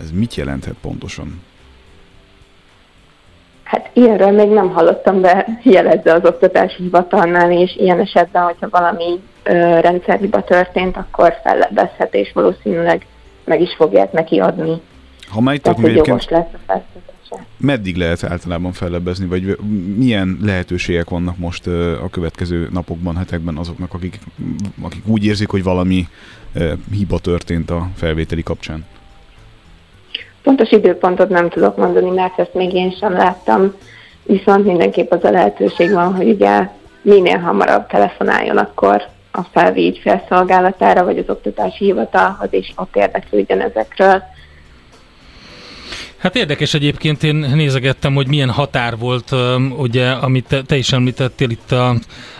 Ez 0.00 0.10
mit 0.10 0.34
jelenthet 0.34 0.76
pontosan? 0.80 1.40
Hát 3.70 3.90
ilyenről 3.92 4.30
még 4.30 4.48
nem 4.48 4.70
hallottam, 4.70 5.20
de 5.20 5.46
jelezze 5.62 6.12
az 6.12 6.24
oktatási 6.24 6.82
hivatalnál, 6.82 7.52
és 7.52 7.76
ilyen 7.76 8.00
esetben, 8.00 8.42
hogyha 8.42 8.68
valami 8.70 9.20
ö, 9.42 9.80
rendszerhiba 9.80 10.44
történt, 10.44 10.96
akkor 10.96 11.34
fellebbezhet, 11.42 12.14
és 12.14 12.30
valószínűleg 12.34 13.06
meg 13.44 13.60
is 13.60 13.74
fogják 13.76 14.12
neki 14.12 14.38
adni. 14.38 14.80
Ha 15.28 15.40
már 15.40 15.54
itt 15.54 15.62
Tehát, 15.62 15.80
hogy 15.80 15.94
jogos 15.94 16.28
lesz 16.28 16.46
a 16.66 16.72
Meddig 17.56 17.96
lehet 17.96 18.24
általában 18.24 18.72
fellebbezni, 18.72 19.26
vagy 19.26 19.56
milyen 19.96 20.38
lehetőségek 20.42 21.08
vannak 21.10 21.38
most 21.38 21.66
a 22.02 22.08
következő 22.10 22.68
napokban, 22.72 23.16
hetekben 23.16 23.56
azoknak, 23.56 23.94
akik, 23.94 24.18
akik 24.82 25.06
úgy 25.06 25.24
érzik, 25.24 25.48
hogy 25.48 25.62
valami 25.62 26.06
hiba 26.92 27.18
történt 27.18 27.70
a 27.70 27.88
felvételi 27.96 28.42
kapcsán? 28.42 28.84
Pontos 30.42 30.70
időpontot 30.70 31.28
nem 31.28 31.48
tudok 31.48 31.76
mondani, 31.76 32.10
mert 32.10 32.38
ezt 32.38 32.54
még 32.54 32.72
én 32.74 32.90
sem 32.90 33.12
láttam, 33.12 33.74
viszont 34.22 34.64
mindenképp 34.64 35.12
az 35.12 35.24
a 35.24 35.30
lehetőség 35.30 35.92
van, 35.92 36.14
hogy 36.14 36.28
ugye 36.28 36.68
minél 37.02 37.38
hamarabb 37.38 37.86
telefonáljon 37.86 38.56
akkor 38.56 39.02
a 39.32 39.42
felvégy 39.42 39.98
felszolgálatára, 39.98 41.04
vagy 41.04 41.18
az 41.18 41.28
oktatási 41.28 41.84
hivatalhoz, 41.84 42.48
és 42.50 42.72
ott 42.76 42.96
érdeklődjön 42.96 43.60
ezekről. 43.60 44.22
Hát 46.20 46.36
érdekes 46.36 46.74
egyébként, 46.74 47.22
én 47.22 47.34
nézegettem, 47.34 48.14
hogy 48.14 48.28
milyen 48.28 48.50
határ 48.50 48.96
volt, 48.98 49.34
ugye, 49.78 50.10
amit 50.10 50.62
te, 50.66 50.76
is 50.76 50.92
említettél 50.92 51.50
itt 51.50 51.72
a 51.72 51.96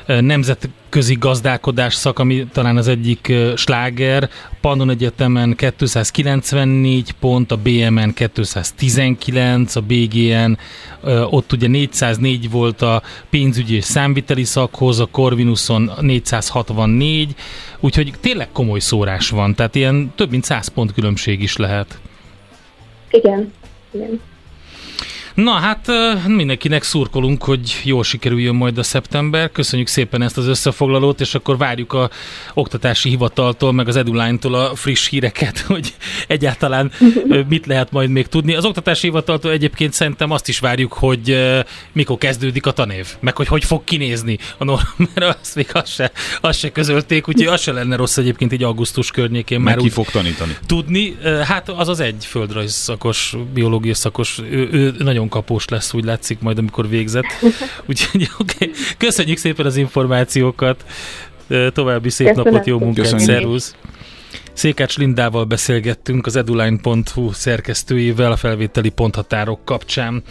nemzetközi 0.06 1.14
gazdálkodás 1.14 1.94
szak, 1.94 2.18
ami 2.18 2.46
talán 2.52 2.76
az 2.76 2.88
egyik 2.88 3.32
sláger. 3.56 4.28
Pannon 4.60 4.90
Egyetemen 4.90 5.56
294 5.56 7.12
pont, 7.12 7.52
a 7.52 7.56
BMN 7.56 8.12
219, 8.14 9.76
a 9.76 9.80
BGN, 9.80 10.58
ott 11.30 11.52
ugye 11.52 11.68
404 11.68 12.50
volt 12.50 12.82
a 12.82 13.02
pénzügyi 13.30 13.74
és 13.74 13.84
számviteli 13.84 14.44
szakhoz, 14.44 15.00
a 15.00 15.06
Corvinuson 15.06 15.90
464, 16.00 17.34
úgyhogy 17.80 18.12
tényleg 18.20 18.48
komoly 18.52 18.80
szórás 18.80 19.30
van, 19.30 19.54
tehát 19.54 19.74
ilyen 19.74 20.12
több 20.16 20.30
mint 20.30 20.44
100 20.44 20.68
pont 20.68 20.92
különbség 20.92 21.42
is 21.42 21.56
lehet. 21.56 21.98
Igen, 23.10 23.52
igen. 23.93 24.29
Na 25.43 25.51
hát 25.51 25.91
mindenkinek 26.26 26.82
szurkolunk, 26.82 27.43
hogy 27.43 27.80
jól 27.84 28.05
sikerüljön 28.05 28.55
majd 28.55 28.78
a 28.78 28.82
szeptember. 28.82 29.51
Köszönjük 29.53 29.88
szépen 29.88 30.22
ezt 30.22 30.38
az 30.38 30.47
összefoglalót, 30.47 31.20
és 31.20 31.34
akkor 31.34 31.57
várjuk 31.57 31.93
a 31.93 32.11
oktatási 32.55 33.09
hivataltól, 33.09 33.72
meg 33.72 33.88
az 33.88 33.97
Eduline-tól 33.97 34.55
a 34.55 34.74
friss 34.74 35.09
híreket, 35.09 35.59
hogy 35.72 35.95
egyáltalán 36.26 36.93
mit 37.49 37.66
lehet 37.66 37.91
majd 37.91 38.11
még 38.11 38.26
tudni. 38.26 38.55
Az 38.55 38.64
oktatási 38.64 39.07
hivataltól 39.07 39.51
egyébként 39.51 39.93
szerintem 39.93 40.30
azt 40.30 40.49
is 40.49 40.59
várjuk, 40.59 40.93
hogy 40.93 41.36
mikor 41.93 42.18
kezdődik 42.18 42.66
a 42.66 42.72
tanév, 42.72 43.07
meg 43.20 43.36
hogy 43.36 43.47
hogy 43.47 43.64
fog 43.64 43.84
kinézni 43.84 44.38
a 44.59 44.64
norm, 44.64 44.82
mert 45.14 45.38
azt 45.41 45.55
még 45.55 45.68
azt 45.72 45.93
se, 45.93 46.12
azt 46.41 46.59
se 46.59 46.70
közölték, 46.70 47.28
úgyhogy 47.28 47.47
az 47.47 47.61
se 47.61 47.72
lenne 47.72 47.97
rossz 47.97 48.16
egyébként 48.16 48.53
egy 48.53 48.62
augusztus 48.62 49.11
környékén 49.11 49.61
meg 49.61 49.74
már 49.74 49.84
ki 49.84 49.91
fog 49.91 50.07
tanítani. 50.07 50.57
Tudni, 50.66 51.16
hát 51.45 51.68
az 51.68 51.88
az 51.88 52.01
egy 52.01 52.26
földrajz 52.26 52.72
szakos, 52.72 53.36
biológia 53.55 53.95
szakos, 53.95 54.38
ő, 54.51 54.68
ő 54.72 54.95
nagyon 54.99 55.28
kapós 55.30 55.68
lesz, 55.68 55.92
úgy 55.94 56.04
látszik 56.04 56.40
majd, 56.40 56.58
amikor 56.58 56.88
végzett. 56.88 57.26
Úgyhogy 57.88 58.28
oké, 58.38 58.54
okay. 58.54 58.70
köszönjük 58.98 59.38
szépen 59.38 59.66
az 59.66 59.76
információkat, 59.76 60.84
további 61.72 62.10
szép 62.10 62.26
Köszönöm. 62.26 62.52
napot, 62.52 62.66
jó 62.66 62.78
munkát, 62.78 63.18
szervusz! 63.18 63.74
Székács 64.52 64.98
Lindával 64.98 65.44
beszélgettünk 65.44 66.26
az 66.26 66.36
eduline.hu 66.36 67.32
szerkesztőjével 67.32 68.32
a 68.32 68.36
felvételi 68.36 68.88
ponthatárok 68.88 69.64
kapcsán. 69.64 70.22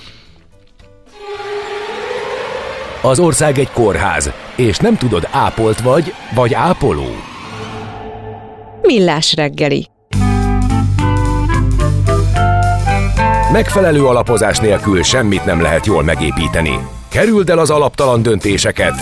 Az 3.01 3.19
ország 3.19 3.59
egy 3.59 3.69
kórház, 3.69 4.31
és 4.55 4.77
nem 4.77 4.97
tudod, 4.97 5.27
ápolt 5.31 5.79
vagy, 5.81 6.13
vagy 6.35 6.53
ápoló. 6.53 7.07
Millás 8.81 9.33
reggeli 9.33 9.87
Megfelelő 13.51 14.05
alapozás 14.05 14.57
nélkül 14.57 15.03
semmit 15.03 15.45
nem 15.45 15.61
lehet 15.61 15.85
jól 15.85 16.03
megépíteni. 16.03 16.79
Kerüld 17.07 17.49
el 17.49 17.59
az 17.59 17.69
alaptalan 17.69 18.21
döntéseket. 18.21 18.93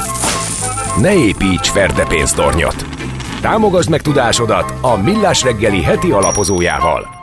Ne 1.01 1.13
építs 1.13 1.69
ferde 1.69 2.05
pénztornyot. 2.05 2.85
Támogasd 3.41 3.89
meg 3.89 4.01
tudásodat 4.01 4.73
a 4.81 4.97
Millás 4.97 5.43
reggeli 5.43 5.81
heti 5.81 6.11
alapozójával. 6.11 7.16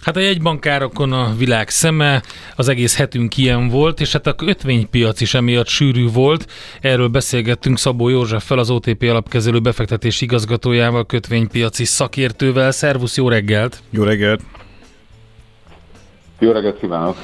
Hát 0.00 0.16
a 0.16 0.20
jegybankárokon 0.20 1.12
a 1.12 1.34
világ 1.36 1.68
szeme, 1.68 2.22
az 2.56 2.68
egész 2.68 2.96
hetünk 2.96 3.36
ilyen 3.36 3.68
volt, 3.68 4.00
és 4.00 4.12
hát 4.12 4.26
a 4.26 4.34
kötvénypiac 4.34 5.20
is 5.20 5.34
emiatt 5.34 5.66
sűrű 5.66 6.08
volt. 6.08 6.46
Erről 6.80 7.08
beszélgettünk 7.08 7.78
Szabó 7.78 8.08
Józseffel, 8.08 8.58
az 8.58 8.70
OTP 8.70 9.02
alapkezelő 9.02 9.60
befektetési 9.60 10.24
igazgatójával, 10.24 11.06
kötvénypiaci 11.06 11.84
szakértővel. 11.84 12.70
Szervusz, 12.70 13.16
jó 13.16 13.28
reggelt! 13.28 13.82
Jó 13.90 14.02
reggelt! 14.02 14.40
Jó 16.38 16.52
reggelt 16.52 16.78
kívánok! 16.78 17.16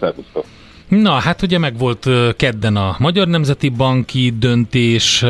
Szervusztok! 0.00 0.44
Na, 0.88 1.10
hát 1.10 1.42
ugye 1.42 1.58
meg 1.58 1.78
volt 1.78 2.08
kedden 2.36 2.76
a 2.76 2.96
Magyar 2.98 3.28
Nemzeti 3.28 3.68
Banki 3.68 4.32
döntés, 4.38 5.22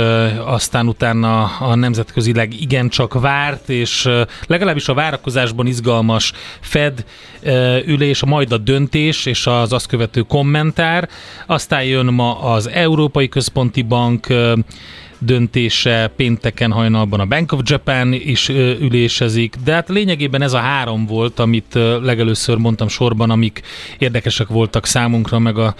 aztán 0.44 0.88
utána 0.88 1.44
a 1.44 1.74
nemzetközileg 1.74 2.60
igencsak 2.60 3.20
várt, 3.20 3.68
és 3.68 4.08
legalábbis 4.46 4.88
a 4.88 4.94
várakozásban 4.94 5.66
izgalmas 5.66 6.32
Fed 6.60 7.04
ülés, 7.86 8.24
majd 8.24 8.52
a 8.52 8.58
döntés 8.58 9.26
és 9.26 9.46
az 9.46 9.72
azt 9.72 9.86
követő 9.86 10.20
kommentár. 10.20 11.08
Aztán 11.46 11.84
jön 11.84 12.06
ma 12.06 12.40
az 12.40 12.68
Európai 12.68 13.28
Központi 13.28 13.82
Bank 13.82 14.26
döntése 15.18 16.10
pénteken 16.16 16.72
hajnalban 16.72 17.20
a 17.20 17.26
Bank 17.26 17.52
of 17.52 17.60
Japan 17.64 18.12
is 18.12 18.48
ülésezik, 18.80 19.54
de 19.64 19.72
hát 19.72 19.88
lényegében 19.88 20.42
ez 20.42 20.52
a 20.52 20.58
három 20.58 21.06
volt, 21.06 21.38
amit 21.38 21.74
legelőször 22.02 22.56
mondtam 22.56 22.88
sorban, 22.88 23.30
amik 23.30 23.60
érdekesek 23.98 24.48
voltak 24.48 24.86
számunkra, 24.86 25.38
meg 25.38 25.58
a 25.58 25.74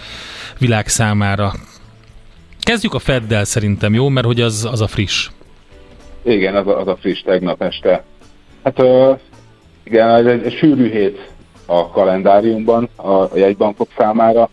világ 0.58 0.88
számára. 0.88 1.52
Kezdjük 2.60 2.94
a 2.94 2.98
Feddel 2.98 3.44
szerintem, 3.44 3.94
jó? 3.94 4.08
Mert 4.08 4.26
hogy 4.26 4.40
az, 4.40 4.68
az 4.70 4.80
a 4.80 4.86
friss. 4.86 5.30
Igen, 6.22 6.56
az 6.56 6.66
a, 6.66 6.80
az 6.80 6.88
a 6.88 6.96
friss 6.96 7.20
tegnap 7.22 7.62
este. 7.62 8.04
Hát 8.62 8.82
uh, 8.82 9.18
igen, 9.82 10.08
ez 10.08 10.26
egy, 10.26 10.44
egy 10.44 10.56
sűrű 10.56 10.90
hét 10.90 11.30
a 11.66 11.88
kalendáriumban 11.88 12.88
a 12.96 13.36
jegybankok 13.36 13.88
számára, 13.96 14.48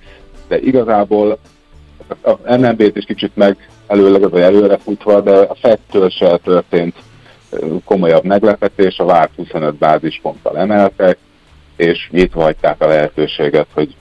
de 0.48 0.60
igazából 0.60 1.38
a 2.22 2.58
MNB-t 2.58 2.98
is 2.98 3.06
kicsit 3.06 3.36
meg 3.36 3.58
előleg 3.94 4.24
az 4.24 4.34
előre 4.34 4.78
futva, 4.78 5.22
de 5.22 5.32
a 5.32 5.56
Fedtől 5.56 6.10
se 6.10 6.38
történt 6.38 6.96
komolyabb 7.86 8.24
meglepetés, 8.24 8.98
a 8.98 9.06
várt 9.06 9.36
25 9.36 9.76
bázisponttal 9.76 10.58
emeltek, 10.58 11.18
és 11.76 12.10
nyitva 12.12 12.42
hagyták 12.42 12.82
a 12.82 12.88
lehetőséget, 12.88 13.68
hogy 13.74 13.96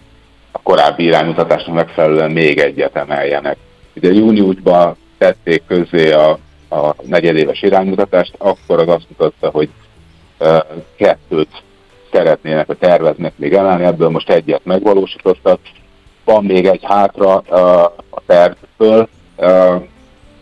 a 0.53 0.59
korábbi 0.63 1.05
iránymutatásnak 1.05 1.75
megfelelően 1.75 2.31
még 2.31 2.59
egyet 2.59 2.97
emeljenek. 2.97 3.57
Ugye 3.97 4.13
júniusban 4.13 4.97
tették 5.19 5.63
közé 5.67 6.13
a, 6.13 6.39
a 6.71 6.95
negyedéves 7.03 7.63
iránymutatást, 7.63 8.35
akkor 8.39 8.79
az 8.79 8.89
azt 8.89 9.07
mutatta, 9.09 9.51
hogy 9.51 9.69
uh, 10.41 10.59
kettőt 10.97 11.63
szeretnének, 12.13 12.69
a 12.69 12.75
terveznek 12.75 13.33
még 13.37 13.53
emelni, 13.53 13.85
ebből 13.85 14.09
most 14.09 14.31
egyet 14.31 14.65
megvalósítottak. 14.65 15.59
Van 16.25 16.45
még 16.45 16.67
egy 16.67 16.83
hátra 16.83 17.43
uh, 17.49 17.59
a 18.11 18.23
tervből, 18.27 19.09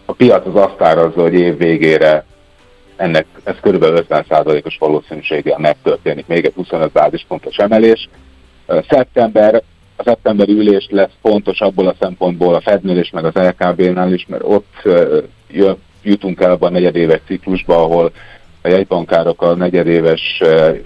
a 0.05 0.13
piac 0.13 0.47
az 0.47 0.55
azt 0.55 0.81
árazza, 0.81 1.21
hogy 1.21 1.35
év 1.35 1.57
végére 1.57 2.25
ennek 2.97 3.27
ez 3.45 3.55
kb. 3.61 3.85
50%-os 3.85 4.77
valószínűséggel 4.79 5.59
megtörténik, 5.59 6.27
még 6.27 6.45
egy 6.45 6.55
25 6.55 6.93
bázispontos 6.93 7.57
emelés. 7.57 8.09
Szeptember, 8.89 9.63
a 9.97 10.03
szeptemberi 10.03 10.53
ülés 10.53 10.87
lesz 10.91 11.13
fontos 11.23 11.61
abból 11.61 11.89
a 11.89 11.95
szempontból 12.01 12.55
a 12.55 12.61
Fednél 12.61 12.99
és 12.99 13.11
meg 13.11 13.25
az 13.25 13.35
LKB-nál 13.35 14.13
is, 14.13 14.27
mert 14.29 14.43
ott 14.45 14.89
jutunk 16.03 16.41
el 16.41 16.57
a 16.61 16.69
negyedéves 16.69 17.21
ciklusba, 17.27 17.77
ahol 17.77 18.13
a 18.63 18.69
jegybankárok 18.69 19.43
a 19.43 19.55
negyedéves 19.55 20.43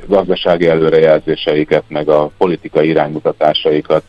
gazdasági 0.07 0.69
előrejelzéseiket, 0.69 1.85
meg 1.89 2.09
a 2.09 2.31
politikai 2.39 2.89
iránymutatásaikat 2.89 4.03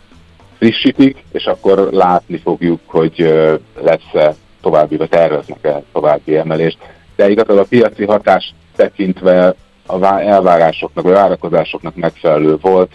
frissítik, 0.58 1.24
és 1.32 1.46
akkor 1.46 1.78
látni 1.92 2.38
fogjuk, 2.38 2.80
hogy 2.86 3.34
lesz-e 3.82 4.36
további, 4.62 4.98
vagy 4.98 5.10
terveznek-e 5.10 5.84
további 5.94 6.38
emelést. 6.38 6.78
De 7.16 7.30
igazából 7.30 7.62
a 7.62 7.66
piaci 7.70 8.06
hatás 8.06 8.54
tekintve 8.76 9.56
a 9.86 10.06
elvárásoknak, 10.06 11.04
vagy 11.04 11.14
várakozásoknak 11.14 11.96
megfelelő 11.96 12.58
volt. 12.62 12.92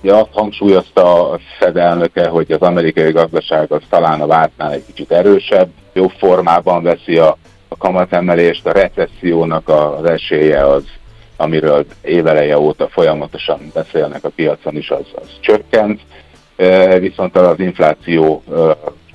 Ja, 0.00 0.16
azt 0.20 0.32
hangsúlyozta 0.32 1.30
a 1.30 1.38
Fed 1.58 1.76
elnöke, 1.76 2.28
hogy 2.28 2.52
az 2.52 2.60
amerikai 2.60 3.12
gazdaság 3.12 3.72
az 3.72 3.82
talán 3.88 4.20
a 4.20 4.26
vártnál 4.26 4.72
egy 4.72 4.84
kicsit 4.86 5.12
erősebb, 5.12 5.68
jobb 5.92 6.10
formában 6.10 6.82
veszi 6.82 7.18
a, 7.18 7.36
a 7.68 7.76
kamatemelést, 7.76 8.66
a 8.66 8.72
recessziónak 8.72 9.68
az 9.68 10.04
esélye 10.04 10.66
az, 10.66 10.84
amiről 11.42 11.86
éveleje 12.02 12.58
óta 12.58 12.88
folyamatosan 12.88 13.70
beszélnek 13.74 14.24
a 14.24 14.28
piacon 14.28 14.76
is, 14.76 14.90
az, 14.90 15.06
az 15.14 15.28
csökkent, 15.40 16.00
viszont 16.98 17.36
az 17.36 17.58
infláció 17.58 18.42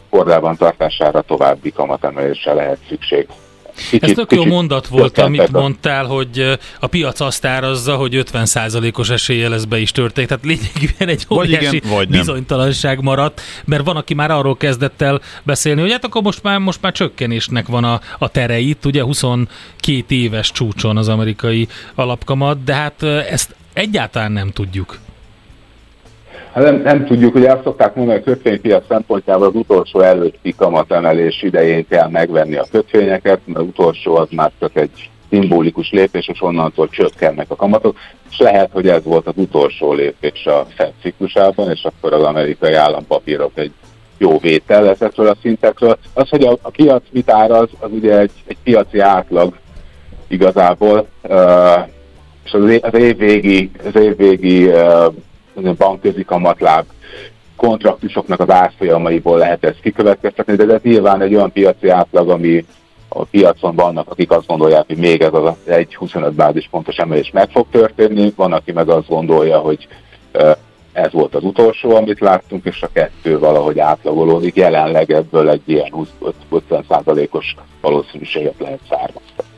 kordában 0.09 0.55
tartására 0.55 1.21
további 1.21 1.71
kamatemelésre 1.71 2.53
lehet 2.53 2.77
szükség. 2.87 3.27
Kicsit, 3.77 4.03
Ez 4.03 4.11
tök 4.11 4.31
jó 4.31 4.45
mondat 4.45 4.87
volt, 4.87 5.17
amit 5.17 5.51
mondtál, 5.51 6.05
hogy 6.05 6.57
a 6.79 6.87
piac 6.87 7.19
azt 7.19 7.45
árazza, 7.45 7.95
hogy 7.95 8.23
50%-os 8.31 9.09
esélye 9.09 9.49
lesz 9.49 9.63
be 9.63 9.79
is 9.79 9.91
történik. 9.91 10.29
Tehát 10.29 10.45
lényegében 10.45 11.07
egy 11.07 11.25
vagy 11.27 11.37
óriási 11.37 11.75
igen, 11.75 11.89
vagy 11.89 12.07
bizonytalanság 12.07 13.01
maradt, 13.01 13.41
mert 13.65 13.85
van, 13.85 13.95
aki 13.95 14.13
már 14.13 14.31
arról 14.31 14.57
kezdett 14.57 15.01
el 15.01 15.21
beszélni, 15.43 15.81
hogy 15.81 15.91
hát 15.91 16.05
akkor 16.05 16.21
most 16.21 16.43
már, 16.43 16.59
most 16.59 16.81
már 16.81 16.91
csökkenésnek 16.91 17.67
van 17.67 17.83
a, 17.83 18.01
a 18.17 18.27
tereit, 18.27 18.85
ugye 18.85 19.03
22 19.03 19.47
éves 20.07 20.51
csúcson 20.51 20.97
az 20.97 21.07
amerikai 21.07 21.67
alapkamat, 21.95 22.63
de 22.63 22.73
hát 22.73 23.03
ezt 23.03 23.55
egyáltalán 23.73 24.31
nem 24.31 24.51
tudjuk. 24.51 24.97
Hát 26.57 26.65
nem, 26.65 26.81
nem 26.81 27.05
tudjuk, 27.05 27.33
hogy 27.33 27.45
azt 27.45 27.63
szokták 27.63 27.95
mondani, 27.95 28.19
a 28.19 28.23
kötvénypiac 28.23 28.85
szempontjából 28.87 29.47
az 29.47 29.55
utolsó 29.55 29.99
előtti 29.99 30.55
kamatemelés 30.55 31.43
idején 31.43 31.87
kell 31.87 32.09
megvenni 32.09 32.55
a 32.55 32.65
kötvényeket, 32.71 33.39
mert 33.45 33.59
az 33.59 33.65
utolsó 33.65 34.15
az 34.15 34.27
már 34.31 34.51
csak 34.59 34.75
egy 34.75 35.09
szimbolikus 35.29 35.91
lépés, 35.91 36.27
és 36.27 36.41
onnantól 36.41 36.89
csökkennek 36.89 37.45
a 37.49 37.55
kamatok, 37.55 37.97
és 38.29 38.37
lehet, 38.37 38.69
hogy 38.71 38.87
ez 38.87 39.03
volt 39.03 39.27
az 39.27 39.33
utolsó 39.35 39.93
lépés 39.93 40.45
a 40.45 40.65
Fed 40.75 40.91
ciklusában, 41.01 41.71
és 41.71 41.83
akkor 41.83 42.13
az 42.13 42.23
amerikai 42.23 42.73
állampapírok 42.73 43.51
egy 43.53 43.71
jó 44.17 44.37
vétel 44.37 44.89
ezekről 44.89 45.27
a 45.27 45.37
szintekről. 45.41 45.97
Az, 46.13 46.29
hogy 46.29 46.43
a, 46.43 46.57
a 46.61 46.69
piac 46.69 47.03
mit 47.11 47.31
áraz, 47.31 47.69
az 47.79 47.89
ugye 47.91 48.19
egy, 48.19 48.31
egy 48.47 48.57
piaci 48.63 48.99
átlag 48.99 49.57
igazából, 50.27 51.07
uh, 51.23 51.87
és 52.43 52.51
az, 52.51 52.79
az 52.81 52.99
évvégi, 52.99 53.71
az 53.83 53.95
uh, 53.95 55.13
bankközi 55.77 56.23
kamatláb 56.23 56.85
kontraktusoknak 57.55 58.39
az 58.39 58.49
árfolyamaiból 58.49 59.37
lehet 59.37 59.63
ezt 59.63 59.79
kikövetkeztetni, 59.81 60.55
de 60.55 60.73
ez 60.73 60.81
nyilván 60.81 61.21
egy 61.21 61.35
olyan 61.35 61.51
piaci 61.51 61.89
átlag, 61.89 62.29
ami 62.29 62.65
a 63.09 63.23
piacon 63.23 63.75
vannak, 63.75 64.09
akik 64.09 64.31
azt 64.31 64.47
gondolják, 64.47 64.83
hogy 64.87 64.97
még 64.97 65.21
ez 65.21 65.33
az 65.33 65.53
egy 65.65 65.95
25 65.95 66.33
bázispontos 66.33 66.97
emelés 66.97 67.31
meg 67.31 67.49
fog 67.49 67.65
történni, 67.71 68.33
van, 68.35 68.53
aki 68.53 68.71
meg 68.71 68.89
azt 68.89 69.07
gondolja, 69.07 69.59
hogy 69.59 69.87
ez 70.93 71.11
volt 71.11 71.35
az 71.35 71.43
utolsó, 71.43 71.95
amit 71.95 72.19
láttunk, 72.19 72.65
és 72.65 72.81
a 72.81 72.89
kettő 72.93 73.39
valahogy 73.39 73.79
átlagolódik. 73.79 74.55
Jelenleg 74.55 75.11
ebből 75.11 75.49
egy 75.49 75.61
ilyen 75.65 75.91
50%-os 76.51 77.55
valószínűséget 77.81 78.59
lehet 78.59 78.79
származtatni. 78.89 79.56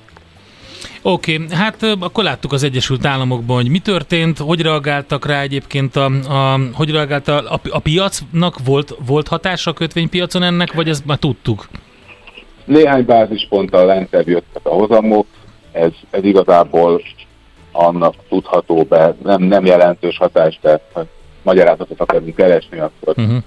Oké, 1.02 1.34
okay, 1.34 1.58
hát 1.58 1.84
akkor 2.00 2.24
láttuk 2.24 2.54
az 2.54 2.64
Egyesült 2.64 3.06
Államokban, 3.06 3.56
hogy 3.56 3.70
mi 3.70 3.80
történt, 3.80 4.38
hogy 4.38 4.62
reagáltak 4.62 5.26
rá 5.26 5.41
egyébként, 5.41 5.95
a, 5.95 6.06
a, 6.06 6.60
hogy 6.74 6.91
reagált 6.91 7.28
a, 7.28 7.54
a, 7.54 7.60
a 7.70 7.80
piacnak, 7.80 8.56
volt, 8.66 8.95
volt 9.06 9.28
hatása 9.28 9.72
a 9.72 9.74
kötvénypiacon 9.74 10.43
ennek, 10.43 10.74
vagy 10.74 10.89
ezt 10.89 11.06
már 11.06 11.18
tudtuk? 11.18 11.68
Néhány 12.66 13.06
bázisponttal 13.06 13.86
lentebb 13.86 14.28
jöttek 14.28 14.66
a 14.66 14.70
hozamok, 14.70 15.26
ez, 15.72 15.91
ez 16.10 16.24
igazából 16.24 17.02
annak 17.72 18.14
tudható 18.30 18.84
be, 18.84 19.16
nem, 19.24 19.41
nem 19.41 19.66
jelentős 19.66 20.18
hatás, 20.18 20.60
de 20.62 20.82
ha 20.93 21.06
magyarázatot 21.43 22.00
akarunk 22.02 22.36
keresni, 22.36 22.80
akkor 22.80 23.14
uh-huh. 23.18 23.43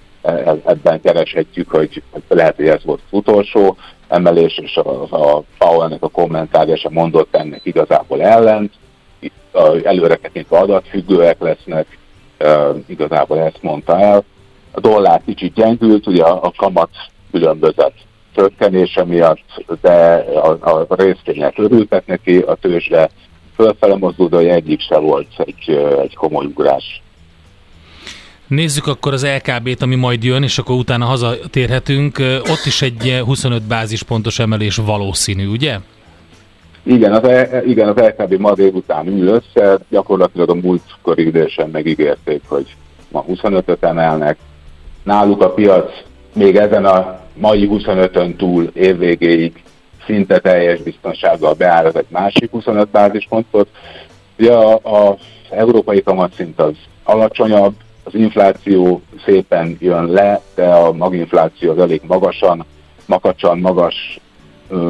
Ebben 0.65 1.01
kereshetjük, 1.01 1.71
hogy 1.71 2.03
lehet, 2.29 2.57
hogy 2.57 2.69
ez 2.69 2.85
volt 2.85 3.01
az 3.11 3.19
utolsó 3.19 3.77
emelés, 4.09 4.59
és 4.59 4.77
a, 4.77 5.03
a 5.03 5.43
Powell-nek 5.59 6.03
a 6.03 6.09
kommentárja 6.09 6.77
sem 6.77 6.93
mondott 6.93 7.35
ennek 7.35 7.61
igazából 7.63 8.23
ellent. 8.23 8.73
Itt 9.19 9.57
előre 9.85 10.17
tekintve 10.17 10.59
adatfüggőek 10.59 11.41
lesznek, 11.41 11.99
e, 12.39 12.69
igazából 12.87 13.39
ezt 13.39 13.63
mondta 13.63 14.01
el. 14.01 14.25
A 14.71 14.81
dollár 14.81 15.23
kicsit 15.25 15.55
gyengült, 15.55 16.07
ugye 16.07 16.25
a, 16.25 16.53
kamat 16.57 16.91
különbözet 17.31 17.93
csökkenése 18.35 19.05
miatt, 19.05 19.65
de 19.81 20.25
a, 20.61 20.85
a 20.89 20.95
részvények 20.95 21.59
örültek 21.59 22.07
neki, 22.07 22.39
a 22.39 22.55
tőzsde 22.55 23.11
fölfele 23.55 23.97
mozdult, 23.97 24.31
de 24.31 24.39
egyik 24.39 24.81
se 24.81 24.99
volt 24.99 25.29
egy, 25.37 25.71
egy 26.03 26.15
komoly 26.15 26.45
ugrás 26.45 27.03
Nézzük 28.53 28.87
akkor 28.87 29.13
az 29.13 29.27
LKB-t, 29.27 29.83
ami 29.83 29.95
majd 29.95 30.25
jön, 30.25 30.43
és 30.43 30.59
akkor 30.59 30.77
utána 30.77 31.05
hazatérhetünk. 31.05 32.19
Ott 32.39 32.65
is 32.65 32.83
egy 32.83 33.23
25 33.25 33.63
bázispontos 33.63 34.39
emelés 34.39 34.77
valószínű, 34.77 35.47
ugye? 35.47 35.79
Igen, 36.83 37.13
az, 37.13 37.25
e, 37.25 37.63
igen, 37.67 37.89
az 37.89 37.97
LKB 37.97 38.35
ma 38.41 38.55
délután 38.55 39.07
ül 39.07 39.29
össze, 39.29 39.79
gyakorlatilag 39.89 40.51
a 40.51 40.55
múltkori 40.55 41.27
idősen 41.27 41.69
megígérték, 41.71 42.43
hogy 42.47 42.77
ma 43.09 43.25
25-öt 43.29 43.85
emelnek. 43.85 44.39
Náluk 45.03 45.43
a 45.43 45.51
piac 45.51 45.91
még 46.35 46.57
ezen 46.57 46.85
a 46.85 47.21
mai 47.35 47.69
25-ön 47.71 48.37
túl 48.37 48.71
évvégéig 48.75 49.63
szinte 50.07 50.39
teljes 50.39 50.81
biztonsággal 50.81 51.55
beáll 51.55 51.87
egy 51.87 52.07
másik 52.09 52.51
25 52.51 52.89
bázispontot. 52.89 53.69
Ugye 54.39 54.55
az 54.83 55.17
európai 55.51 56.03
kamatszint 56.03 56.61
az 56.61 56.75
alacsonyabb, 57.03 57.75
az 58.05 58.15
infláció 58.15 59.03
szépen 59.25 59.77
jön 59.81 60.07
le, 60.07 60.41
de 60.55 60.69
a 60.69 60.93
maginfláció 60.93 61.71
az 61.71 61.79
elég 61.79 62.01
magasan, 62.07 62.65
makacsan, 63.07 63.59
magas, 63.59 64.21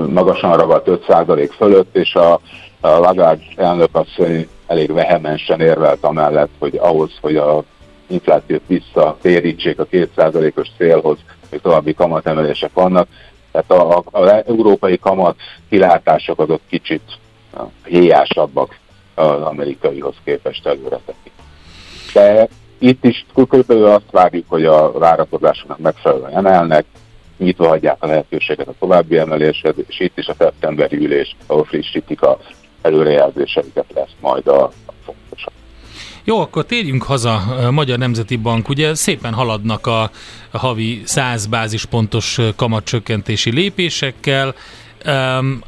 magasan 0.08 0.56
ragadt 0.56 0.88
5% 1.08 1.50
fölött, 1.56 1.96
és 1.96 2.14
a, 2.14 2.32
a 2.80 2.88
Lagarde 2.88 3.42
elnök 3.56 3.88
asszony 3.92 4.48
elég 4.66 4.92
vehemensen 4.92 5.60
érvelt 5.60 6.04
amellett, 6.04 6.50
hogy 6.58 6.76
ahhoz, 6.76 7.10
hogy 7.20 7.36
a 7.36 7.62
inflációt 8.06 8.62
visszatérítsék 8.66 9.78
a 9.78 9.86
2%-os 9.86 10.68
célhoz, 10.76 11.18
hogy 11.50 11.60
további 11.60 11.94
kamatemelések 11.94 12.70
vannak. 12.72 13.08
Tehát 13.52 13.84
az 14.10 14.28
európai 14.46 14.98
kamat 14.98 15.36
kilátások 15.68 16.40
azok 16.40 16.60
kicsit 16.68 17.02
héjásabbak 17.84 18.78
az 19.14 19.42
amerikaihoz 19.42 20.14
képest 20.24 20.66
előre 20.66 21.00
De 22.12 22.48
itt 22.82 23.04
is 23.04 23.26
körülbelül 23.48 23.86
azt 23.86 24.10
várjuk, 24.10 24.44
hogy 24.48 24.64
a 24.64 24.92
várakozásoknak 24.92 25.78
megfelelően 25.78 26.36
emelnek, 26.36 26.84
nyitva 27.38 27.68
hagyják 27.68 27.96
a 27.98 28.06
lehetőséget 28.06 28.68
a 28.68 28.74
további 28.78 29.18
emeléshez, 29.18 29.74
és 29.86 30.00
itt 30.00 30.18
is 30.18 30.26
a 30.26 30.34
szeptemberi 30.38 30.96
ülés, 30.96 31.36
ahol 31.46 31.64
frissítik 31.64 32.22
a 32.22 32.38
előrejelzéseiket 32.82 33.86
lesz 33.94 34.14
majd 34.20 34.46
a, 34.46 34.62
a 34.64 34.92
fontosabb. 35.04 35.52
Jó, 36.24 36.40
akkor 36.40 36.64
térjünk 36.64 37.02
haza. 37.02 37.42
Magyar 37.70 37.98
Nemzeti 37.98 38.36
Bank 38.36 38.68
ugye 38.68 38.94
szépen 38.94 39.32
haladnak 39.32 39.86
a 39.86 40.10
havi 40.52 41.02
100 41.04 41.46
bázispontos 41.46 42.38
kamatcsökkentési 42.56 43.50
lépésekkel. 43.50 44.54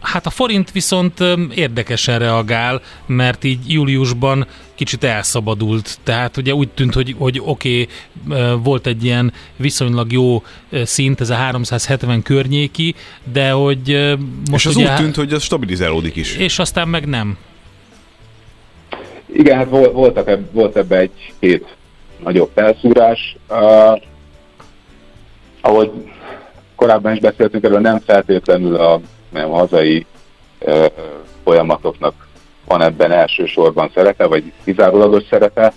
Hát 0.01 0.27
a 0.27 0.31
forint 0.31 0.73
viszont 0.73 1.21
érdekesen 1.55 2.19
reagál, 2.19 2.81
mert 3.07 3.45
így 3.45 3.73
júliusban 3.73 4.47
kicsit 4.75 5.05
elszabadult. 5.05 5.99
Tehát 6.03 6.37
ugye 6.37 6.55
úgy 6.55 6.69
tűnt, 6.69 6.95
hogy, 6.95 7.15
hogy 7.19 7.41
oké, 7.45 7.89
okay, 8.29 8.57
volt 8.63 8.87
egy 8.87 9.05
ilyen 9.05 9.33
viszonylag 9.57 10.13
jó 10.13 10.43
szint, 10.83 11.21
ez 11.21 11.31
a 11.31 11.35
370 11.35 12.23
környéki, 12.23 12.95
de 13.33 13.51
hogy 13.51 14.15
most 14.51 14.65
És 14.65 14.71
az 14.71 14.77
ugye, 14.77 14.91
úgy 14.91 14.97
tűnt, 14.97 15.17
hogy 15.17 15.33
az 15.33 15.43
stabilizálódik 15.43 16.17
is. 16.17 16.37
És 16.37 16.59
aztán 16.59 16.89
meg 16.89 17.07
nem. 17.07 17.39
Igen, 19.27 19.57
hát 19.57 19.69
voltak, 19.93 20.39
volt 20.53 20.77
ebbe 20.77 20.99
egy-két 20.99 21.77
nagyobb 22.23 22.51
felszúrás. 22.55 23.37
Uh, 23.49 24.01
ahogy 25.61 25.91
korábban 26.75 27.13
is 27.13 27.21
beszéltünk 27.21 27.65
erről, 27.65 27.81
nem 27.81 28.01
feltétlenül 28.01 28.77
a 28.77 29.01
nem 29.31 29.53
a 29.53 29.57
hazai 29.57 30.07
uh, 30.61 30.87
folyamatoknak 31.45 32.29
van 32.79 32.87
ebben 32.87 33.13
elsősorban 33.13 33.91
szerepe, 33.95 34.27
vagy 34.27 34.53
kizárólagos 34.65 35.23
szerepe, 35.31 35.73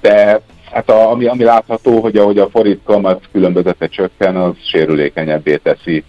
de 0.00 0.40
hát 0.70 0.90
a, 0.90 1.10
ami, 1.10 1.26
ami 1.26 1.44
látható, 1.44 2.00
hogy 2.00 2.16
ahogy 2.16 2.38
a 2.38 2.48
forint 2.48 2.80
kamat 2.84 3.24
különbözete 3.32 3.86
csökken, 3.86 4.36
az 4.36 4.54
sérülékenyebbé 4.62 5.56
teszi 5.56 6.04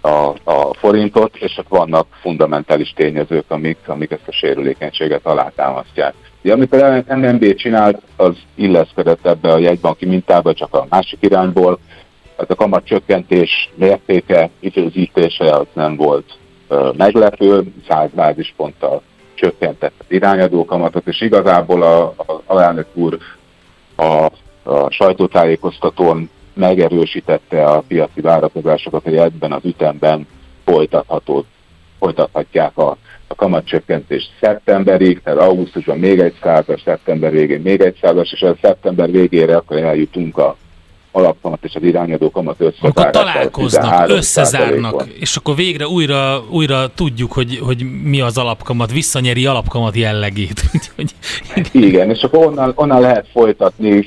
a, 0.00 0.32
a 0.44 0.74
forintot, 0.74 1.36
és 1.36 1.58
ott 1.58 1.68
vannak 1.68 2.06
fundamentális 2.20 2.92
tényezők, 2.96 3.44
amik, 3.48 3.78
amik 3.86 4.10
ezt 4.10 4.28
a 4.28 4.32
sérülékenységet 4.32 5.26
alátámasztják. 5.26 6.14
Ugye, 6.42 6.52
amit 6.52 6.74
a 6.74 7.04
MNB 7.16 7.54
csinált, 7.54 8.02
az 8.16 8.36
illeszkedett 8.54 9.26
ebbe 9.26 9.52
a 9.52 9.58
jegybanki 9.58 10.06
mintába, 10.06 10.52
csak 10.52 10.74
a 10.74 10.86
másik 10.88 11.18
irányból, 11.20 11.78
Hát 12.38 12.50
a 12.50 12.54
kamat 12.54 12.84
csökkentés 12.84 13.70
mértéke, 13.74 14.50
időzítése 14.60 15.44
az 15.44 15.66
nem 15.72 15.96
volt 15.96 16.38
meglepő, 16.96 17.72
100 17.88 18.10
bázisponttal 18.14 19.02
csökkentett 19.36 19.94
az 19.98 20.06
irányadó 20.08 20.64
kamatot, 20.64 21.06
és 21.06 21.20
igazából 21.20 21.82
a, 21.82 22.02
a 22.02 22.42
alelnök 22.46 22.86
úr 22.94 23.18
a, 23.96 24.30
a 24.62 24.90
sajtótájékoztatón 24.90 26.30
megerősítette 26.54 27.64
a 27.64 27.80
piaci 27.88 28.20
várakozásokat, 28.20 29.02
hogy 29.02 29.16
ebben 29.16 29.52
az 29.52 29.64
ütemben 29.64 30.26
folytatható, 30.64 31.44
folytathatják 31.98 32.78
a, 32.78 32.96
a 33.26 33.34
kamatcsökkentés 33.34 34.30
szeptemberig, 34.40 35.22
tehát 35.22 35.38
augusztusban 35.38 35.98
még 35.98 36.18
egy 36.20 36.34
százas, 36.42 36.82
szeptember 36.84 37.30
végén 37.30 37.60
még 37.60 37.80
egy 37.80 37.98
százas, 38.00 38.32
és 38.32 38.42
a 38.42 38.56
szeptember 38.62 39.10
végére 39.10 39.56
akkor 39.56 39.76
eljutunk 39.76 40.38
a 40.38 40.56
alapkamat 41.16 41.64
és 41.64 41.74
az 41.74 41.82
irányadó 41.82 42.30
kamat 42.30 42.60
összezárnak. 42.60 42.98
Akkor 42.98 43.10
találkoznak, 43.10 44.08
összezárnak, 44.08 45.06
és 45.18 45.36
akkor 45.36 45.54
végre 45.54 45.86
újra, 45.86 46.44
újra 46.50 46.88
tudjuk, 46.94 47.32
hogy, 47.32 47.58
hogy 47.62 47.84
mi 48.02 48.20
az 48.20 48.38
alapkamat, 48.38 48.92
visszanyeri 48.92 49.46
alapkamat 49.46 49.96
jellegét. 49.96 50.62
Igen, 51.72 52.10
és 52.10 52.22
akkor 52.22 52.46
onnan, 52.46 52.72
onnan 52.74 53.00
lehet 53.00 53.26
folytatni 53.32 54.04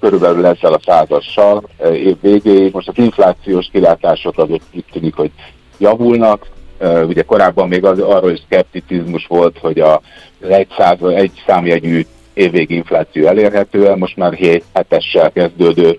körülbelül 0.00 0.46
ezzel 0.46 0.72
a 0.72 0.80
százassal 0.84 1.62
eh, 1.78 1.94
év 1.94 2.16
végéig. 2.20 2.72
Most 2.72 2.88
az 2.88 2.98
inflációs 2.98 3.68
kilátások 3.72 4.38
azok 4.38 4.60
úgy 4.72 4.84
tűnik, 4.92 5.14
hogy 5.14 5.30
javulnak. 5.78 6.46
Eh, 6.78 7.06
ugye 7.06 7.22
korábban 7.22 7.68
még 7.68 7.84
az, 7.84 7.98
arról 7.98 8.30
is 8.30 8.40
szkepticizmus 8.44 9.26
volt, 9.26 9.58
hogy 9.58 9.78
a 9.78 10.00
egy, 10.48 10.68
száz, 10.78 10.98
egy 11.02 11.42
számjegyű 11.46 12.06
évvégi 12.34 12.74
infláció 12.74 13.26
elérhető, 13.26 13.94
most 13.94 14.16
már 14.16 14.32
7 14.32 14.64
hetessel 14.72 15.32
kezdődő 15.32 15.98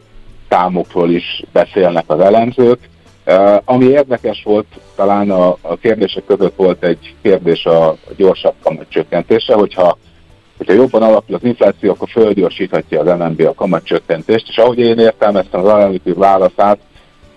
számokról 0.49 1.09
is 1.09 1.43
beszélnek 1.51 2.03
az 2.07 2.19
elemzők. 2.19 2.79
Ami 3.65 3.85
érdekes 3.85 4.43
volt, 4.43 4.65
talán 4.95 5.31
a, 5.31 5.57
a 5.61 5.75
kérdések 5.81 6.25
között 6.25 6.55
volt 6.55 6.83
egy 6.83 7.15
kérdés 7.21 7.65
a 7.65 7.95
gyorsabb 8.15 8.53
kamatcsökkentése, 8.63 9.53
hogyha, 9.53 9.97
hogyha 10.57 10.73
jobban 10.73 11.01
alakul 11.01 11.35
az 11.35 11.43
infláció, 11.43 11.91
akkor 11.91 12.09
földgyorsíthatja 12.09 13.01
az 13.01 13.19
MNB 13.19 13.41
a 13.41 13.53
kamatcsökkentést, 13.53 14.47
és 14.49 14.57
ahogy 14.57 14.79
én 14.79 14.99
értelmeztem 14.99 15.59
az 15.59 15.67
alelnöki 15.67 16.11
válaszát, 16.11 16.79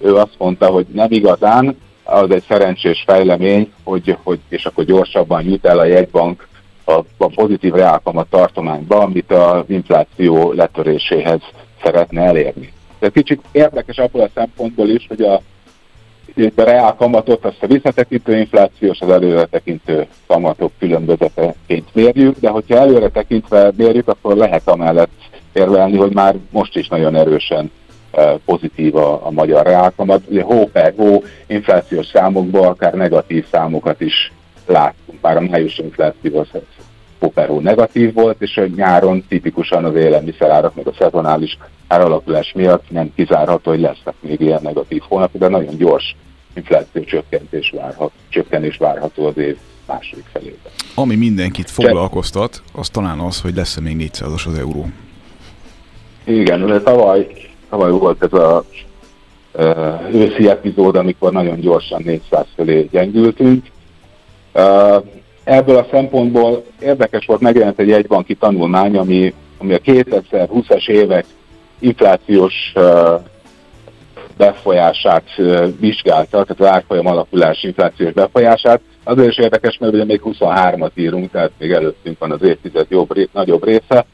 ő 0.00 0.16
azt 0.16 0.34
mondta, 0.38 0.66
hogy 0.66 0.86
nem 0.92 1.10
igazán, 1.10 1.76
az 2.04 2.30
egy 2.30 2.44
szerencsés 2.48 3.02
fejlemény, 3.06 3.72
hogy, 3.84 4.16
hogy 4.22 4.38
és 4.48 4.64
akkor 4.64 4.84
gyorsabban 4.84 5.42
jut 5.44 5.66
el 5.66 5.78
a 5.78 5.84
jegybank 5.84 6.48
a, 6.84 6.92
a 7.16 7.26
pozitív 7.34 7.72
reálkamat 7.72 8.26
tartományba, 8.30 8.98
amit 8.98 9.32
az 9.32 9.64
infláció 9.66 10.52
letöréséhez 10.52 11.40
szeretne 11.82 12.22
elérni. 12.22 12.72
De 13.02 13.08
kicsit 13.08 13.40
érdekes 13.52 13.98
abból 13.98 14.20
a 14.20 14.28
szempontból 14.34 14.88
is, 14.88 15.06
hogy 15.08 15.22
a, 15.22 15.34
a 16.56 16.62
reál 16.62 16.94
kamatot 16.94 17.44
azt 17.44 17.62
a 17.62 17.66
visszatekintő 17.66 18.36
inflációs, 18.38 19.00
az 19.00 19.10
előre 19.10 19.44
tekintő 19.44 20.06
kamatok 20.26 20.72
különbözeteként 20.78 21.88
mérjük, 21.92 22.38
de 22.38 22.48
hogyha 22.48 22.78
előre 22.78 23.08
tekintve 23.08 23.70
mérjük, 23.76 24.08
akkor 24.08 24.36
lehet 24.36 24.68
amellett 24.68 25.10
érvelni, 25.52 25.96
hogy 25.96 26.14
már 26.14 26.36
most 26.50 26.76
is 26.76 26.88
nagyon 26.88 27.16
erősen 27.16 27.70
e, 28.12 28.38
pozitív 28.44 28.96
a, 28.96 29.26
a 29.26 29.30
magyar 29.30 29.66
reálkamat. 29.66 30.22
Ugye 30.28 30.42
hó 30.42 30.68
per 30.72 30.94
hó 30.96 31.22
inflációs 31.46 32.06
számokban 32.06 32.66
akár 32.66 32.94
negatív 32.94 33.46
számokat 33.50 34.00
is 34.00 34.32
láttunk, 34.66 35.20
már 35.20 35.36
a 35.36 35.40
május 35.40 35.78
inflációs 35.78 36.48
Poperó 37.22 37.60
negatív 37.60 38.14
volt, 38.14 38.42
és 38.42 38.56
a 38.56 38.66
nyáron 38.76 39.24
tipikusan 39.28 39.84
az 39.84 39.94
élelmiszerárak, 39.94 40.74
meg 40.74 40.86
a 40.86 40.92
szezonális 40.98 41.58
áralakulás 41.88 42.52
miatt 42.54 42.90
nem 42.90 43.12
kizárható, 43.14 43.70
hogy 43.70 43.80
lesznek 43.80 44.14
még 44.20 44.40
ilyen 44.40 44.60
negatív 44.62 45.02
hónapok, 45.08 45.40
de 45.40 45.48
nagyon 45.48 45.76
gyors 45.76 46.16
infláció 46.54 47.02
csökkentés 47.02 47.72
várható, 47.76 48.12
csökkenés 48.28 48.76
várható 48.76 49.26
az 49.26 49.36
év 49.36 49.56
második 49.86 50.24
felében. 50.32 50.72
Ami 50.94 51.16
mindenkit 51.16 51.70
foglalkoztat, 51.70 52.62
az 52.72 52.88
talán 52.88 53.18
az, 53.18 53.40
hogy 53.40 53.54
lesz-e 53.54 53.80
még 53.80 54.10
400-as 54.12 54.46
az 54.46 54.58
euró. 54.58 54.86
Igen, 56.24 56.66
de 56.66 56.80
tavaly, 56.80 57.26
tavaly 57.68 57.90
volt 57.90 58.22
ez 58.22 58.32
a 58.32 58.64
őszi 60.12 60.48
epizód, 60.48 60.96
amikor 60.96 61.32
nagyon 61.32 61.60
gyorsan 61.60 62.02
400 62.04 62.46
fölé 62.54 62.88
gyengültünk. 62.90 63.66
Ebből 65.44 65.76
a 65.76 65.86
szempontból 65.90 66.64
érdekes 66.80 67.26
volt, 67.26 67.40
megjelent 67.40 67.78
egy 67.78 67.92
egybanki 67.92 68.34
tanulmány, 68.34 68.96
ami, 68.96 69.34
ami 69.58 69.74
a 69.74 69.78
2020-as 69.78 70.88
évek 70.88 71.24
inflációs 71.78 72.72
befolyását 74.36 75.24
vizsgálta, 75.80 76.44
tehát 76.44 76.60
az 76.60 76.66
árfolyam 76.66 77.06
alakulás 77.06 77.62
inflációs 77.62 78.12
befolyását. 78.12 78.80
Azért 79.04 79.28
is 79.28 79.38
érdekes, 79.38 79.78
mert 79.78 79.92
ugye 79.92 80.04
még 80.04 80.20
23-at 80.24 80.90
írunk, 80.94 81.30
tehát 81.30 81.50
még 81.58 81.70
előttünk 81.70 82.18
van 82.18 82.32
az 82.32 82.42
évtized 82.42 82.86
jobb, 82.88 83.28
nagyobb 83.32 83.64
része, 83.64 84.06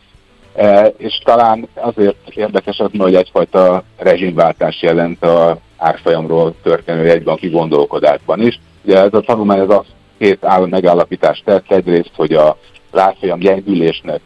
és 0.96 1.20
talán 1.24 1.68
azért 1.74 2.16
érdekes 2.34 2.78
az, 2.78 2.90
hogy 2.98 3.14
egyfajta 3.14 3.82
rezsimváltás 3.96 4.82
jelent 4.82 5.22
a 5.24 5.58
árfolyamról 5.76 6.54
történő 6.62 7.10
egybanki 7.10 7.48
gondolkodásban 7.48 8.40
is. 8.40 8.60
Ugye 8.84 8.98
ez 8.98 9.14
a 9.14 9.20
tanulmány 9.20 9.60
az 9.60 9.70
azt 9.70 9.96
két 10.18 10.46
megállapítást 10.70 11.44
tett, 11.44 11.70
egyrészt, 11.70 12.12
hogy 12.14 12.32
a 12.32 12.56
árfolyam 12.92 13.38
gyengülésnek 13.38 14.20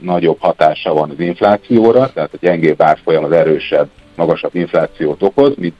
nagyobb 0.00 0.40
hatása 0.40 0.92
van 0.92 1.10
az 1.10 1.20
inflációra, 1.20 2.12
tehát 2.12 2.32
a 2.32 2.38
gyengébb 2.40 2.82
árfolyam 2.82 3.24
az 3.24 3.32
erősebb, 3.32 3.88
magasabb 4.16 4.54
inflációt 4.54 5.22
okoz, 5.22 5.54
mint, 5.56 5.76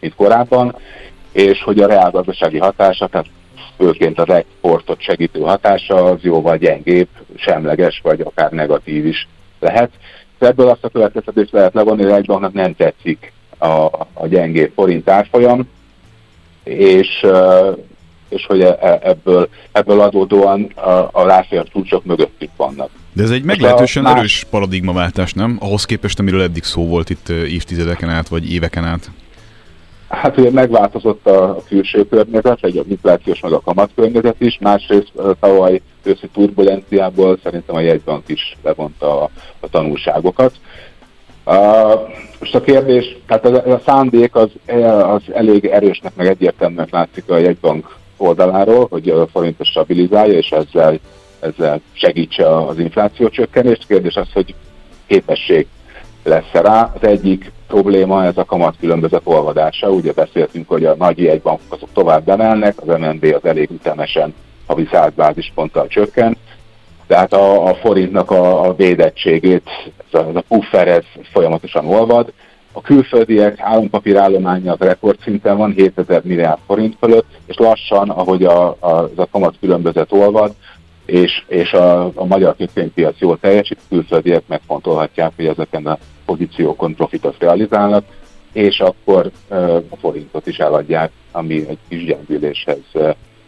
mint 0.00 0.14
korábban, 0.14 0.76
és 1.32 1.62
hogy 1.62 1.80
a 1.80 1.86
reálgazdasági 1.86 2.58
hatása, 2.58 3.06
tehát 3.06 3.26
főként 3.76 4.18
az 4.18 4.28
exportot 4.28 5.00
segítő 5.00 5.40
hatása 5.40 5.94
az 5.94 6.22
jóval 6.22 6.56
gyengébb, 6.56 7.08
semleges, 7.36 8.00
vagy 8.02 8.20
akár 8.20 8.50
negatív 8.50 9.06
is 9.06 9.28
lehet. 9.60 9.90
Ebből 10.38 10.68
azt 10.68 10.84
a 10.84 10.88
következtetést 10.88 11.52
lehet 11.52 11.74
levonni, 11.74 12.02
hogy 12.02 12.12
egy 12.12 12.26
banknak 12.26 12.52
nem 12.52 12.74
tetszik 12.74 13.32
a, 13.58 13.84
a 14.12 14.26
gyengébb 14.26 14.72
forint 14.74 15.08
árfolyam, 15.08 15.68
és 16.64 17.26
és 18.32 18.46
hogy 18.46 18.60
e, 18.60 18.78
e, 18.80 18.98
ebből, 19.02 19.48
ebből 19.72 20.00
adódóan 20.00 20.62
a, 20.62 21.08
a 21.12 21.24
láfér 21.24 21.68
csúcsok 21.72 22.04
mögöttük 22.04 22.50
vannak. 22.56 22.90
De 23.12 23.22
ez 23.22 23.30
egy 23.30 23.44
meglehetősen 23.44 24.02
más... 24.02 24.18
erős 24.18 24.46
paradigmaváltás, 24.50 25.32
nem? 25.32 25.56
Ahhoz 25.60 25.84
képest, 25.84 26.18
amiről 26.18 26.42
eddig 26.42 26.62
szó 26.62 26.86
volt 26.86 27.10
itt 27.10 27.28
évtizedeken 27.28 28.08
át, 28.08 28.28
vagy 28.28 28.52
éveken 28.52 28.84
át. 28.84 29.10
Hát 30.08 30.38
ugye 30.38 30.50
megváltozott 30.50 31.26
a 31.26 31.62
külső 31.68 32.08
környezet, 32.08 32.58
egy 32.64 32.76
a 32.76 32.82
inflációs 32.88 33.40
meg 33.40 33.52
a 33.52 33.60
kamat 33.60 33.90
környezet 33.94 34.40
is, 34.40 34.58
másrészt 34.60 35.12
tavaly 35.40 35.80
őszi 36.02 36.28
turbulenciából 36.32 37.38
szerintem 37.42 37.76
a 37.76 37.80
jegybank 37.80 38.28
is 38.28 38.56
levonta 38.62 39.22
a, 39.22 39.30
a 39.60 39.68
tanulságokat. 39.68 40.52
Uh, 41.44 42.00
most 42.40 42.54
a 42.54 42.60
kérdés, 42.60 43.16
tehát 43.26 43.44
a, 43.44 43.72
a 43.72 43.80
szándék 43.84 44.34
az, 44.34 44.50
az 45.02 45.22
elég 45.32 45.64
erősnek, 45.64 46.14
meg 46.14 46.26
egyértelműen 46.26 46.88
látszik 46.90 47.30
a 47.30 47.36
jegybank 47.36 47.96
oldaláról, 48.22 48.86
hogy 48.90 49.08
a 49.08 49.26
forintot 49.26 49.66
stabilizálja, 49.66 50.34
és 50.34 50.50
ezzel, 50.50 50.98
ezzel 51.40 51.80
segítse 51.92 52.56
az 52.56 52.78
infláció 52.78 53.28
csökkenést. 53.28 53.86
Kérdés 53.86 54.14
az, 54.14 54.32
hogy 54.32 54.54
képesség 55.06 55.66
lesz 56.24 56.52
rá. 56.52 56.92
Az 57.00 57.08
egyik 57.08 57.52
probléma 57.66 58.24
ez 58.24 58.36
a 58.36 58.44
kamat 58.44 58.74
különböző 58.80 59.20
olvadása. 59.24 59.90
Ugye 59.90 60.12
beszéltünk, 60.12 60.68
hogy 60.68 60.84
a 60.84 60.94
nagy 60.98 61.18
jegybankok 61.18 61.72
azok 61.72 61.88
tovább 61.92 62.28
emelnek, 62.28 62.74
az 62.80 62.98
MNB 62.98 63.24
az 63.24 63.48
elég 63.48 63.70
ütemesen 63.70 64.34
havi 64.66 64.88
100 64.90 65.12
bázisponttal 65.14 65.86
csökken, 65.86 66.36
tehát 67.06 67.32
a, 67.32 67.66
a 67.66 67.74
forintnak 67.74 68.30
a, 68.30 68.64
a 68.66 68.74
védettségét, 68.74 69.70
ez 70.12 70.20
a, 70.20 70.28
ez 70.28 70.34
a 70.34 70.44
puffer, 70.48 70.88
ez 70.88 71.04
folyamatosan 71.32 71.86
olvad, 71.86 72.32
a 72.72 72.80
külföldiek 72.80 73.60
állampapírállománya 73.60 74.72
az 74.72 74.78
rekordszinten 74.78 75.56
van, 75.56 75.72
7000 75.72 76.20
milliárd 76.24 76.58
forint 76.66 76.96
fölött, 77.00 77.26
és 77.46 77.56
lassan, 77.56 78.10
ahogy 78.10 78.44
a, 78.44 78.68
a, 78.68 78.76
az 78.80 79.10
a 79.16 79.28
kamat 79.30 79.54
különbözet 79.60 80.12
olvad, 80.12 80.54
és, 81.06 81.44
és 81.46 81.72
a, 81.72 82.04
a 82.14 82.24
magyar 82.24 82.56
kötvénypiac 82.56 83.18
jól 83.18 83.38
teljesít, 83.40 83.78
külföldiek 83.88 84.42
megfontolhatják, 84.46 85.32
hogy 85.36 85.46
ezeken 85.46 85.86
a 85.86 85.98
pozíciókon 86.24 86.94
profitot 86.94 87.36
realizálnak, 87.38 88.04
és 88.52 88.80
akkor 88.80 89.30
a 89.88 89.96
forintot 90.00 90.46
is 90.46 90.58
eladják, 90.58 91.10
ami 91.32 91.68
egy 91.68 91.78
kis 91.88 92.04
gyengüléshez 92.04 92.78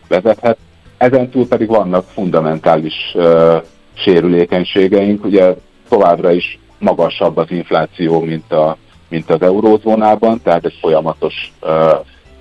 vezethet. 0.08 0.58
Ezen 0.96 1.28
túl 1.30 1.48
pedig 1.48 1.68
vannak 1.68 2.04
fundamentális 2.04 2.94
uh, 3.14 3.62
sérülékenységeink, 3.94 5.24
ugye 5.24 5.54
továbbra 5.88 6.32
is 6.32 6.58
magasabb 6.78 7.36
az 7.36 7.50
infláció, 7.50 8.20
mint 8.20 8.52
a 8.52 8.76
mint 9.14 9.30
az 9.30 9.42
eurózónában, 9.42 10.40
tehát 10.42 10.64
egy 10.64 10.78
folyamatos 10.80 11.52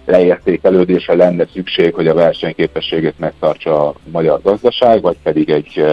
leértékelődése 0.06 1.16
lenne 1.16 1.46
szükség, 1.54 1.94
hogy 1.94 2.08
a 2.08 2.14
versenyképességét 2.14 3.20
megtartsa 3.20 3.88
a 3.88 3.94
magyar 4.12 4.40
gazdaság, 4.44 5.02
vagy 5.02 5.18
pedig 5.24 5.50
egy, 5.50 5.86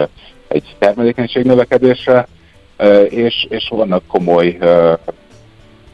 egy 0.47 0.75
termelékenység 0.79 1.45
növekedésre, 1.45 2.27
és, 3.09 3.45
és 3.49 3.67
vannak 3.69 4.03
komoly 4.07 4.57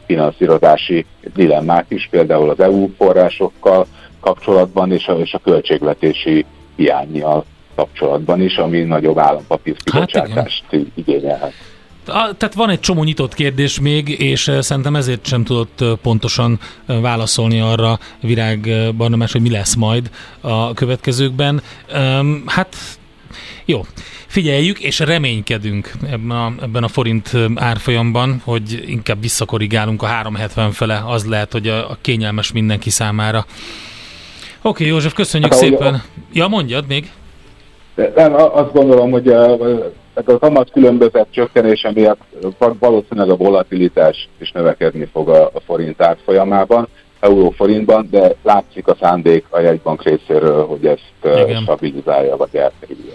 finanszírozási 0.06 1.06
dilemmák 1.34 1.84
is, 1.88 2.08
például 2.10 2.50
az 2.50 2.60
EU 2.60 2.88
forrásokkal 2.96 3.86
kapcsolatban 4.20 4.92
és 4.92 5.06
a, 5.06 5.12
és 5.12 5.34
a 5.34 5.38
költségvetési 5.38 6.44
hiányjal 6.76 7.44
kapcsolatban 7.74 8.40
is, 8.40 8.56
ami 8.56 8.80
nagyobb 8.80 9.18
állampapír 9.18 9.76
kibocsátást 9.76 10.64
hát 10.70 10.80
igényelhet. 10.94 11.52
Tehát 12.08 12.54
van 12.54 12.70
egy 12.70 12.80
csomó 12.80 13.04
nyitott 13.04 13.34
kérdés 13.34 13.80
még, 13.80 14.08
és 14.08 14.52
szerintem 14.60 14.96
ezért 14.96 15.26
sem 15.26 15.44
tudott 15.44 15.84
pontosan 16.02 16.58
válaszolni 16.86 17.60
arra 17.60 17.98
Virág 18.20 18.68
Barnamás, 18.96 19.32
hogy 19.32 19.40
mi 19.40 19.50
lesz 19.50 19.74
majd 19.74 20.10
a 20.40 20.74
következőkben. 20.74 21.62
Hát 22.46 22.76
jó, 23.64 23.80
figyeljük 24.26 24.80
és 24.80 24.98
reménykedünk 24.98 25.92
ebben 26.10 26.30
a, 26.30 26.52
ebben 26.62 26.82
a 26.82 26.88
forint 26.88 27.30
árfolyamban, 27.54 28.40
hogy 28.44 28.84
inkább 28.86 29.20
visszakorrigálunk 29.20 30.02
a 30.02 30.06
370 30.06 30.70
fele, 30.70 31.02
az 31.06 31.24
lehet, 31.24 31.52
hogy 31.52 31.68
a, 31.68 31.90
a 31.90 31.98
kényelmes 32.00 32.52
mindenki 32.52 32.90
számára. 32.90 33.46
Oké, 34.62 34.86
József, 34.86 35.12
köszönjük 35.12 35.52
hát, 35.52 35.60
szépen. 35.60 35.94
A... 35.94 36.02
Ja, 36.32 36.48
mondjad 36.48 36.84
még. 36.88 37.10
Nem, 38.14 38.34
azt 38.34 38.72
gondolom, 38.72 39.10
hogy 39.10 39.28
a, 39.28 39.56
a 40.26 40.38
kamat 40.38 40.70
különbözet 40.70 41.26
csökkenése 41.30 41.92
miatt 41.92 42.20
valószínűleg 42.78 43.30
a 43.30 43.36
volatilitás 43.36 44.28
is 44.38 44.50
növekedni 44.52 45.08
fog 45.12 45.28
a, 45.28 45.44
a 45.46 45.60
forint 45.66 46.02
árfolyamában, 46.02 46.88
euróforintban, 47.20 48.08
de 48.10 48.34
látszik 48.42 48.86
a 48.86 48.96
szándék 49.00 49.44
a 49.50 49.58
jegybank 49.60 50.02
részéről, 50.02 50.66
hogy 50.66 50.86
ezt 50.86 51.46
Igen. 51.46 51.62
stabilizálja 51.62 52.36
vagy 52.36 52.56
elkerülje. 52.56 53.12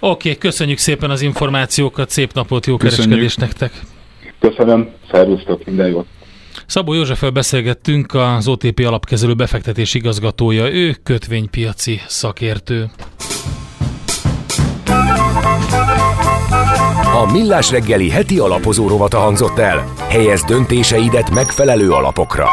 Oké, 0.00 0.28
okay, 0.28 0.38
köszönjük 0.38 0.78
szépen 0.78 1.10
az 1.10 1.22
információkat, 1.22 2.10
szép 2.10 2.32
napot, 2.32 2.66
jó 2.66 2.76
köszönjük. 2.76 3.18
kereskedést 3.18 3.40
nektek! 3.40 3.72
Köszönöm, 4.40 4.90
szervusztok, 5.10 5.64
minden 5.64 5.88
jót! 5.88 6.06
Szabó 6.66 6.92
Józseffel 6.92 7.30
beszélgettünk, 7.30 8.14
az 8.14 8.48
OTP 8.48 8.80
alapkezelő 8.86 9.34
befektetés 9.34 9.94
igazgatója, 9.94 10.72
ő 10.72 10.96
kötvénypiaci 11.02 12.00
szakértő. 12.06 12.90
A 17.16 17.32
Millás 17.32 17.70
reggeli 17.70 18.10
heti 18.10 18.38
alapozó 18.38 18.88
rovata 18.88 19.18
hangzott 19.18 19.58
el. 19.58 19.92
Helyez 20.08 20.42
döntéseidet 20.44 21.30
megfelelő 21.30 21.90
alapokra. 21.90 22.48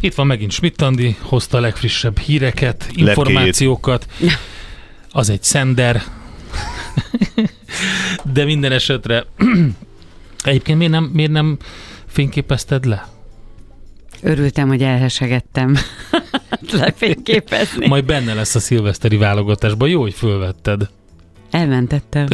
Itt 0.00 0.14
van 0.14 0.26
megint 0.26 0.50
Schmidt 0.50 0.82
Andi, 0.82 1.16
hozta 1.20 1.56
a 1.56 1.60
legfrissebb 1.60 2.18
híreket, 2.18 2.86
információkat. 2.92 4.06
Az 5.10 5.28
egy 5.28 5.42
szender. 5.42 6.02
De 8.32 8.44
minden 8.44 8.72
esetre 8.72 9.24
egyébként 10.44 10.78
miért 10.78 10.92
nem, 10.92 11.04
miért 11.04 11.32
nem 11.32 11.58
fényképezted 12.06 12.84
le? 12.84 13.08
Örültem, 14.22 14.68
hogy 14.68 14.82
elhesegettem 14.82 15.76
lefényképezni. 16.80 17.86
Majd 17.86 18.04
benne 18.04 18.34
lesz 18.34 18.54
a 18.54 18.60
szilveszteri 18.60 19.16
válogatásban. 19.16 19.88
Jó, 19.88 20.00
hogy 20.00 20.14
fölvetted. 20.14 20.88
Elmentettem. 21.54 22.26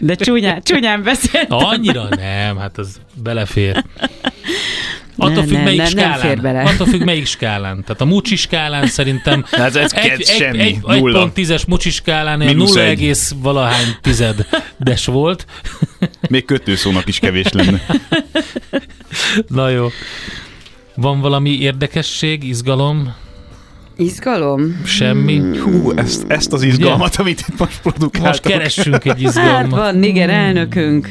De 0.00 0.14
csúnyán, 0.14 0.62
csúnyán 0.62 1.02
beszéltem. 1.02 1.58
Annyira 1.58 2.08
nem, 2.08 2.56
hát 2.56 2.78
az 2.78 3.00
belefér. 3.22 3.84
Attól 5.16 5.42
függ, 5.42 5.62
melyik 5.62 5.78
nem, 5.78 5.86
skálán. 5.86 6.18
Nem 6.18 6.28
fér 6.28 6.40
bele. 6.40 6.62
Attól 6.62 6.86
függ, 6.86 7.04
melyik 7.04 7.26
skálán. 7.26 7.82
Tehát 7.82 8.00
a 8.00 8.04
mucsi 8.04 8.36
skálán 8.36 8.86
szerintem 8.86 9.44
ez, 9.50 9.76
ez 9.76 9.92
egy, 9.92 10.10
egy, 10.10 10.26
semmi, 10.26 10.60
egy, 10.60 10.78
egy 10.88 11.02
pont 11.02 11.32
tízes 11.32 11.64
mucsi 11.64 11.90
skálán 11.90 12.38
0, 12.38 12.82
egész 12.82 13.34
valahány 13.42 13.96
tizedes 14.00 15.06
volt. 15.06 15.46
Még 16.28 16.44
kötőszónak 16.44 17.08
is 17.08 17.18
kevés 17.18 17.48
lenne. 17.52 17.86
Na 19.48 19.68
jó. 19.68 19.88
Van 20.94 21.20
valami 21.20 21.50
érdekesség, 21.50 22.44
izgalom? 22.44 23.14
Izgalom? 24.00 24.80
Semmi. 24.84 25.58
Hú, 25.58 25.92
ezt, 25.96 26.24
ezt 26.28 26.52
az 26.52 26.62
izgalmat, 26.62 27.14
ja. 27.14 27.20
amit 27.20 27.44
itt 27.48 27.58
most 27.58 27.80
produkáltak. 27.80 28.22
Most 28.22 28.40
keressünk 28.40 29.04
egy 29.04 29.22
izgalmat. 29.22 29.54
Hát 29.54 29.70
van, 29.70 29.96
Niger 29.96 30.30
elnökünk. 30.30 31.08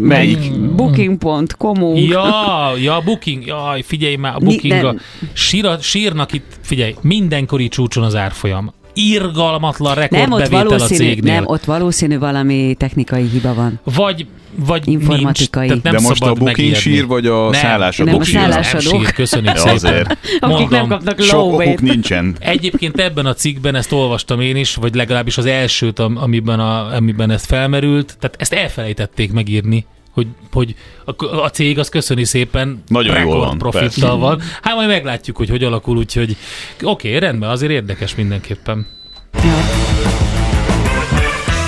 Melyik? 0.00 0.60
Booking.com. 0.74 1.94
Ja, 1.96 2.72
ja, 2.82 3.00
Booking. 3.04 3.46
Jaj, 3.46 3.82
figyelj 3.82 4.16
már, 4.16 4.34
a 4.34 4.38
Booking. 4.38 4.84
a 4.84 4.94
Sír, 5.32 5.76
sírnak 5.80 6.32
itt, 6.32 6.58
figyelj, 6.60 6.94
mindenkori 7.00 7.68
csúcson 7.68 8.04
az 8.04 8.14
árfolyam 8.14 8.72
irgalmatlan 8.94 9.94
rekordbevétel 9.94 10.66
a 10.66 10.78
cégnél. 10.78 11.32
Nem, 11.32 11.46
ott 11.46 11.64
valószínű 11.64 12.18
valami 12.18 12.74
technikai 12.78 13.28
hiba 13.28 13.54
van. 13.54 13.80
Vagy 13.84 14.26
vagy 14.56 14.88
informatikai. 14.88 15.68
Nincs, 15.68 15.82
nem 15.82 15.92
De 15.92 16.00
most 16.00 16.22
a 16.22 16.32
booking 16.32 16.74
sír, 16.74 17.06
vagy 17.06 17.26
a 17.26 17.50
nem, 17.50 17.60
szállásadók 17.60 18.12
nem, 18.12 18.20
a 18.20 18.24
szállásadók. 18.24 19.00
sír? 19.00 19.12
köszönjük 19.12 19.56
szépen. 19.56 19.74
Azért. 19.74 20.18
Akik 20.40 20.68
nem 20.68 20.88
kapnak 20.88 21.20
Sok 21.20 21.52
okuk 21.52 21.80
nincsen. 21.80 22.36
Egyébként 22.38 23.00
ebben 23.00 23.26
a 23.26 23.34
cikkben 23.34 23.74
ezt 23.74 23.92
olvastam 23.92 24.40
én 24.40 24.56
is, 24.56 24.74
vagy 24.74 24.94
legalábbis 24.94 25.38
az 25.38 25.46
elsőt, 25.46 25.98
amiben, 25.98 26.60
a, 26.60 26.94
amiben 26.94 27.30
ez 27.30 27.44
felmerült. 27.44 28.16
Tehát 28.20 28.36
ezt 28.38 28.52
elfelejtették 28.52 29.32
megírni 29.32 29.86
hogy, 30.14 30.26
hogy 30.52 30.74
a, 31.04 31.24
a 31.24 31.50
cég 31.50 31.78
az 31.78 31.88
köszöni 31.88 32.24
szépen 32.24 32.82
nagyon 32.86 33.20
jól 33.20 33.38
van, 33.38 33.58
profittal 33.58 34.18
van. 34.18 34.40
Hát 34.62 34.74
majd 34.74 34.88
meglátjuk, 34.88 35.36
hogy 35.36 35.48
hogy 35.48 35.64
alakul, 35.64 35.96
úgyhogy 35.96 36.36
oké, 36.82 37.08
okay, 37.08 37.20
rendben, 37.20 37.50
azért 37.50 37.72
érdekes 37.72 38.14
mindenképpen. 38.14 38.86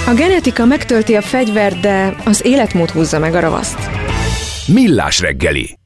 A 0.07 0.15
genetika 0.15 0.65
megtölti 0.65 1.15
a 1.15 1.23
fegyvert, 1.23 1.81
de 1.81 2.17
az 2.25 2.45
életmód 2.45 2.91
húzza 2.91 3.19
meg 3.19 3.35
a 3.35 3.41
ravaszt. 3.41 3.79
Millás 4.67 5.21
reggeli 5.21 5.79